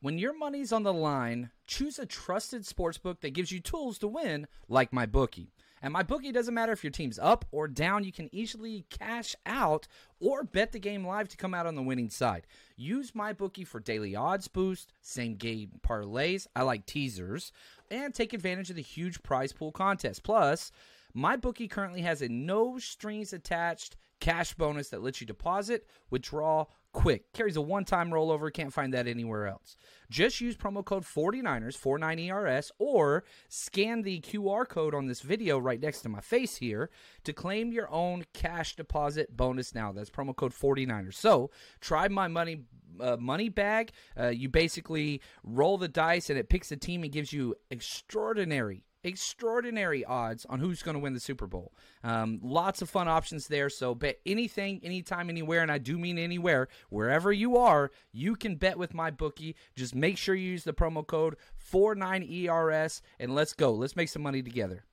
When 0.00 0.16
your 0.16 0.32
money's 0.32 0.72
on 0.72 0.82
the 0.82 0.92
line, 0.94 1.50
choose 1.66 1.98
a 1.98 2.06
trusted 2.06 2.62
sportsbook 2.62 3.20
that 3.20 3.34
gives 3.34 3.52
you 3.52 3.60
tools 3.60 3.98
to 3.98 4.08
win, 4.08 4.46
like 4.66 4.94
my 4.94 5.04
bookie. 5.04 5.52
And 5.82 5.92
my 5.92 6.02
bookie 6.02 6.32
doesn't 6.32 6.54
matter 6.54 6.72
if 6.72 6.82
your 6.82 6.90
team's 6.90 7.18
up 7.18 7.44
or 7.50 7.68
down, 7.68 8.04
you 8.04 8.12
can 8.12 8.34
easily 8.34 8.86
cash 8.88 9.36
out 9.44 9.86
or 10.18 10.42
bet 10.42 10.72
the 10.72 10.78
game 10.78 11.06
live 11.06 11.28
to 11.28 11.36
come 11.36 11.52
out 11.52 11.66
on 11.66 11.74
the 11.74 11.82
winning 11.82 12.08
side. 12.08 12.46
Use 12.76 13.14
my 13.14 13.34
bookie 13.34 13.64
for 13.64 13.80
daily 13.80 14.16
odds 14.16 14.48
boost, 14.48 14.94
same 15.02 15.36
game 15.36 15.72
parlays, 15.86 16.46
I 16.56 16.62
like 16.62 16.86
teasers, 16.86 17.52
and 17.90 18.14
take 18.14 18.32
advantage 18.32 18.70
of 18.70 18.76
the 18.76 18.82
huge 18.82 19.22
prize 19.22 19.52
pool 19.52 19.70
contest. 19.70 20.22
Plus, 20.22 20.72
MyBookie 21.16 21.70
currently 21.70 22.02
has 22.02 22.22
a 22.22 22.28
no 22.28 22.78
strings 22.78 23.32
attached 23.32 23.96
cash 24.20 24.54
bonus 24.54 24.90
that 24.90 25.02
lets 25.02 25.20
you 25.20 25.26
deposit, 25.26 25.86
withdraw 26.10 26.66
quick. 26.92 27.32
Carries 27.32 27.56
a 27.56 27.60
one 27.60 27.84
time 27.84 28.10
rollover. 28.10 28.52
Can't 28.52 28.72
find 28.72 28.92
that 28.94 29.06
anywhere 29.06 29.46
else. 29.46 29.76
Just 30.10 30.40
use 30.40 30.56
promo 30.56 30.84
code 30.84 31.04
49ers, 31.04 31.78
49ERS, 31.78 32.70
or 32.78 33.24
scan 33.48 34.02
the 34.02 34.20
QR 34.20 34.68
code 34.68 34.94
on 34.94 35.06
this 35.06 35.20
video 35.20 35.58
right 35.58 35.80
next 35.80 36.02
to 36.02 36.08
my 36.08 36.20
face 36.20 36.56
here 36.56 36.90
to 37.24 37.32
claim 37.32 37.72
your 37.72 37.90
own 37.90 38.24
cash 38.32 38.76
deposit 38.76 39.36
bonus 39.36 39.74
now. 39.74 39.92
That's 39.92 40.10
promo 40.10 40.34
code 40.34 40.52
49ers. 40.52 41.14
So 41.14 41.50
try 41.80 42.08
my 42.08 42.28
money. 42.28 42.64
Uh, 42.98 43.16
money 43.18 43.48
bag. 43.48 43.92
Uh, 44.18 44.26
you 44.26 44.48
basically 44.48 45.22
roll 45.42 45.78
the 45.78 45.88
dice 45.88 46.28
and 46.28 46.38
it 46.38 46.50
picks 46.50 46.70
a 46.70 46.76
team 46.76 47.02
and 47.02 47.10
gives 47.10 47.32
you 47.32 47.54
extraordinary 47.70 48.82
extraordinary 49.04 50.04
odds 50.04 50.44
on 50.46 50.60
who's 50.60 50.82
going 50.82 50.94
to 50.94 51.00
win 51.00 51.14
the 51.14 51.20
Super 51.20 51.46
Bowl. 51.46 51.72
Um, 52.04 52.40
lots 52.42 52.82
of 52.82 52.90
fun 52.90 53.08
options 53.08 53.48
there. 53.48 53.70
So 53.70 53.94
bet 53.94 54.20
anything, 54.26 54.80
anytime, 54.82 55.30
anywhere, 55.30 55.62
and 55.62 55.72
I 55.72 55.78
do 55.78 55.98
mean 55.98 56.18
anywhere, 56.18 56.68
wherever 56.90 57.32
you 57.32 57.56
are, 57.56 57.90
you 58.12 58.36
can 58.36 58.56
bet 58.56 58.78
with 58.78 58.94
my 58.94 59.10
bookie. 59.10 59.56
Just 59.76 59.94
make 59.94 60.18
sure 60.18 60.34
you 60.34 60.50
use 60.50 60.64
the 60.64 60.72
promo 60.72 61.06
code 61.06 61.36
49ERS 61.72 63.00
and 63.18 63.34
let's 63.34 63.52
go. 63.52 63.72
Let's 63.72 63.96
make 63.96 64.08
some 64.08 64.22
money 64.22 64.42
together. 64.42 64.84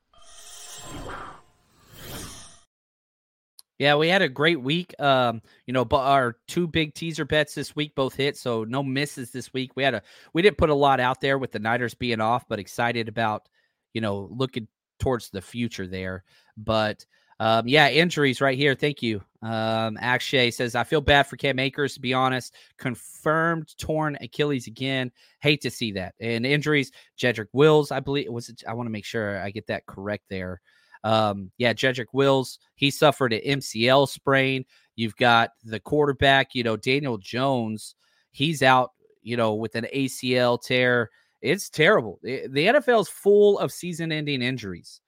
Yeah, 3.78 3.94
we 3.94 4.08
had 4.08 4.22
a 4.22 4.28
great 4.28 4.60
week. 4.60 4.92
Um, 5.00 5.40
you 5.66 5.72
know, 5.72 5.84
but 5.84 6.00
our 6.00 6.36
two 6.48 6.66
big 6.66 6.94
teaser 6.94 7.24
bets 7.24 7.54
this 7.54 7.76
week 7.76 7.94
both 7.94 8.14
hit, 8.14 8.36
so 8.36 8.64
no 8.64 8.82
misses 8.82 9.30
this 9.30 9.52
week. 9.52 9.76
We 9.76 9.84
had 9.84 9.94
a 9.94 10.02
we 10.32 10.42
didn't 10.42 10.58
put 10.58 10.70
a 10.70 10.74
lot 10.74 10.98
out 10.98 11.20
there 11.20 11.38
with 11.38 11.52
the 11.52 11.60
Niners 11.60 11.94
being 11.94 12.20
off, 12.20 12.48
but 12.48 12.58
excited 12.58 13.08
about 13.08 13.48
you 13.92 14.00
know, 14.00 14.28
looking 14.30 14.68
towards 14.98 15.30
the 15.30 15.40
future 15.40 15.86
there. 15.86 16.24
But 16.56 17.04
um, 17.40 17.68
yeah, 17.68 17.88
injuries 17.88 18.40
right 18.40 18.58
here. 18.58 18.74
Thank 18.74 19.02
you. 19.02 19.22
Um, 19.42 19.96
Akshay 20.00 20.50
says, 20.50 20.74
I 20.74 20.82
feel 20.82 21.00
bad 21.00 21.24
for 21.24 21.36
Cam 21.36 21.60
Akers, 21.60 21.94
to 21.94 22.00
be 22.00 22.12
honest. 22.12 22.54
Confirmed 22.78 23.76
torn 23.78 24.18
Achilles 24.20 24.66
again. 24.66 25.12
Hate 25.40 25.60
to 25.60 25.70
see 25.70 25.92
that. 25.92 26.14
And 26.20 26.44
injuries, 26.44 26.90
Jedrick 27.16 27.48
Wills, 27.52 27.92
I 27.92 28.00
believe 28.00 28.28
was 28.30 28.48
it, 28.48 28.64
I 28.68 28.74
want 28.74 28.88
to 28.88 28.92
make 28.92 29.04
sure 29.04 29.40
I 29.40 29.50
get 29.50 29.68
that 29.68 29.86
correct 29.86 30.24
there. 30.28 30.60
Um, 31.04 31.52
yeah, 31.58 31.72
Jedrick 31.72 32.12
Wills, 32.12 32.58
he 32.74 32.90
suffered 32.90 33.32
an 33.32 33.60
MCL 33.60 34.08
sprain. 34.08 34.64
You've 34.96 35.16
got 35.16 35.50
the 35.62 35.78
quarterback, 35.78 36.56
you 36.56 36.64
know, 36.64 36.76
Daniel 36.76 37.18
Jones, 37.18 37.94
he's 38.32 38.64
out, 38.64 38.90
you 39.22 39.36
know, 39.36 39.54
with 39.54 39.76
an 39.76 39.86
ACL 39.94 40.60
tear. 40.60 41.10
It's 41.40 41.70
terrible. 41.70 42.18
The, 42.22 42.46
the 42.48 42.66
NFL 42.66 43.02
is 43.02 43.08
full 43.08 43.58
of 43.58 43.72
season 43.72 44.10
ending 44.12 44.42
injuries. 44.42 45.00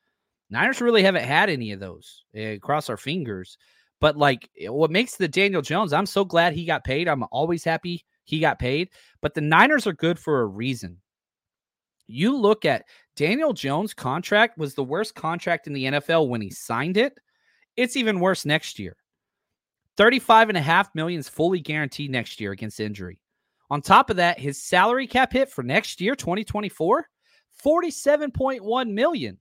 Niners 0.51 0.81
really 0.81 1.03
haven't 1.03 1.25
had 1.25 1.49
any 1.49 1.73
of 1.73 1.81
those. 1.81 2.25
Uh, 2.37 2.57
cross 2.61 2.89
our 2.89 2.97
fingers. 2.97 3.57
But 4.01 4.17
like 4.17 4.49
eh, 4.59 4.69
what 4.69 4.91
makes 4.91 5.17
the 5.17 5.29
Daniel 5.29 5.63
Jones, 5.63 5.93
I'm 5.93 6.07
so 6.07 6.25
glad 6.25 6.53
he 6.53 6.65
got 6.65 6.85
paid. 6.85 7.09
I'm 7.09 7.25
always 7.31 7.65
happy 7.65 8.05
he 8.25 8.41
got 8.41 8.59
paid. 8.59 8.91
But 9.21 9.35
the 9.35 9.41
Niners 9.41 9.87
are 9.87 9.93
good 9.93 10.19
for 10.19 10.41
a 10.41 10.47
reason. 10.47 10.99
You 12.07 12.37
look 12.37 12.65
at 12.65 12.87
Daniel 13.15 13.53
Jones' 13.53 13.95
contract 13.95 14.59
was 14.59 14.75
the 14.75 14.83
worst 14.83 15.15
contract 15.15 15.67
in 15.67 15.73
the 15.73 15.85
NFL 15.85 16.29
when 16.29 16.41
he 16.41 16.51
signed 16.51 16.97
it. 16.97 17.19
It's 17.77 17.97
even 17.97 18.19
worse 18.19 18.45
next 18.45 18.79
year. 18.79 18.97
35 19.97 20.49
and 20.49 20.59
a 20.59 20.63
half 20.63 20.93
million 20.95 21.21
is 21.21 21.29
fully 21.29 21.61
guaranteed 21.61 22.11
next 22.11 22.41
year 22.41 22.53
against 22.53 22.81
injury. 22.81 23.21
On 23.71 23.81
top 23.81 24.11
of 24.11 24.17
that, 24.17 24.39
his 24.39 24.61
salary 24.61 25.07
cap 25.07 25.33
hit 25.33 25.49
for 25.49 25.63
next 25.63 26.01
year, 26.01 26.17
2024, 26.17 27.07
47.1 27.65 28.91
million. 28.93 29.39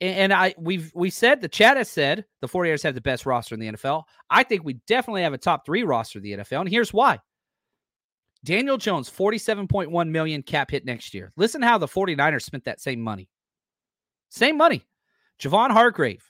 And 0.00 0.32
I 0.32 0.54
we've 0.56 0.92
we 0.94 1.10
said 1.10 1.40
the 1.40 1.48
chat 1.48 1.76
has 1.76 1.88
said 1.88 2.24
the 2.40 2.46
49ers 2.46 2.84
have 2.84 2.94
the 2.94 3.00
best 3.00 3.26
roster 3.26 3.56
in 3.56 3.60
the 3.60 3.72
NFL. 3.72 4.04
I 4.30 4.44
think 4.44 4.62
we 4.62 4.74
definitely 4.86 5.22
have 5.22 5.32
a 5.32 5.38
top 5.38 5.66
three 5.66 5.82
roster 5.82 6.20
in 6.20 6.22
the 6.22 6.32
NFL. 6.34 6.60
And 6.60 6.68
here's 6.68 6.92
why. 6.92 7.18
Daniel 8.44 8.78
Jones, 8.78 9.10
47.1 9.10 10.08
million 10.08 10.42
cap 10.42 10.70
hit 10.70 10.84
next 10.84 11.14
year. 11.14 11.32
Listen 11.36 11.62
how 11.62 11.78
the 11.78 11.88
49ers 11.88 12.42
spent 12.42 12.64
that 12.64 12.80
same 12.80 13.00
money. 13.00 13.28
Same 14.28 14.56
money. 14.56 14.86
Javon 15.40 15.70
Hargrave, 15.70 16.24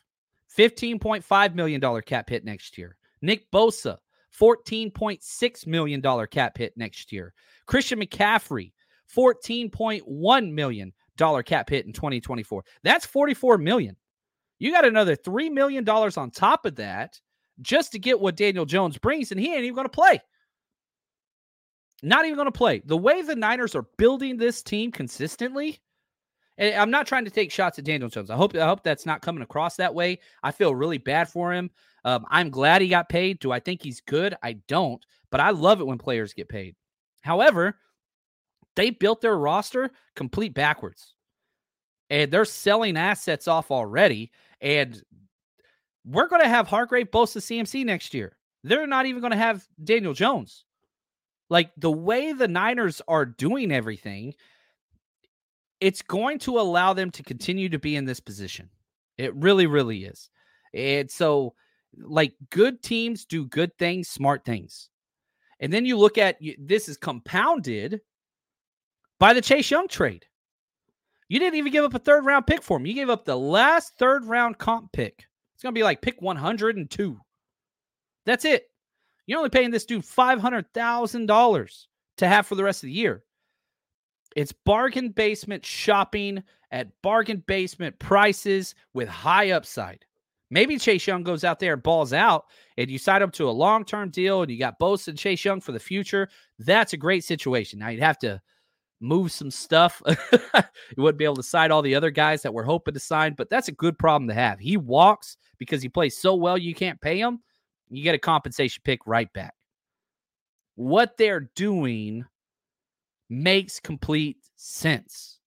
$15.5 0.56 1.54
million 1.54 2.02
cap 2.02 2.30
hit 2.30 2.44
next 2.44 2.78
year. 2.78 2.96
Nick 3.20 3.50
Bosa, 3.50 3.98
$14.6 4.40 5.66
million 5.66 6.26
cap 6.30 6.58
hit 6.58 6.76
next 6.76 7.12
year. 7.12 7.32
Christian 7.66 8.00
McCaffrey, 8.00 8.72
$14.1 9.14 10.52
million 10.52 10.92
cap 11.44 11.70
hit 11.70 11.86
in 11.86 11.92
2024. 11.92 12.64
That's 12.82 13.06
44 13.06 13.58
million. 13.58 13.96
You 14.58 14.72
got 14.72 14.84
another 14.84 15.16
$3 15.16 15.52
million 15.52 15.88
on 15.88 16.30
top 16.30 16.66
of 16.66 16.76
that 16.76 17.20
just 17.60 17.92
to 17.92 17.98
get 17.98 18.20
what 18.20 18.36
Daniel 18.36 18.64
Jones 18.64 18.98
brings, 18.98 19.30
and 19.32 19.40
he 19.40 19.52
ain't 19.52 19.64
even 19.64 19.74
going 19.74 19.84
to 19.84 19.88
play. 19.88 20.20
Not 22.02 22.24
even 22.24 22.36
going 22.36 22.46
to 22.46 22.52
play. 22.52 22.80
The 22.84 22.96
way 22.96 23.22
the 23.22 23.34
Niners 23.34 23.74
are 23.74 23.86
building 23.96 24.36
this 24.36 24.62
team 24.62 24.92
consistently, 24.92 25.80
I'm 26.58 26.90
not 26.90 27.06
trying 27.06 27.24
to 27.24 27.30
take 27.30 27.50
shots 27.50 27.78
at 27.78 27.84
Daniel 27.84 28.08
Jones. 28.08 28.30
I 28.30 28.36
hope 28.36 28.54
I 28.54 28.66
hope 28.66 28.82
that's 28.82 29.06
not 29.06 29.22
coming 29.22 29.42
across 29.42 29.76
that 29.76 29.94
way. 29.94 30.20
I 30.42 30.50
feel 30.52 30.74
really 30.74 30.98
bad 30.98 31.28
for 31.28 31.52
him. 31.52 31.70
Um, 32.08 32.24
I'm 32.30 32.48
glad 32.48 32.80
he 32.80 32.88
got 32.88 33.10
paid. 33.10 33.38
Do 33.38 33.52
I 33.52 33.60
think 33.60 33.82
he's 33.82 34.00
good? 34.00 34.34
I 34.42 34.54
don't, 34.66 35.04
but 35.30 35.40
I 35.40 35.50
love 35.50 35.82
it 35.82 35.86
when 35.86 35.98
players 35.98 36.32
get 36.32 36.48
paid. 36.48 36.74
However, 37.20 37.76
they 38.76 38.88
built 38.88 39.20
their 39.20 39.36
roster 39.36 39.90
complete 40.16 40.54
backwards. 40.54 41.12
And 42.08 42.30
they're 42.30 42.46
selling 42.46 42.96
assets 42.96 43.46
off 43.46 43.70
already. 43.70 44.32
And 44.62 45.02
we're 46.06 46.28
going 46.28 46.40
to 46.40 46.48
have 46.48 46.66
Hargrave 46.66 47.10
Bosa 47.10 47.42
CMC 47.42 47.84
next 47.84 48.14
year. 48.14 48.38
They're 48.64 48.86
not 48.86 49.04
even 49.04 49.20
going 49.20 49.32
to 49.32 49.36
have 49.36 49.66
Daniel 49.84 50.14
Jones. 50.14 50.64
Like 51.50 51.72
the 51.76 51.90
way 51.90 52.32
the 52.32 52.48
Niners 52.48 53.02
are 53.06 53.26
doing 53.26 53.70
everything, 53.70 54.32
it's 55.78 56.00
going 56.00 56.38
to 56.38 56.58
allow 56.58 56.94
them 56.94 57.10
to 57.10 57.22
continue 57.22 57.68
to 57.68 57.78
be 57.78 57.96
in 57.96 58.06
this 58.06 58.20
position. 58.20 58.70
It 59.18 59.34
really, 59.34 59.66
really 59.66 60.04
is. 60.06 60.30
And 60.72 61.10
so, 61.10 61.52
like, 61.96 62.34
good 62.50 62.82
teams 62.82 63.24
do 63.24 63.46
good 63.46 63.76
things, 63.78 64.08
smart 64.08 64.44
things. 64.44 64.90
And 65.60 65.72
then 65.72 65.84
you 65.84 65.96
look 65.96 66.18
at 66.18 66.38
this 66.58 66.88
is 66.88 66.96
compounded 66.96 68.00
by 69.18 69.32
the 69.32 69.42
Chase 69.42 69.70
Young 69.70 69.88
trade. 69.88 70.24
You 71.28 71.38
didn't 71.38 71.56
even 71.56 71.72
give 71.72 71.84
up 71.84 71.94
a 71.94 71.98
third 71.98 72.24
round 72.24 72.46
pick 72.46 72.62
for 72.62 72.78
him. 72.78 72.86
You 72.86 72.94
gave 72.94 73.10
up 73.10 73.24
the 73.24 73.36
last 73.36 73.94
third 73.98 74.24
round 74.24 74.58
comp 74.58 74.92
pick. 74.92 75.26
It's 75.54 75.62
going 75.62 75.74
to 75.74 75.78
be 75.78 75.82
like 75.82 76.00
pick 76.00 76.22
102. 76.22 77.20
That's 78.24 78.44
it. 78.44 78.70
You're 79.26 79.38
only 79.38 79.50
paying 79.50 79.70
this 79.70 79.84
dude 79.84 80.02
$500,000 80.02 81.86
to 82.18 82.28
have 82.28 82.46
for 82.46 82.54
the 82.54 82.64
rest 82.64 82.82
of 82.82 82.86
the 82.86 82.92
year. 82.92 83.24
It's 84.36 84.52
bargain 84.52 85.10
basement 85.10 85.66
shopping 85.66 86.42
at 86.70 86.88
bargain 87.02 87.42
basement 87.46 87.98
prices 87.98 88.74
with 88.94 89.08
high 89.08 89.50
upside. 89.50 90.04
Maybe 90.50 90.78
Chase 90.78 91.06
Young 91.06 91.22
goes 91.22 91.44
out 91.44 91.58
there 91.58 91.74
and 91.74 91.82
balls 91.82 92.12
out, 92.12 92.46
and 92.78 92.90
you 92.90 92.98
sign 92.98 93.22
up 93.22 93.32
to 93.32 93.48
a 93.48 93.50
long 93.50 93.84
term 93.84 94.10
deal, 94.10 94.42
and 94.42 94.50
you 94.50 94.58
got 94.58 94.78
Bosa 94.78 95.08
and 95.08 95.18
Chase 95.18 95.44
Young 95.44 95.60
for 95.60 95.72
the 95.72 95.80
future. 95.80 96.28
That's 96.58 96.94
a 96.94 96.96
great 96.96 97.24
situation. 97.24 97.78
Now 97.78 97.88
you'd 97.88 98.02
have 98.02 98.18
to 98.20 98.40
move 99.00 99.30
some 99.30 99.50
stuff. 99.50 100.02
you 100.06 101.02
wouldn't 101.02 101.18
be 101.18 101.24
able 101.24 101.36
to 101.36 101.42
sign 101.42 101.70
all 101.70 101.82
the 101.82 101.94
other 101.94 102.10
guys 102.10 102.42
that 102.42 102.52
we're 102.52 102.64
hoping 102.64 102.94
to 102.94 103.00
sign, 103.00 103.34
but 103.34 103.50
that's 103.50 103.68
a 103.68 103.72
good 103.72 103.98
problem 103.98 104.28
to 104.28 104.34
have. 104.34 104.58
He 104.58 104.76
walks 104.76 105.36
because 105.58 105.82
he 105.82 105.88
plays 105.88 106.16
so 106.16 106.34
well, 106.34 106.56
you 106.56 106.74
can't 106.74 107.00
pay 107.00 107.20
him. 107.20 107.40
You 107.90 108.02
get 108.02 108.14
a 108.14 108.18
compensation 108.18 108.82
pick 108.84 109.00
right 109.06 109.32
back. 109.32 109.54
What 110.74 111.16
they're 111.16 111.50
doing 111.54 112.24
makes 113.28 113.80
complete 113.80 114.38
sense. 114.56 115.38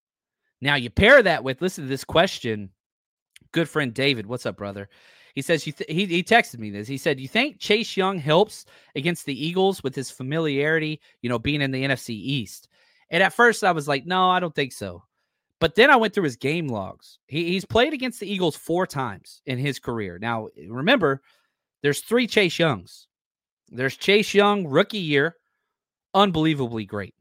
Now 0.59 0.75
you 0.75 0.89
pair 0.89 1.23
that 1.23 1.43
with 1.43 1.61
listen 1.61 1.85
to 1.85 1.89
this 1.89 2.03
question. 2.03 2.69
Good 3.51 3.69
friend 3.69 3.93
David, 3.93 4.25
what's 4.25 4.45
up, 4.45 4.57
brother? 4.57 4.89
He 5.35 5.41
says 5.41 5.65
you 5.65 5.73
th- 5.73 5.89
he 5.89 6.05
he 6.05 6.23
texted 6.23 6.59
me 6.59 6.69
this. 6.69 6.87
He 6.87 6.97
said, 6.97 7.19
"You 7.19 7.27
think 7.27 7.59
Chase 7.59 7.95
Young 7.95 8.17
helps 8.17 8.65
against 8.95 9.25
the 9.25 9.45
Eagles 9.45 9.83
with 9.83 9.95
his 9.95 10.11
familiarity, 10.11 10.99
you 11.21 11.29
know, 11.29 11.39
being 11.39 11.61
in 11.61 11.71
the 11.71 11.83
NFC 11.83 12.09
East?" 12.09 12.67
And 13.09 13.23
at 13.23 13.33
first 13.33 13.63
I 13.63 13.71
was 13.71 13.87
like, 13.87 14.05
"No, 14.05 14.29
I 14.29 14.39
don't 14.39 14.55
think 14.55 14.73
so." 14.73 15.03
But 15.59 15.75
then 15.75 15.91
I 15.91 15.95
went 15.95 16.13
through 16.13 16.23
his 16.23 16.37
game 16.37 16.67
logs. 16.67 17.19
He, 17.27 17.49
he's 17.49 17.65
played 17.65 17.93
against 17.93 18.19
the 18.19 18.31
Eagles 18.31 18.55
four 18.55 18.87
times 18.87 19.41
in 19.45 19.59
his 19.59 19.79
career. 19.79 20.17
Now, 20.19 20.47
remember, 20.67 21.21
there's 21.83 21.99
three 21.99 22.25
Chase 22.25 22.57
Youngs. 22.57 23.07
There's 23.69 23.95
Chase 23.95 24.33
Young 24.33 24.67
rookie 24.67 24.97
year, 24.97 25.35
unbelievably 26.15 26.85
great. 26.85 27.13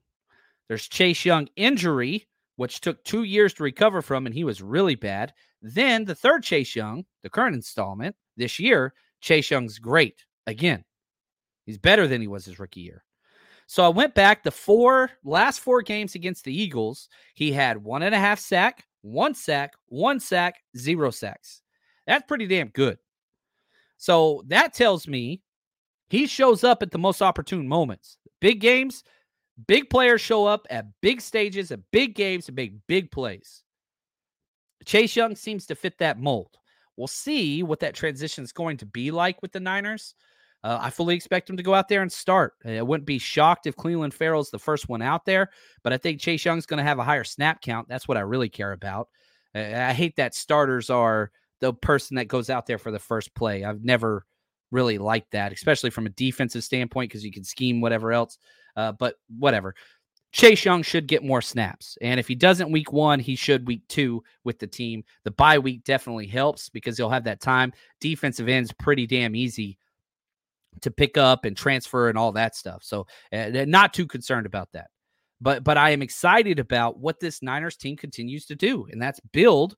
There's 0.69 0.89
Chase 0.89 1.25
Young 1.25 1.49
injury, 1.55 2.27
which 2.57 2.81
took 2.81 3.05
two 3.05 3.25
years 3.25 3.53
to 3.55 3.63
recover 3.63 4.01
from, 4.01 4.25
and 4.25 4.35
he 4.35 4.45
was 4.45 4.63
really 4.63 4.95
bad. 4.95 5.35
Then 5.63 6.05
the 6.05 6.15
third 6.15 6.43
Chase 6.43 6.75
Young, 6.75 7.05
the 7.23 7.31
current 7.31 7.55
installment 7.55 8.17
this 8.37 8.59
year, 8.59 8.95
Chase 9.21 9.51
Young's 9.51 9.79
great 9.79 10.25
again. 10.47 10.85
He's 11.67 11.79
better 11.79 12.07
than 12.07 12.21
he 12.21 12.27
was 12.27 12.45
his 12.45 12.59
rookie 12.59 12.81
year. 12.81 13.05
So 13.67 13.85
I 13.85 13.89
went 13.89 14.15
back 14.15 14.43
the 14.43 14.51
four 14.51 15.11
last 15.23 15.61
four 15.61 15.83
games 15.83 16.15
against 16.15 16.45
the 16.45 16.55
Eagles. 16.55 17.09
He 17.35 17.53
had 17.53 17.85
one 17.85 18.03
and 18.03 18.15
a 18.15 18.19
half 18.19 18.41
sack, 18.41 18.85
one 19.03 19.35
sack, 19.35 19.75
one 19.87 20.19
sack, 20.19 20.57
zero 20.77 21.11
sacks. 21.11 21.63
That's 22.07 22.27
pretty 22.27 22.47
damn 22.47 22.69
good. 22.69 22.99
So 23.99 24.43
that 24.49 24.75
tells 24.75 25.07
me 25.07 25.43
he 26.09 26.27
shows 26.27 26.65
up 26.65 26.83
at 26.83 26.91
the 26.91 26.99
most 26.99 27.23
opportune 27.23 27.69
moments. 27.69 28.17
Big 28.41 28.61
games, 28.61 29.05
Big 29.67 29.91
players 29.91 30.21
show 30.21 30.47
up 30.47 30.67
at 30.71 30.87
big 31.01 31.21
stages, 31.21 31.71
at 31.71 31.81
big 31.91 32.15
games, 32.15 32.49
and 32.49 32.57
make 32.57 32.75
big 32.87 33.11
plays. 33.11 33.63
Chase 34.85 35.17
Young 35.17 35.37
seems 35.37 35.67
to 35.67 35.75
fit 35.75 35.99
that 35.99 36.19
mold. 36.19 36.57
We'll 36.97 37.07
see 37.07 37.63
what 37.63 37.81
that 37.81 37.95
transition 37.95 38.45
is 38.45 38.53
going 38.53 38.77
to 38.79 38.87
be 38.87 39.11
like 39.11 39.41
with 39.43 39.53
the 39.53 39.61
Niners. 39.61 40.15
Uh, 40.63 40.79
I 40.81 40.91
fully 40.91 41.15
expect 41.15 41.49
him 41.49 41.57
to 41.57 41.63
go 41.63 41.73
out 41.73 41.89
there 41.89 42.03
and 42.03 42.13
start. 42.13 42.55
I 42.67 42.83
wouldn't 42.83 43.07
be 43.07 43.19
shocked 43.19 43.67
if 43.67 43.77
Clelin 43.77 44.13
Ferrell's 44.13 44.51
the 44.51 44.59
first 44.59 44.89
one 44.89 45.01
out 45.01 45.25
there, 45.25 45.51
but 45.83 45.93
I 45.93 45.97
think 45.97 46.21
Chase 46.21 46.45
Young's 46.45 46.67
going 46.67 46.79
to 46.79 46.85
have 46.85 46.99
a 46.99 47.05
higher 47.05 47.25
snap 47.25 47.63
count. 47.63 47.89
That's 47.89 48.07
what 48.07 48.19
I 48.19 48.21
really 48.21 48.51
care 48.51 48.73
about. 48.73 49.09
Uh, 49.55 49.61
I 49.61 49.93
hate 49.95 50.17
that 50.17 50.35
starters 50.35 50.91
are 50.91 51.31
the 51.61 51.73
person 51.73 52.17
that 52.17 52.29
goes 52.29 52.51
out 52.51 52.67
there 52.67 52.79
for 52.79 52.91
the 52.91 52.99
first 52.99 53.35
play. 53.35 53.65
I've 53.65 53.83
never 53.83 54.27
really 54.71 54.99
liked 54.99 55.33
that, 55.33 55.53
especially 55.53 55.91
from 55.91 56.07
a 56.07 56.11
defensive 56.11 56.65
standpoint, 56.65 57.11
because 57.11 57.25
you 57.25 57.33
can 57.33 57.45
scheme 57.45 57.81
whatever 57.81 58.13
else. 58.13 58.37
Uh, 58.77 58.93
but 58.93 59.17
whatever. 59.39 59.75
Chase 60.33 60.65
Young 60.65 60.83
should 60.83 61.09
get 61.09 61.25
more 61.25 61.43
snaps. 61.43 61.99
And 62.01 62.21
if 62.21 62.29
he 62.29 62.35
doesn't 62.35 62.71
week 62.71 62.93
one, 62.93 63.19
he 63.19 63.35
should 63.35 63.67
week 63.67 63.83
two 63.89 64.23
with 64.45 64.59
the 64.59 64.67
team. 64.67 65.03
The 65.25 65.33
bye 65.33 65.59
week 65.59 65.85
definitely 65.85 66.27
helps 66.27 66.69
because 66.69 66.97
he'll 66.97 67.11
have 67.11 67.25
that 67.25 67.41
time. 67.41 67.73
Defensive 68.01 68.49
ends 68.49 68.73
pretty 68.73 69.07
damn 69.07 69.35
easy 69.35 69.79
to 70.83 70.91
pick 70.91 71.19
up 71.19 71.45
and 71.45 71.57
transfer 71.57 72.09
and 72.09 72.17
all 72.17 72.33
that 72.33 72.55
stuff. 72.55 72.85
So 72.85 73.07
uh, 73.33 73.65
not 73.67 73.93
too 73.93 74.07
concerned 74.07 74.47
about 74.47 74.69
that. 74.73 74.89
But 75.41 75.65
but 75.65 75.79
I 75.79 75.91
am 75.91 76.03
excited 76.03 76.59
about 76.59 76.99
what 76.99 77.19
this 77.19 77.43
Niners 77.43 77.77
team 77.77 77.97
continues 77.97 78.47
to 78.47 78.55
do, 78.55 78.87
and 78.91 79.01
that's 79.01 79.21
build 79.33 79.75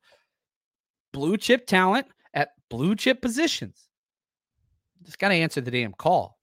blue 1.13 1.37
chip 1.37 1.67
talent 1.67 2.09
at 2.35 2.51
blue 2.69 2.97
chip 2.97 3.23
positions. 3.23 3.89
Just 5.05 5.19
got 5.19 5.29
to 5.29 5.35
answer 5.35 5.61
the 5.61 5.71
damn 5.71 5.93
call. 5.93 6.39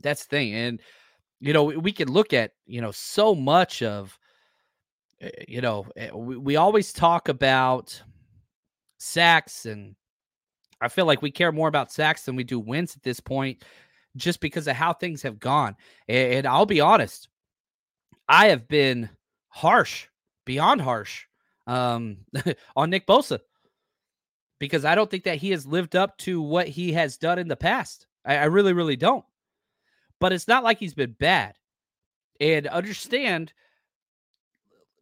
That's 0.00 0.24
the 0.24 0.28
thing. 0.28 0.54
And, 0.54 0.80
you 1.40 1.52
know, 1.52 1.64
we 1.64 1.92
can 1.92 2.10
look 2.10 2.32
at, 2.32 2.52
you 2.66 2.80
know, 2.80 2.90
so 2.90 3.34
much 3.34 3.82
of, 3.82 4.18
eh, 5.20 5.30
you 5.48 5.60
know, 5.60 5.86
eh, 5.96 6.10
we, 6.12 6.36
we 6.36 6.56
always 6.56 6.92
talk 6.92 7.28
about 7.28 8.00
sacks 8.98 9.64
and 9.64 9.96
I 10.82 10.88
feel 10.88 11.06
like 11.06 11.22
we 11.22 11.30
care 11.30 11.52
more 11.52 11.68
about 11.68 11.92
sacks 11.92 12.24
than 12.24 12.36
we 12.36 12.44
do 12.44 12.58
wins 12.58 12.94
at 12.94 13.02
this 13.02 13.20
point 13.20 13.64
just 14.16 14.40
because 14.40 14.66
of 14.68 14.76
how 14.76 14.92
things 14.92 15.22
have 15.22 15.38
gone. 15.38 15.76
And, 16.08 16.34
and 16.34 16.46
I'll 16.46 16.66
be 16.66 16.80
honest, 16.80 17.28
I 18.28 18.48
have 18.48 18.68
been 18.68 19.08
harsh, 19.48 20.06
beyond 20.44 20.82
harsh, 20.82 21.24
um, 21.66 22.18
on 22.76 22.90
Nick 22.90 23.06
Bosa 23.06 23.40
because 24.58 24.84
I 24.84 24.94
don't 24.94 25.10
think 25.10 25.24
that 25.24 25.38
he 25.38 25.50
has 25.50 25.66
lived 25.66 25.96
up 25.96 26.18
to 26.18 26.42
what 26.42 26.68
he 26.68 26.92
has 26.92 27.16
done 27.16 27.38
in 27.38 27.48
the 27.48 27.56
past. 27.56 28.06
I, 28.26 28.36
I 28.36 28.44
really, 28.44 28.74
really 28.74 28.96
don't 28.96 29.24
but 30.20 30.32
it's 30.32 30.48
not 30.48 30.62
like 30.62 30.78
he's 30.78 30.94
been 30.94 31.16
bad. 31.18 31.54
And 32.40 32.66
understand 32.66 33.52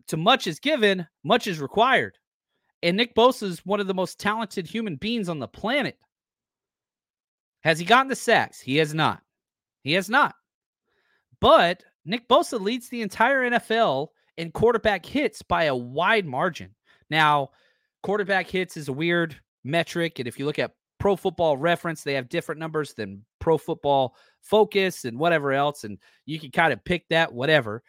to 0.08 0.16
much 0.16 0.46
is 0.46 0.58
given, 0.58 1.06
much 1.22 1.46
is 1.46 1.60
required. 1.60 2.16
And 2.82 2.96
Nick 2.96 3.14
Bosa 3.14 3.42
is 3.44 3.66
one 3.66 3.80
of 3.80 3.86
the 3.86 3.94
most 3.94 4.18
talented 4.18 4.66
human 4.66 4.96
beings 4.96 5.28
on 5.28 5.38
the 5.38 5.48
planet. 5.48 5.98
Has 7.62 7.78
he 7.78 7.84
gotten 7.84 8.08
the 8.08 8.16
sacks? 8.16 8.60
He 8.60 8.76
has 8.76 8.94
not. 8.94 9.20
He 9.82 9.92
has 9.94 10.08
not. 10.08 10.34
But 11.40 11.82
Nick 12.04 12.28
Bosa 12.28 12.60
leads 12.60 12.88
the 12.88 13.02
entire 13.02 13.50
NFL 13.50 14.08
in 14.36 14.52
quarterback 14.52 15.04
hits 15.04 15.42
by 15.42 15.64
a 15.64 15.76
wide 15.76 16.26
margin. 16.26 16.74
Now, 17.10 17.50
quarterback 18.02 18.48
hits 18.48 18.76
is 18.76 18.88
a 18.88 18.92
weird 18.92 19.36
metric. 19.64 20.18
And 20.18 20.28
if 20.28 20.38
you 20.38 20.46
look 20.46 20.58
at 20.58 20.72
pro 20.98 21.16
football 21.16 21.56
reference, 21.56 22.02
they 22.02 22.14
have 22.14 22.28
different 22.28 22.58
numbers 22.58 22.94
than 22.94 23.24
pro 23.40 23.58
football 23.58 24.16
focus 24.42 25.04
and 25.04 25.18
whatever 25.18 25.52
else. 25.52 25.84
And 25.84 25.98
you 26.26 26.38
can 26.38 26.50
kind 26.50 26.72
of 26.72 26.84
pick 26.84 27.08
that, 27.08 27.32
whatever. 27.32 27.82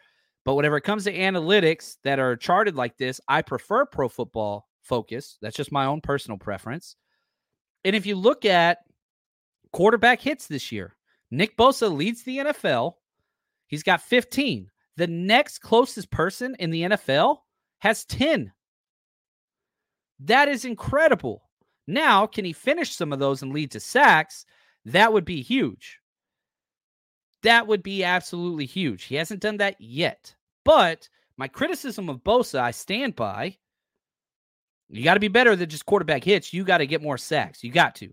But 0.44 0.54
whenever 0.54 0.76
it 0.76 0.82
comes 0.82 1.04
to 1.04 1.16
analytics 1.16 1.96
that 2.04 2.18
are 2.18 2.36
charted 2.36 2.74
like 2.74 2.96
this, 2.96 3.20
I 3.28 3.42
prefer 3.42 3.84
pro 3.84 4.08
football 4.08 4.68
focus. 4.82 5.38
That's 5.42 5.56
just 5.56 5.72
my 5.72 5.86
own 5.86 6.00
personal 6.00 6.38
preference. 6.38 6.96
And 7.84 7.94
if 7.94 8.06
you 8.06 8.16
look 8.16 8.44
at 8.44 8.78
quarterback 9.72 10.20
hits 10.20 10.46
this 10.46 10.72
year, 10.72 10.96
Nick 11.30 11.56
Bosa 11.56 11.94
leads 11.94 12.22
the 12.22 12.38
NFL. 12.38 12.94
He's 13.66 13.82
got 13.82 14.02
15. 14.02 14.70
The 14.96 15.06
next 15.06 15.60
closest 15.60 16.10
person 16.10 16.56
in 16.58 16.70
the 16.70 16.82
NFL 16.82 17.38
has 17.78 18.04
10. 18.06 18.52
That 20.20 20.48
is 20.48 20.64
incredible. 20.64 21.49
Now, 21.90 22.24
can 22.26 22.44
he 22.44 22.52
finish 22.52 22.94
some 22.94 23.12
of 23.12 23.18
those 23.18 23.42
and 23.42 23.52
lead 23.52 23.72
to 23.72 23.80
sacks? 23.80 24.46
That 24.84 25.12
would 25.12 25.24
be 25.24 25.42
huge. 25.42 25.98
That 27.42 27.66
would 27.66 27.82
be 27.82 28.04
absolutely 28.04 28.66
huge. 28.66 29.04
He 29.04 29.16
hasn't 29.16 29.40
done 29.40 29.56
that 29.56 29.80
yet. 29.80 30.34
But 30.64 31.08
my 31.36 31.48
criticism 31.48 32.08
of 32.08 32.18
Bosa, 32.18 32.60
I 32.60 32.70
stand 32.70 33.16
by. 33.16 33.56
You 34.88 35.02
got 35.02 35.14
to 35.14 35.20
be 35.20 35.28
better 35.28 35.56
than 35.56 35.68
just 35.68 35.86
quarterback 35.86 36.22
hits. 36.22 36.52
You 36.52 36.64
got 36.64 36.78
to 36.78 36.86
get 36.86 37.02
more 37.02 37.18
sacks. 37.18 37.64
You 37.64 37.72
got 37.72 37.96
to. 37.96 38.12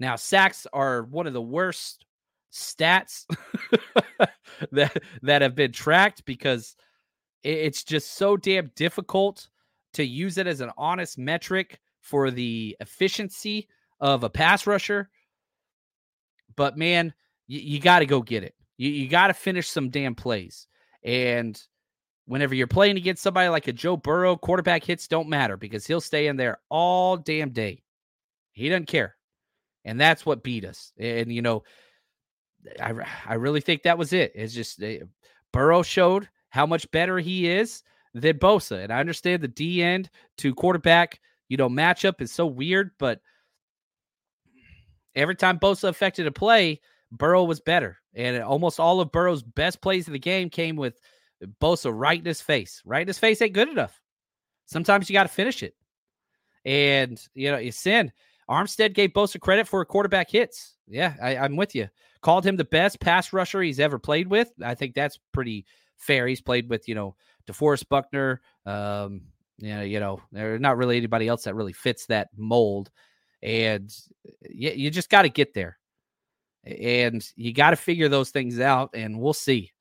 Now, 0.00 0.16
sacks 0.16 0.66
are 0.72 1.02
one 1.02 1.26
of 1.26 1.32
the 1.34 1.42
worst 1.42 2.06
stats 2.52 3.26
that 4.72 5.02
that 5.22 5.42
have 5.42 5.54
been 5.54 5.72
tracked 5.72 6.24
because 6.24 6.76
it's 7.42 7.82
just 7.84 8.14
so 8.14 8.36
damn 8.36 8.70
difficult 8.74 9.48
to 9.94 10.04
use 10.04 10.38
it 10.38 10.46
as 10.46 10.60
an 10.60 10.70
honest 10.78 11.18
metric 11.18 11.78
for 12.02 12.30
the 12.30 12.76
efficiency 12.80 13.68
of 14.00 14.24
a 14.24 14.30
pass 14.30 14.66
rusher. 14.66 15.08
But 16.54 16.76
man, 16.76 17.14
you, 17.46 17.60
you 17.60 17.80
got 17.80 18.00
to 18.00 18.06
go 18.06 18.20
get 18.20 18.42
it. 18.42 18.54
You, 18.76 18.90
you 18.90 19.08
got 19.08 19.28
to 19.28 19.34
finish 19.34 19.68
some 19.68 19.88
damn 19.88 20.14
plays. 20.14 20.66
And 21.02 21.60
whenever 22.26 22.54
you're 22.54 22.66
playing 22.66 22.96
against 22.96 23.22
somebody 23.22 23.48
like 23.48 23.68
a 23.68 23.72
Joe 23.72 23.96
Burrow, 23.96 24.36
quarterback 24.36 24.84
hits 24.84 25.08
don't 25.08 25.28
matter 25.28 25.56
because 25.56 25.86
he'll 25.86 26.00
stay 26.00 26.26
in 26.26 26.36
there 26.36 26.58
all 26.68 27.16
damn 27.16 27.50
day. 27.50 27.82
He 28.52 28.68
doesn't 28.68 28.86
care. 28.86 29.16
And 29.84 30.00
that's 30.00 30.26
what 30.26 30.44
beat 30.44 30.64
us. 30.64 30.92
And, 30.98 31.32
you 31.32 31.42
know, 31.42 31.64
I, 32.80 32.92
I 33.26 33.34
really 33.34 33.60
think 33.60 33.82
that 33.82 33.98
was 33.98 34.12
it. 34.12 34.32
It's 34.34 34.54
just 34.54 34.82
uh, 34.82 35.06
Burrow 35.52 35.82
showed 35.82 36.28
how 36.50 36.66
much 36.66 36.90
better 36.90 37.18
he 37.18 37.48
is 37.48 37.82
than 38.14 38.38
Bosa. 38.38 38.84
And 38.84 38.92
I 38.92 39.00
understand 39.00 39.42
the 39.42 39.48
D 39.48 39.82
end 39.82 40.10
to 40.38 40.54
quarterback, 40.54 41.18
you 41.52 41.58
know, 41.58 41.68
matchup 41.68 42.22
is 42.22 42.32
so 42.32 42.46
weird, 42.46 42.92
but 42.98 43.20
every 45.14 45.36
time 45.36 45.58
Bosa 45.58 45.90
affected 45.90 46.26
a 46.26 46.32
play, 46.32 46.80
Burrow 47.10 47.44
was 47.44 47.60
better. 47.60 47.98
And 48.14 48.42
almost 48.42 48.80
all 48.80 49.02
of 49.02 49.12
Burrow's 49.12 49.42
best 49.42 49.82
plays 49.82 50.06
of 50.06 50.14
the 50.14 50.18
game 50.18 50.48
came 50.48 50.76
with 50.76 50.98
Bosa 51.60 51.92
right 51.94 52.18
in 52.18 52.24
his 52.24 52.40
face. 52.40 52.80
Right 52.86 53.02
in 53.02 53.06
his 53.06 53.18
face 53.18 53.42
ain't 53.42 53.52
good 53.52 53.68
enough. 53.68 54.00
Sometimes 54.64 55.10
you 55.10 55.12
got 55.12 55.24
to 55.24 55.28
finish 55.28 55.62
it. 55.62 55.74
And, 56.64 57.22
you 57.34 57.50
know, 57.50 57.58
you 57.58 57.70
sin. 57.70 58.12
Armstead 58.48 58.94
gave 58.94 59.10
Bosa 59.10 59.38
credit 59.38 59.68
for 59.68 59.82
a 59.82 59.86
quarterback 59.86 60.30
hits. 60.30 60.76
Yeah, 60.88 61.12
I, 61.22 61.36
I'm 61.36 61.56
with 61.56 61.74
you. 61.74 61.90
Called 62.22 62.46
him 62.46 62.56
the 62.56 62.64
best 62.64 62.98
pass 62.98 63.34
rusher 63.34 63.60
he's 63.60 63.78
ever 63.78 63.98
played 63.98 64.28
with. 64.28 64.50
I 64.64 64.74
think 64.74 64.94
that's 64.94 65.18
pretty 65.34 65.66
fair. 65.98 66.26
He's 66.26 66.40
played 66.40 66.70
with, 66.70 66.88
you 66.88 66.94
know, 66.94 67.14
DeForest 67.46 67.90
Buckner. 67.90 68.40
Um, 68.64 69.24
you 69.62 69.74
know, 69.76 69.82
you 69.82 70.00
know, 70.00 70.20
there's 70.32 70.60
not 70.60 70.76
really 70.76 70.96
anybody 70.96 71.28
else 71.28 71.44
that 71.44 71.54
really 71.54 71.72
fits 71.72 72.06
that 72.06 72.30
mold. 72.36 72.90
And 73.42 73.94
uh, 74.26 74.48
you, 74.50 74.70
you 74.72 74.90
just 74.90 75.08
got 75.08 75.22
to 75.22 75.28
get 75.28 75.54
there. 75.54 75.78
And 76.64 77.24
you 77.36 77.52
got 77.52 77.70
to 77.70 77.76
figure 77.76 78.08
those 78.08 78.30
things 78.30 78.60
out, 78.60 78.90
and 78.94 79.20
we'll 79.20 79.32
see. 79.32 79.72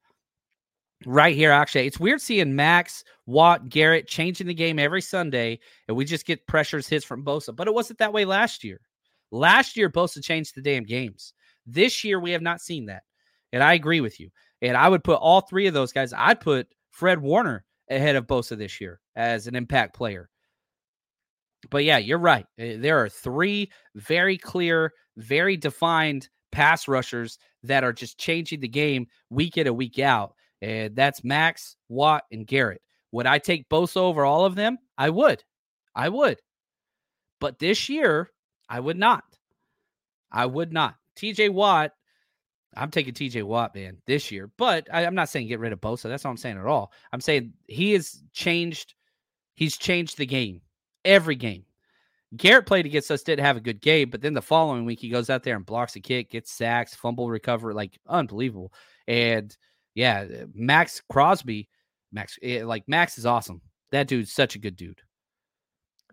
Right 1.05 1.35
here, 1.35 1.51
actually, 1.51 1.87
it's 1.87 1.99
weird 1.99 2.21
seeing 2.21 2.55
Max, 2.55 3.03
Watt, 3.25 3.69
Garrett 3.69 4.07
changing 4.07 4.47
the 4.47 4.53
game 4.53 4.77
every 4.77 5.01
Sunday, 5.01 5.59
and 5.87 5.97
we 5.97 6.05
just 6.05 6.25
get 6.25 6.45
pressures 6.47 6.87
hits 6.87 7.05
from 7.05 7.25
Bosa. 7.25 7.55
But 7.55 7.67
it 7.67 7.73
wasn't 7.73 7.99
that 7.99 8.13
way 8.13 8.25
last 8.25 8.63
year. 8.63 8.81
Last 9.31 9.77
year, 9.77 9.89
Bosa 9.89 10.23
changed 10.23 10.55
the 10.55 10.61
damn 10.61 10.83
games. 10.83 11.33
This 11.65 12.03
year, 12.03 12.19
we 12.19 12.31
have 12.31 12.41
not 12.41 12.61
seen 12.61 12.85
that. 12.87 13.03
And 13.51 13.63
I 13.63 13.73
agree 13.73 14.01
with 14.01 14.19
you. 14.19 14.29
And 14.61 14.77
I 14.77 14.89
would 14.89 15.03
put 15.03 15.19
all 15.19 15.41
three 15.41 15.65
of 15.67 15.73
those 15.73 15.91
guys, 15.91 16.13
I'd 16.13 16.39
put 16.39 16.67
Fred 16.91 17.19
Warner 17.19 17.63
ahead 17.91 18.15
of 18.15 18.25
Bosa 18.25 18.57
this 18.57 18.81
year 18.81 18.99
as 19.15 19.47
an 19.47 19.55
impact 19.55 19.95
player. 19.95 20.29
But 21.69 21.83
yeah, 21.83 21.97
you're 21.97 22.17
right. 22.17 22.45
Eh, 22.57 22.77
there 22.79 23.03
are 23.03 23.09
three 23.09 23.71
very 23.95 24.37
clear, 24.37 24.93
very 25.17 25.57
defined 25.57 26.29
pass 26.51 26.87
rushers 26.87 27.37
that 27.63 27.83
are 27.83 27.93
just 27.93 28.17
changing 28.17 28.61
the 28.61 28.67
game 28.67 29.07
week 29.29 29.57
in 29.57 29.67
and 29.67 29.77
week 29.77 29.99
out. 29.99 30.33
And 30.61 30.95
that's 30.95 31.23
Max, 31.23 31.75
Watt, 31.89 32.23
and 32.31 32.47
Garrett. 32.47 32.81
Would 33.11 33.27
I 33.27 33.39
take 33.39 33.69
Bosa 33.69 33.97
over 33.97 34.25
all 34.25 34.45
of 34.45 34.55
them? 34.55 34.77
I 34.97 35.09
would. 35.09 35.43
I 35.95 36.09
would. 36.09 36.39
But 37.39 37.59
this 37.59 37.89
year, 37.89 38.29
I 38.69 38.79
would 38.79 38.97
not. 38.97 39.23
I 40.31 40.45
would 40.45 40.71
not. 40.71 40.95
TJ 41.17 41.49
Watt, 41.49 41.91
I'm 42.75 42.91
taking 42.91 43.13
TJ 43.13 43.43
Watt, 43.43 43.75
man, 43.75 43.97
this 44.07 44.31
year. 44.31 44.49
But 44.57 44.87
I, 44.91 45.03
am 45.03 45.15
not 45.15 45.29
saying 45.29 45.47
get 45.47 45.59
rid 45.59 45.73
of 45.73 45.81
Bosa. 45.81 46.03
That's 46.03 46.23
not 46.23 46.31
I'm 46.31 46.37
saying 46.37 46.57
at 46.57 46.65
all. 46.65 46.91
I'm 47.11 47.21
saying 47.21 47.53
he 47.67 47.93
has 47.93 48.21
changed. 48.33 48.95
He's 49.55 49.77
changed 49.77 50.17
the 50.17 50.25
game. 50.25 50.61
Every 51.03 51.35
game. 51.35 51.65
Garrett 52.37 52.65
played 52.65 52.85
against 52.85 53.11
us, 53.11 53.23
didn't 53.23 53.43
have 53.45 53.57
a 53.57 53.61
good 53.61 53.81
game, 53.81 54.09
but 54.09 54.21
then 54.21 54.33
the 54.33 54.41
following 54.41 54.85
week 54.85 54.99
he 54.99 55.09
goes 55.09 55.29
out 55.29 55.43
there 55.43 55.57
and 55.57 55.65
blocks 55.65 55.97
a 55.97 55.99
kick, 55.99 56.31
gets 56.31 56.51
sacks, 56.51 56.95
fumble 56.95 57.29
recover, 57.29 57.73
like 57.73 57.99
unbelievable. 58.07 58.71
And 59.05 59.55
yeah, 59.95 60.25
Maxx 60.53 61.01
Crosby, 61.09 61.67
Max, 62.13 62.39
eh, 62.41 62.63
like 62.63 62.87
Max 62.87 63.17
is 63.17 63.25
awesome. 63.25 63.61
That 63.91 64.07
dude's 64.07 64.31
such 64.31 64.55
a 64.55 64.59
good 64.59 64.77
dude. 64.77 65.01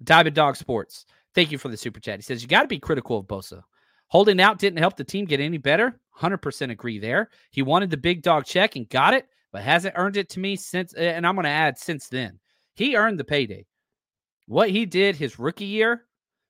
Diamond 0.02 0.34
Dog 0.34 0.56
Sports, 0.56 1.06
thank 1.36 1.52
you 1.52 1.59
for 1.59 1.68
the 1.68 1.76
super 1.76 2.00
chat. 2.00 2.18
He 2.18 2.22
says 2.22 2.42
you 2.42 2.48
got 2.48 2.62
to 2.62 2.68
be 2.68 2.80
critical 2.80 3.18
of 3.18 3.26
Bosa. 3.26 3.62
Holding 4.09 4.40
out 4.40 4.59
didn't 4.59 4.78
help 4.78 4.96
the 4.96 5.04
team 5.04 5.26
get 5.26 5.40
any 5.40 5.59
better. 5.59 6.00
100% 6.18 6.70
agree 6.70 6.98
there. 6.98 7.30
He 7.50 7.62
wanted 7.62 7.90
the 7.90 7.96
big 7.96 8.22
dog 8.22 8.44
check 8.44 8.76
and 8.76 8.88
got 8.88 9.14
it, 9.14 9.26
but 9.52 9.62
hasn't 9.62 9.94
earned 9.96 10.16
it 10.16 10.30
to 10.30 10.40
me 10.40 10.56
since. 10.56 10.94
And 10.94 11.26
I'm 11.26 11.34
going 11.34 11.44
to 11.44 11.50
add 11.50 11.78
since 11.78 12.09
then. 12.09 12.40
He 12.74 12.96
earned 12.96 13.18
the 13.18 13.24
payday. 13.24 13.66
What 14.46 14.70
he 14.70 14.86
did 14.86 15.16
his 15.16 15.38
rookie 15.38 15.66
year, 15.66 16.04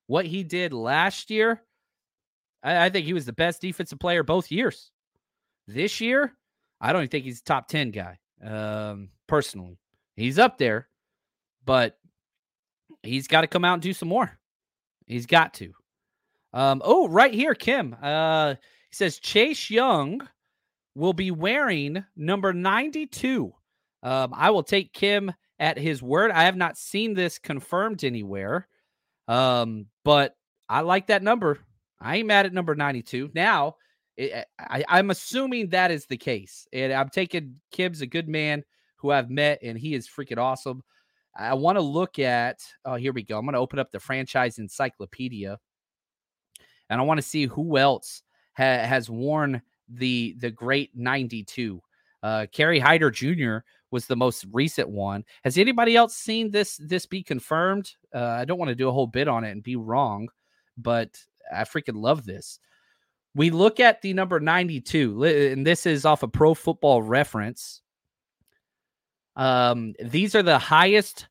what 0.07 0.25
he 0.25 0.43
did 0.43 0.73
last 0.73 1.29
year, 1.29 1.61
I, 2.63 2.85
I 2.85 2.89
think 2.89 3.05
he 3.05 3.13
was 3.13 3.25
the 3.25 3.33
best 3.33 3.61
defensive 3.61 3.99
player 3.99 4.23
both 4.23 4.51
years. 4.51 4.91
This 5.67 5.99
year, 6.01 6.33
I 6.79 6.93
don't 6.93 7.09
think 7.11 7.25
he's 7.25 7.41
a 7.41 7.43
top 7.43 7.67
10 7.67 7.91
guy. 7.91 8.17
Um, 8.43 9.09
personally, 9.27 9.77
he's 10.15 10.39
up 10.39 10.57
there, 10.57 10.87
but 11.65 11.97
he's 13.03 13.27
got 13.27 13.41
to 13.41 13.47
come 13.47 13.65
out 13.65 13.73
and 13.73 13.81
do 13.81 13.93
some 13.93 14.07
more. 14.07 14.39
He's 15.05 15.25
got 15.25 15.53
to. 15.55 15.73
Um, 16.53 16.81
oh, 16.83 17.07
right 17.07 17.33
here, 17.33 17.53
Kim. 17.53 17.95
Uh, 18.01 18.55
he 18.89 18.95
says 18.95 19.19
Chase 19.19 19.69
Young 19.69 20.27
will 20.95 21.13
be 21.13 21.31
wearing 21.31 22.03
number 22.15 22.53
92. 22.53 23.53
Um, 24.01 24.33
I 24.35 24.49
will 24.49 24.63
take 24.63 24.93
Kim 24.93 25.31
at 25.59 25.77
his 25.77 26.01
word. 26.01 26.31
I 26.31 26.43
have 26.43 26.55
not 26.55 26.77
seen 26.77 27.13
this 27.13 27.37
confirmed 27.37 28.03
anywhere. 28.03 28.67
Um, 29.27 29.85
but 30.03 30.35
I 30.67 30.81
like 30.81 31.07
that 31.07 31.23
number. 31.23 31.59
I 32.01 32.17
ain't 32.17 32.27
mad 32.27 32.45
at 32.45 32.53
number 32.53 32.75
92. 32.75 33.31
Now, 33.35 33.75
it, 34.17 34.45
I, 34.57 34.83
I'm 34.87 35.11
assuming 35.11 35.69
that 35.69 35.91
is 35.91 36.05
the 36.05 36.17
case. 36.17 36.67
And 36.73 36.91
I'm 36.91 37.09
taking 37.09 37.55
Kim's 37.71 38.01
a 38.01 38.07
good 38.07 38.27
man 38.27 38.63
who 38.97 39.11
I've 39.11 39.29
met, 39.29 39.59
and 39.63 39.77
he 39.77 39.93
is 39.93 40.07
freaking 40.07 40.37
awesome. 40.37 40.83
I 41.37 41.53
want 41.53 41.77
to 41.77 41.81
look 41.81 42.19
at, 42.19 42.59
oh, 42.85 42.95
here 42.95 43.13
we 43.13 43.23
go. 43.23 43.37
I'm 43.37 43.45
going 43.45 43.53
to 43.53 43.59
open 43.59 43.79
up 43.79 43.91
the 43.91 43.99
franchise 43.99 44.57
encyclopedia. 44.59 45.57
And 46.89 46.99
I 46.99 47.03
want 47.03 47.17
to 47.19 47.27
see 47.27 47.45
who 47.45 47.77
else 47.77 48.23
ha- 48.57 48.85
has 48.85 49.09
worn 49.09 49.61
the 49.89 50.35
the 50.39 50.51
great 50.51 50.91
92. 50.95 51.81
Uh, 52.21 52.45
Kerry 52.51 52.79
Hyder 52.79 53.09
Jr. 53.09 53.59
was 53.91 54.05
the 54.05 54.15
most 54.15 54.45
recent 54.51 54.89
one. 54.89 55.23
Has 55.43 55.57
anybody 55.57 55.95
else 55.95 56.15
seen 56.15 56.51
this 56.51 56.77
this 56.77 57.05
be 57.05 57.23
confirmed? 57.23 57.91
Uh, 58.13 58.25
I 58.25 58.45
don't 58.45 58.59
want 58.59 58.69
to 58.69 58.75
do 58.75 58.89
a 58.89 58.93
whole 58.93 59.07
bit 59.07 59.27
on 59.27 59.43
it 59.43 59.51
and 59.51 59.63
be 59.63 59.75
wrong, 59.75 60.29
but 60.77 61.17
I 61.53 61.63
freaking 61.63 61.95
love 62.01 62.25
this. 62.25 62.59
We 63.35 63.51
look 63.51 63.79
at 63.79 64.01
the 64.01 64.13
number 64.13 64.39
92, 64.39 65.23
and 65.23 65.65
this 65.65 65.85
is 65.85 66.03
off 66.03 66.23
a 66.23 66.25
of 66.25 66.31
pro 66.31 66.53
football 66.53 67.01
reference. 67.01 67.81
Um, 69.35 69.93
these 70.03 70.35
are 70.35 70.43
the 70.43 70.59
highest 70.59 71.28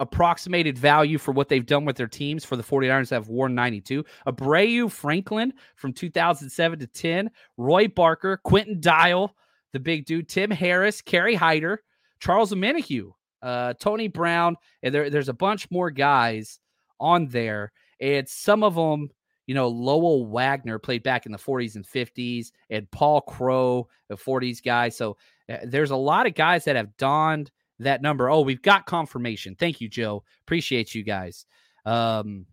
approximated 0.00 0.78
value 0.78 1.18
for 1.18 1.32
what 1.32 1.48
they've 1.48 1.66
done 1.66 1.84
with 1.84 1.96
their 1.96 2.06
teams 2.06 2.44
for 2.44 2.56
the 2.56 2.62
49ers 2.62 3.08
that 3.08 3.16
have 3.16 3.28
worn 3.28 3.54
92. 3.54 4.04
Aubrayo 4.26 4.90
Franklin 4.90 5.52
from 5.76 5.92
2007 5.92 6.78
to 6.78 6.86
10, 6.86 7.30
Roy 7.56 7.88
Barker, 7.88 8.38
Quinton 8.44 8.80
Dial, 8.80 9.34
the 9.72 9.80
big 9.80 10.06
dude, 10.06 10.28
Tim 10.28 10.50
Harris, 10.50 11.02
Kerry 11.02 11.34
Hyder, 11.34 11.82
Charles 12.20 12.52
Omenihu, 12.52 13.12
uh, 13.42 13.74
Tony 13.74 14.08
Brown, 14.08 14.56
and 14.82 14.94
there, 14.94 15.10
there's 15.10 15.28
a 15.28 15.34
bunch 15.34 15.70
more 15.70 15.90
guys 15.90 16.60
on 17.00 17.28
there. 17.28 17.72
And 18.00 18.28
some 18.28 18.62
of 18.62 18.74
them, 18.74 19.10
you 19.46 19.54
know, 19.54 19.68
Lowell 19.68 20.26
Wagner 20.26 20.78
played 20.78 21.02
back 21.02 21.26
in 21.26 21.32
the 21.32 21.38
40s 21.38 21.76
and 21.76 21.86
50s, 21.86 22.52
and 22.70 22.90
Paul 22.90 23.20
Crow, 23.22 23.88
the 24.08 24.16
40s 24.16 24.62
guy. 24.62 24.88
So 24.88 25.16
uh, 25.48 25.58
there's 25.64 25.90
a 25.90 25.96
lot 25.96 26.26
of 26.26 26.34
guys 26.34 26.64
that 26.64 26.76
have 26.76 26.96
donned 26.96 27.50
that 27.80 28.02
number. 28.02 28.28
Oh, 28.28 28.40
we've 28.40 28.62
got 28.62 28.86
confirmation. 28.86 29.54
Thank 29.54 29.80
you, 29.80 29.88
Joe. 29.88 30.24
Appreciate 30.42 30.94
you 30.94 31.02
guys. 31.02 31.46
Um, 31.84 32.46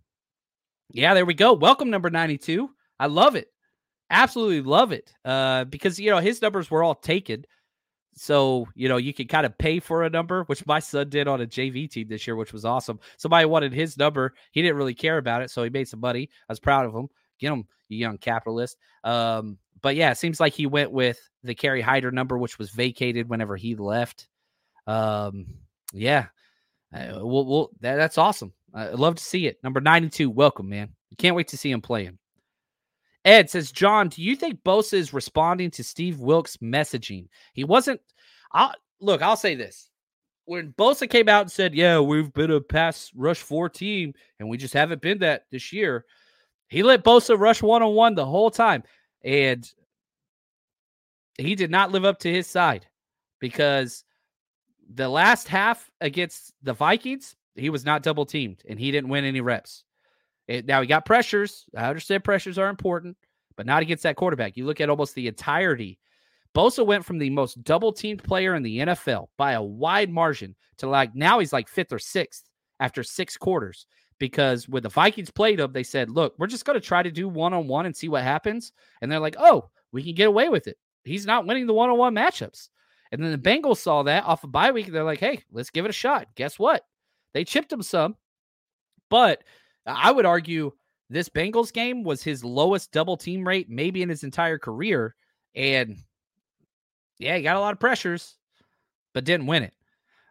yeah, 0.91 1.13
there 1.13 1.25
we 1.25 1.33
go. 1.33 1.53
Welcome, 1.53 1.89
number 1.89 2.09
92. 2.09 2.69
I 2.99 3.07
love 3.07 3.35
it. 3.35 3.47
Absolutely 4.09 4.61
love 4.61 4.91
it. 4.91 5.11
Uh, 5.23 5.65
because 5.65 5.99
you 5.99 6.11
know 6.11 6.19
his 6.19 6.41
numbers 6.41 6.69
were 6.69 6.83
all 6.83 6.95
taken. 6.95 7.45
So, 8.17 8.67
you 8.75 8.87
know, 8.87 8.95
you 8.95 9.13
can 9.13 9.27
kind 9.27 9.45
of 9.45 9.57
pay 9.57 9.79
for 9.79 10.03
a 10.03 10.09
number, 10.09 10.43
which 10.43 10.65
my 10.65 10.79
son 10.79 11.09
did 11.09 11.27
on 11.27 11.41
a 11.41 11.45
JV 11.45 11.89
team 11.89 12.07
this 12.07 12.25
year, 12.25 12.37
which 12.37 12.53
was 12.53 12.63
awesome. 12.63 12.99
Somebody 13.17 13.45
wanted 13.45 13.73
his 13.73 13.97
number. 13.97 14.33
He 14.51 14.61
didn't 14.61 14.77
really 14.77 14.93
care 14.93 15.17
about 15.17 15.41
it. 15.41 15.51
So 15.51 15.63
he 15.63 15.69
made 15.69 15.89
some 15.89 15.99
money. 15.99 16.29
I 16.47 16.51
was 16.51 16.61
proud 16.61 16.85
of 16.85 16.95
him. 16.95 17.09
Get 17.39 17.51
him, 17.51 17.67
you 17.89 17.97
young 17.97 18.17
capitalist. 18.17 18.77
Um, 19.03 19.57
but 19.81 19.97
yeah, 19.97 20.11
it 20.11 20.17
seems 20.17 20.39
like 20.39 20.53
he 20.53 20.65
went 20.65 20.91
with 20.91 21.19
the 21.43 21.55
Kerry 21.55 21.81
Hyder 21.81 22.09
number, 22.09 22.37
which 22.37 22.57
was 22.57 22.69
vacated 22.69 23.27
whenever 23.27 23.57
he 23.57 23.75
left. 23.75 24.29
Um, 24.87 25.47
yeah, 25.93 26.27
uh, 26.93 27.19
we'll, 27.21 27.71
that, 27.81 27.95
that's 27.95 28.17
awesome. 28.17 28.53
I 28.73 28.89
love 28.89 29.15
to 29.15 29.23
see 29.23 29.47
it. 29.47 29.57
Number 29.63 29.81
92, 29.81 30.29
welcome, 30.29 30.69
man. 30.69 30.89
Can't 31.17 31.35
wait 31.35 31.47
to 31.49 31.57
see 31.57 31.71
him 31.71 31.81
playing. 31.81 32.17
Ed 33.23 33.49
says, 33.49 33.71
John, 33.71 34.09
do 34.09 34.21
you 34.21 34.35
think 34.35 34.61
Bosa 34.63 34.93
is 34.93 35.13
responding 35.13 35.71
to 35.71 35.83
Steve 35.83 36.19
Wilks' 36.19 36.57
messaging? 36.57 37.27
He 37.53 37.63
wasn't. 37.63 37.99
I'll, 38.51 38.73
look, 38.99 39.21
I'll 39.21 39.37
say 39.37 39.55
this. 39.55 39.89
When 40.45 40.73
Bosa 40.73 41.09
came 41.09 41.27
out 41.27 41.41
and 41.41 41.51
said, 41.51 41.73
Yeah, 41.73 41.99
we've 41.99 42.31
been 42.31 42.51
a 42.51 42.61
pass 42.61 43.09
rush 43.15 43.39
four 43.39 43.67
team, 43.67 44.13
and 44.39 44.47
we 44.47 44.57
just 44.57 44.75
haven't 44.75 45.01
been 45.01 45.17
that 45.19 45.45
this 45.51 45.73
year, 45.73 46.05
he 46.67 46.83
let 46.83 47.03
Bosa 47.03 47.37
rush 47.39 47.63
one 47.63 47.81
on 47.81 47.95
one 47.95 48.13
the 48.13 48.25
whole 48.25 48.51
time. 48.51 48.83
And 49.23 49.67
he 51.37 51.55
did 51.55 51.71
not 51.71 51.91
live 51.91 52.05
up 52.05 52.19
to 52.19 52.31
his 52.31 52.45
side 52.45 52.85
because 53.39 54.03
the 54.93 55.09
last 55.09 55.47
half 55.47 55.89
against 56.01 56.53
the 56.63 56.73
Vikings, 56.73 57.35
he 57.55 57.69
was 57.69 57.85
not 57.85 58.03
double 58.03 58.25
teamed 58.25 58.61
and 58.67 58.79
he 58.79 58.91
didn't 58.91 59.09
win 59.09 59.25
any 59.25 59.41
reps. 59.41 59.83
It, 60.47 60.65
now 60.65 60.81
he 60.81 60.87
got 60.87 61.05
pressures. 61.05 61.65
I 61.75 61.87
understand 61.87 62.23
pressures 62.23 62.57
are 62.57 62.69
important, 62.69 63.17
but 63.55 63.65
not 63.65 63.81
against 63.81 64.03
that 64.03 64.15
quarterback. 64.15 64.57
You 64.57 64.65
look 64.65 64.81
at 64.81 64.89
almost 64.89 65.15
the 65.15 65.27
entirety. 65.27 65.99
Bosa 66.53 66.85
went 66.85 67.03
from 67.03 67.17
the 67.17 67.29
most 67.29 67.63
double 67.63 67.91
teamed 67.91 68.23
player 68.23 68.55
in 68.55 68.63
the 68.63 68.79
NFL 68.79 69.27
by 69.37 69.53
a 69.53 69.63
wide 69.63 70.09
margin 70.09 70.55
to 70.77 70.87
like 70.87 71.15
now 71.15 71.39
he's 71.39 71.53
like 71.53 71.67
fifth 71.67 71.91
or 71.91 71.99
sixth 71.99 72.43
after 72.79 73.03
six 73.03 73.37
quarters. 73.37 73.87
Because 74.17 74.69
when 74.69 74.81
the 74.81 74.89
Vikings 74.89 75.29
played 75.29 75.59
him, 75.59 75.73
they 75.73 75.83
said, 75.83 76.09
Look, 76.09 76.35
we're 76.37 76.47
just 76.47 76.63
going 76.63 76.79
to 76.79 76.85
try 76.85 77.03
to 77.03 77.11
do 77.11 77.27
one 77.27 77.53
on 77.53 77.67
one 77.67 77.85
and 77.85 77.95
see 77.95 78.07
what 78.07 78.23
happens. 78.23 78.71
And 79.01 79.11
they're 79.11 79.19
like, 79.19 79.35
Oh, 79.37 79.69
we 79.91 80.03
can 80.03 80.15
get 80.15 80.29
away 80.29 80.47
with 80.47 80.67
it. 80.67 80.77
He's 81.03 81.25
not 81.25 81.45
winning 81.45 81.67
the 81.67 81.73
one 81.73 81.89
on 81.89 81.97
one 81.97 82.15
matchups. 82.15 82.69
And 83.15 83.23
then 83.23 83.31
the 83.31 83.37
Bengals 83.49 83.77
saw 83.77 84.03
that 84.03 84.25
off 84.25 84.43
of 84.43 84.51
bye 84.51 84.71
week. 84.71 84.87
They're 84.87 85.03
like, 85.03 85.19
Hey, 85.19 85.43
let's 85.51 85.69
give 85.69 85.85
it 85.85 85.89
a 85.89 85.93
shot. 85.93 86.27
Guess 86.35 86.59
what? 86.59 86.83
They 87.33 87.43
chipped 87.43 87.71
him 87.71 87.81
some, 87.81 88.15
but 89.09 89.43
I 89.85 90.11
would 90.11 90.25
argue 90.25 90.71
this 91.09 91.29
Bengals 91.29 91.71
game 91.71 92.03
was 92.03 92.23
his 92.23 92.43
lowest 92.43 92.91
double 92.91 93.17
team 93.17 93.47
rate, 93.47 93.69
maybe 93.69 94.01
in 94.01 94.09
his 94.09 94.23
entire 94.23 94.57
career. 94.57 95.15
And 95.55 95.97
yeah, 97.19 97.37
he 97.37 97.43
got 97.43 97.55
a 97.55 97.59
lot 97.59 97.73
of 97.73 97.79
pressures, 97.79 98.35
but 99.13 99.23
didn't 99.23 99.47
win 99.47 99.63
it. 99.63 99.73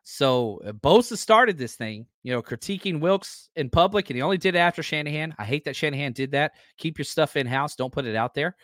So 0.02 0.60
uh, 0.66 0.72
Bosa 0.72 1.16
started 1.16 1.56
this 1.56 1.76
thing, 1.76 2.06
you 2.22 2.32
know, 2.32 2.42
critiquing 2.42 3.00
Wilks 3.00 3.48
in 3.56 3.70
public, 3.70 4.10
and 4.10 4.16
he 4.16 4.22
only 4.22 4.36
did 4.36 4.54
it 4.54 4.58
after 4.58 4.82
Shanahan. 4.82 5.34
I 5.38 5.44
hate 5.44 5.64
that 5.64 5.76
Shanahan 5.76 6.12
did 6.12 6.32
that. 6.32 6.52
Keep 6.76 6.98
your 6.98 7.06
stuff 7.06 7.36
in 7.36 7.46
house, 7.46 7.74
don't 7.74 7.92
put 7.92 8.04
it 8.04 8.14
out 8.14 8.34
there. 8.34 8.56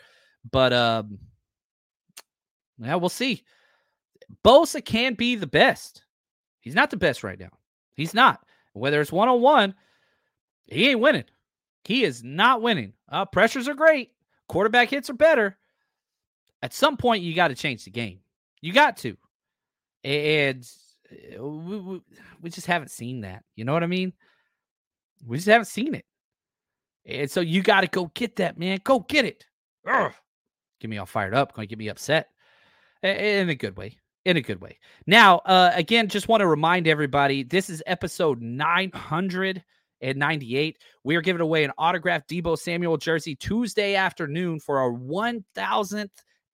But 0.51 0.71
um, 0.73 1.17
yeah, 2.77 2.95
we'll 2.95 3.09
see. 3.09 3.43
Bosa 4.43 4.83
can't 4.83 5.17
be 5.17 5.35
the 5.35 5.47
best. 5.47 6.03
He's 6.59 6.75
not 6.75 6.89
the 6.89 6.97
best 6.97 7.23
right 7.23 7.39
now. 7.39 7.49
He's 7.95 8.13
not. 8.13 8.45
Whether 8.73 9.01
it's 9.01 9.11
one 9.11 9.27
on 9.27 9.41
one, 9.41 9.75
he 10.65 10.89
ain't 10.89 10.99
winning. 10.99 11.25
He 11.83 12.03
is 12.03 12.23
not 12.23 12.61
winning. 12.61 12.93
Uh, 13.09 13.25
pressures 13.25 13.67
are 13.67 13.73
great. 13.73 14.11
Quarterback 14.47 14.89
hits 14.89 15.09
are 15.09 15.15
better. 15.15 15.57
At 16.61 16.73
some 16.73 16.95
point, 16.95 17.23
you 17.23 17.33
got 17.33 17.49
to 17.49 17.55
change 17.55 17.83
the 17.83 17.91
game. 17.91 18.19
You 18.61 18.71
got 18.71 18.97
to. 18.97 19.17
And 20.03 20.65
uh, 21.11 21.43
we, 21.43 21.77
we, 21.77 22.01
we 22.41 22.49
just 22.49 22.67
haven't 22.67 22.91
seen 22.91 23.21
that. 23.21 23.43
You 23.55 23.65
know 23.65 23.73
what 23.73 23.83
I 23.83 23.87
mean? 23.87 24.13
We 25.25 25.37
just 25.37 25.47
haven't 25.47 25.65
seen 25.65 25.95
it. 25.95 26.05
And 27.05 27.29
so 27.29 27.41
you 27.41 27.63
got 27.63 27.81
to 27.81 27.87
go 27.87 28.11
get 28.13 28.35
that, 28.35 28.59
man. 28.59 28.79
Go 28.83 28.99
get 28.99 29.25
it. 29.25 29.45
Ugh. 29.87 30.13
Get 30.79 30.89
me 30.89 30.99
all 30.99 31.07
fired 31.07 31.33
up. 31.33 31.53
Going 31.53 31.67
to 31.67 31.69
get 31.69 31.79
me 31.79 31.89
upset 31.89 32.29
in 33.01 33.49
a 33.49 33.55
good 33.55 33.75
way 33.75 33.97
in 34.25 34.37
a 34.37 34.41
good 34.41 34.61
way. 34.61 34.77
Now, 35.07 35.39
uh, 35.39 35.71
again, 35.73 36.07
just 36.07 36.27
want 36.27 36.41
to 36.41 36.47
remind 36.47 36.87
everybody 36.87 37.43
this 37.43 37.69
is 37.69 37.83
episode 37.85 38.41
998. 38.41 40.77
We 41.03 41.15
are 41.15 41.21
giving 41.21 41.41
away 41.41 41.63
an 41.63 41.71
autographed 41.77 42.29
Deebo 42.29 42.57
Samuel 42.57 42.97
jersey 42.97 43.35
Tuesday 43.35 43.95
afternoon 43.95 44.59
for 44.59 44.79
our 44.79 44.91
1000th 44.91 46.09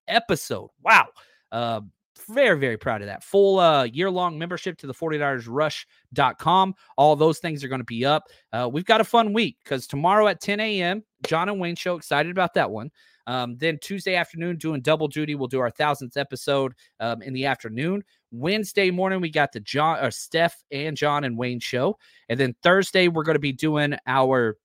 episode. 0.06 0.70
Wow. 0.82 1.06
Uh, 1.52 1.80
very, 2.28 2.58
very 2.58 2.76
proud 2.76 3.00
of 3.00 3.06
that. 3.06 3.22
Full 3.22 3.58
uh, 3.58 3.84
year 3.84 4.10
long 4.10 4.38
membership 4.38 4.76
to 4.78 4.86
the 4.86 4.94
49ersrush.com. 4.94 6.74
All 6.96 7.16
those 7.16 7.38
things 7.38 7.64
are 7.64 7.68
going 7.68 7.80
to 7.80 7.84
be 7.84 8.04
up. 8.04 8.24
Uh, 8.52 8.68
we've 8.70 8.84
got 8.84 9.00
a 9.00 9.04
fun 9.04 9.32
week 9.32 9.56
because 9.62 9.86
tomorrow 9.86 10.26
at 10.26 10.40
10 10.40 10.60
a.m., 10.60 11.04
John 11.26 11.48
and 11.48 11.60
Wayne 11.60 11.76
show. 11.76 11.96
Excited 11.96 12.30
about 12.30 12.54
that 12.54 12.70
one. 12.70 12.90
Um, 13.28 13.58
then 13.58 13.78
Tuesday 13.80 14.14
afternoon, 14.16 14.56
doing 14.56 14.80
double 14.80 15.06
duty. 15.06 15.34
We'll 15.34 15.48
do 15.48 15.60
our 15.60 15.70
thousandth 15.70 16.16
episode 16.16 16.72
um, 16.98 17.20
in 17.20 17.34
the 17.34 17.44
afternoon. 17.44 18.02
Wednesday 18.30 18.90
morning, 18.90 19.20
we 19.20 19.30
got 19.30 19.52
the 19.52 19.60
John 19.60 19.98
or 19.98 20.04
uh, 20.04 20.10
Steph 20.10 20.56
and 20.72 20.96
John 20.96 21.24
and 21.24 21.36
Wayne 21.36 21.60
show. 21.60 21.98
And 22.30 22.40
then 22.40 22.54
Thursday, 22.62 23.06
we're 23.06 23.24
going 23.24 23.34
to 23.34 23.40
be 23.40 23.52
doing 23.52 23.96
our 24.06 24.56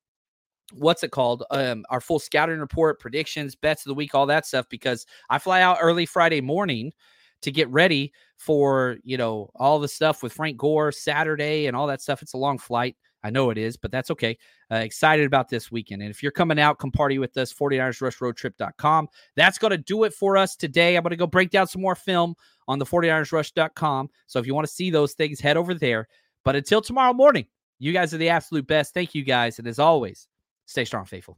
what's 0.71 1.03
it 1.03 1.11
called? 1.11 1.43
Um, 1.51 1.85
our 1.89 1.99
full 1.99 2.19
scouting 2.19 2.59
report, 2.59 3.01
predictions, 3.01 3.53
bets 3.53 3.85
of 3.85 3.89
the 3.89 3.95
week, 3.95 4.15
all 4.15 4.25
that 4.27 4.45
stuff. 4.45 4.65
Because 4.69 5.05
I 5.29 5.39
fly 5.39 5.61
out 5.61 5.77
early 5.81 6.05
Friday 6.05 6.39
morning 6.39 6.93
to 7.41 7.51
get 7.51 7.69
ready 7.69 8.13
for 8.37 8.97
you 9.03 9.17
know 9.17 9.49
all 9.55 9.79
the 9.79 9.89
stuff 9.89 10.23
with 10.23 10.31
Frank 10.31 10.55
Gore 10.57 10.93
Saturday 10.93 11.67
and 11.67 11.75
all 11.75 11.87
that 11.87 12.01
stuff. 12.01 12.21
It's 12.21 12.33
a 12.33 12.37
long 12.37 12.57
flight. 12.57 12.95
I 13.23 13.29
know 13.29 13.49
it 13.49 13.57
is, 13.57 13.77
but 13.77 13.91
that's 13.91 14.11
okay. 14.11 14.37
Uh, 14.71 14.77
excited 14.77 15.25
about 15.25 15.49
this 15.49 15.71
weekend. 15.71 16.01
And 16.01 16.11
if 16.11 16.21
you're 16.21 16.31
coming 16.31 16.59
out, 16.59 16.77
come 16.77 16.91
party 16.91 17.19
with 17.19 17.35
us, 17.37 17.53
49ersrushroadtrip.com. 17.53 19.07
That's 19.35 19.57
going 19.57 19.71
to 19.71 19.77
do 19.77 20.03
it 20.03 20.13
for 20.13 20.35
us 20.37 20.55
today. 20.55 20.95
I'm 20.95 21.03
going 21.03 21.11
to 21.11 21.17
go 21.17 21.27
break 21.27 21.49
down 21.49 21.67
some 21.67 21.81
more 21.81 21.95
film 21.95 22.35
on 22.67 22.79
the 22.79 22.85
49ersrush.com. 22.85 24.09
So 24.27 24.39
if 24.39 24.47
you 24.47 24.53
want 24.53 24.67
to 24.67 24.73
see 24.73 24.89
those 24.89 25.13
things, 25.13 25.39
head 25.39 25.57
over 25.57 25.73
there. 25.73 26.07
But 26.43 26.55
until 26.55 26.81
tomorrow 26.81 27.13
morning, 27.13 27.45
you 27.79 27.93
guys 27.93 28.13
are 28.13 28.17
the 28.17 28.29
absolute 28.29 28.67
best. 28.67 28.93
Thank 28.93 29.15
you 29.15 29.23
guys. 29.23 29.59
And 29.59 29.67
as 29.67 29.79
always, 29.79 30.27
stay 30.65 30.85
strong, 30.85 31.05
faithful. 31.05 31.37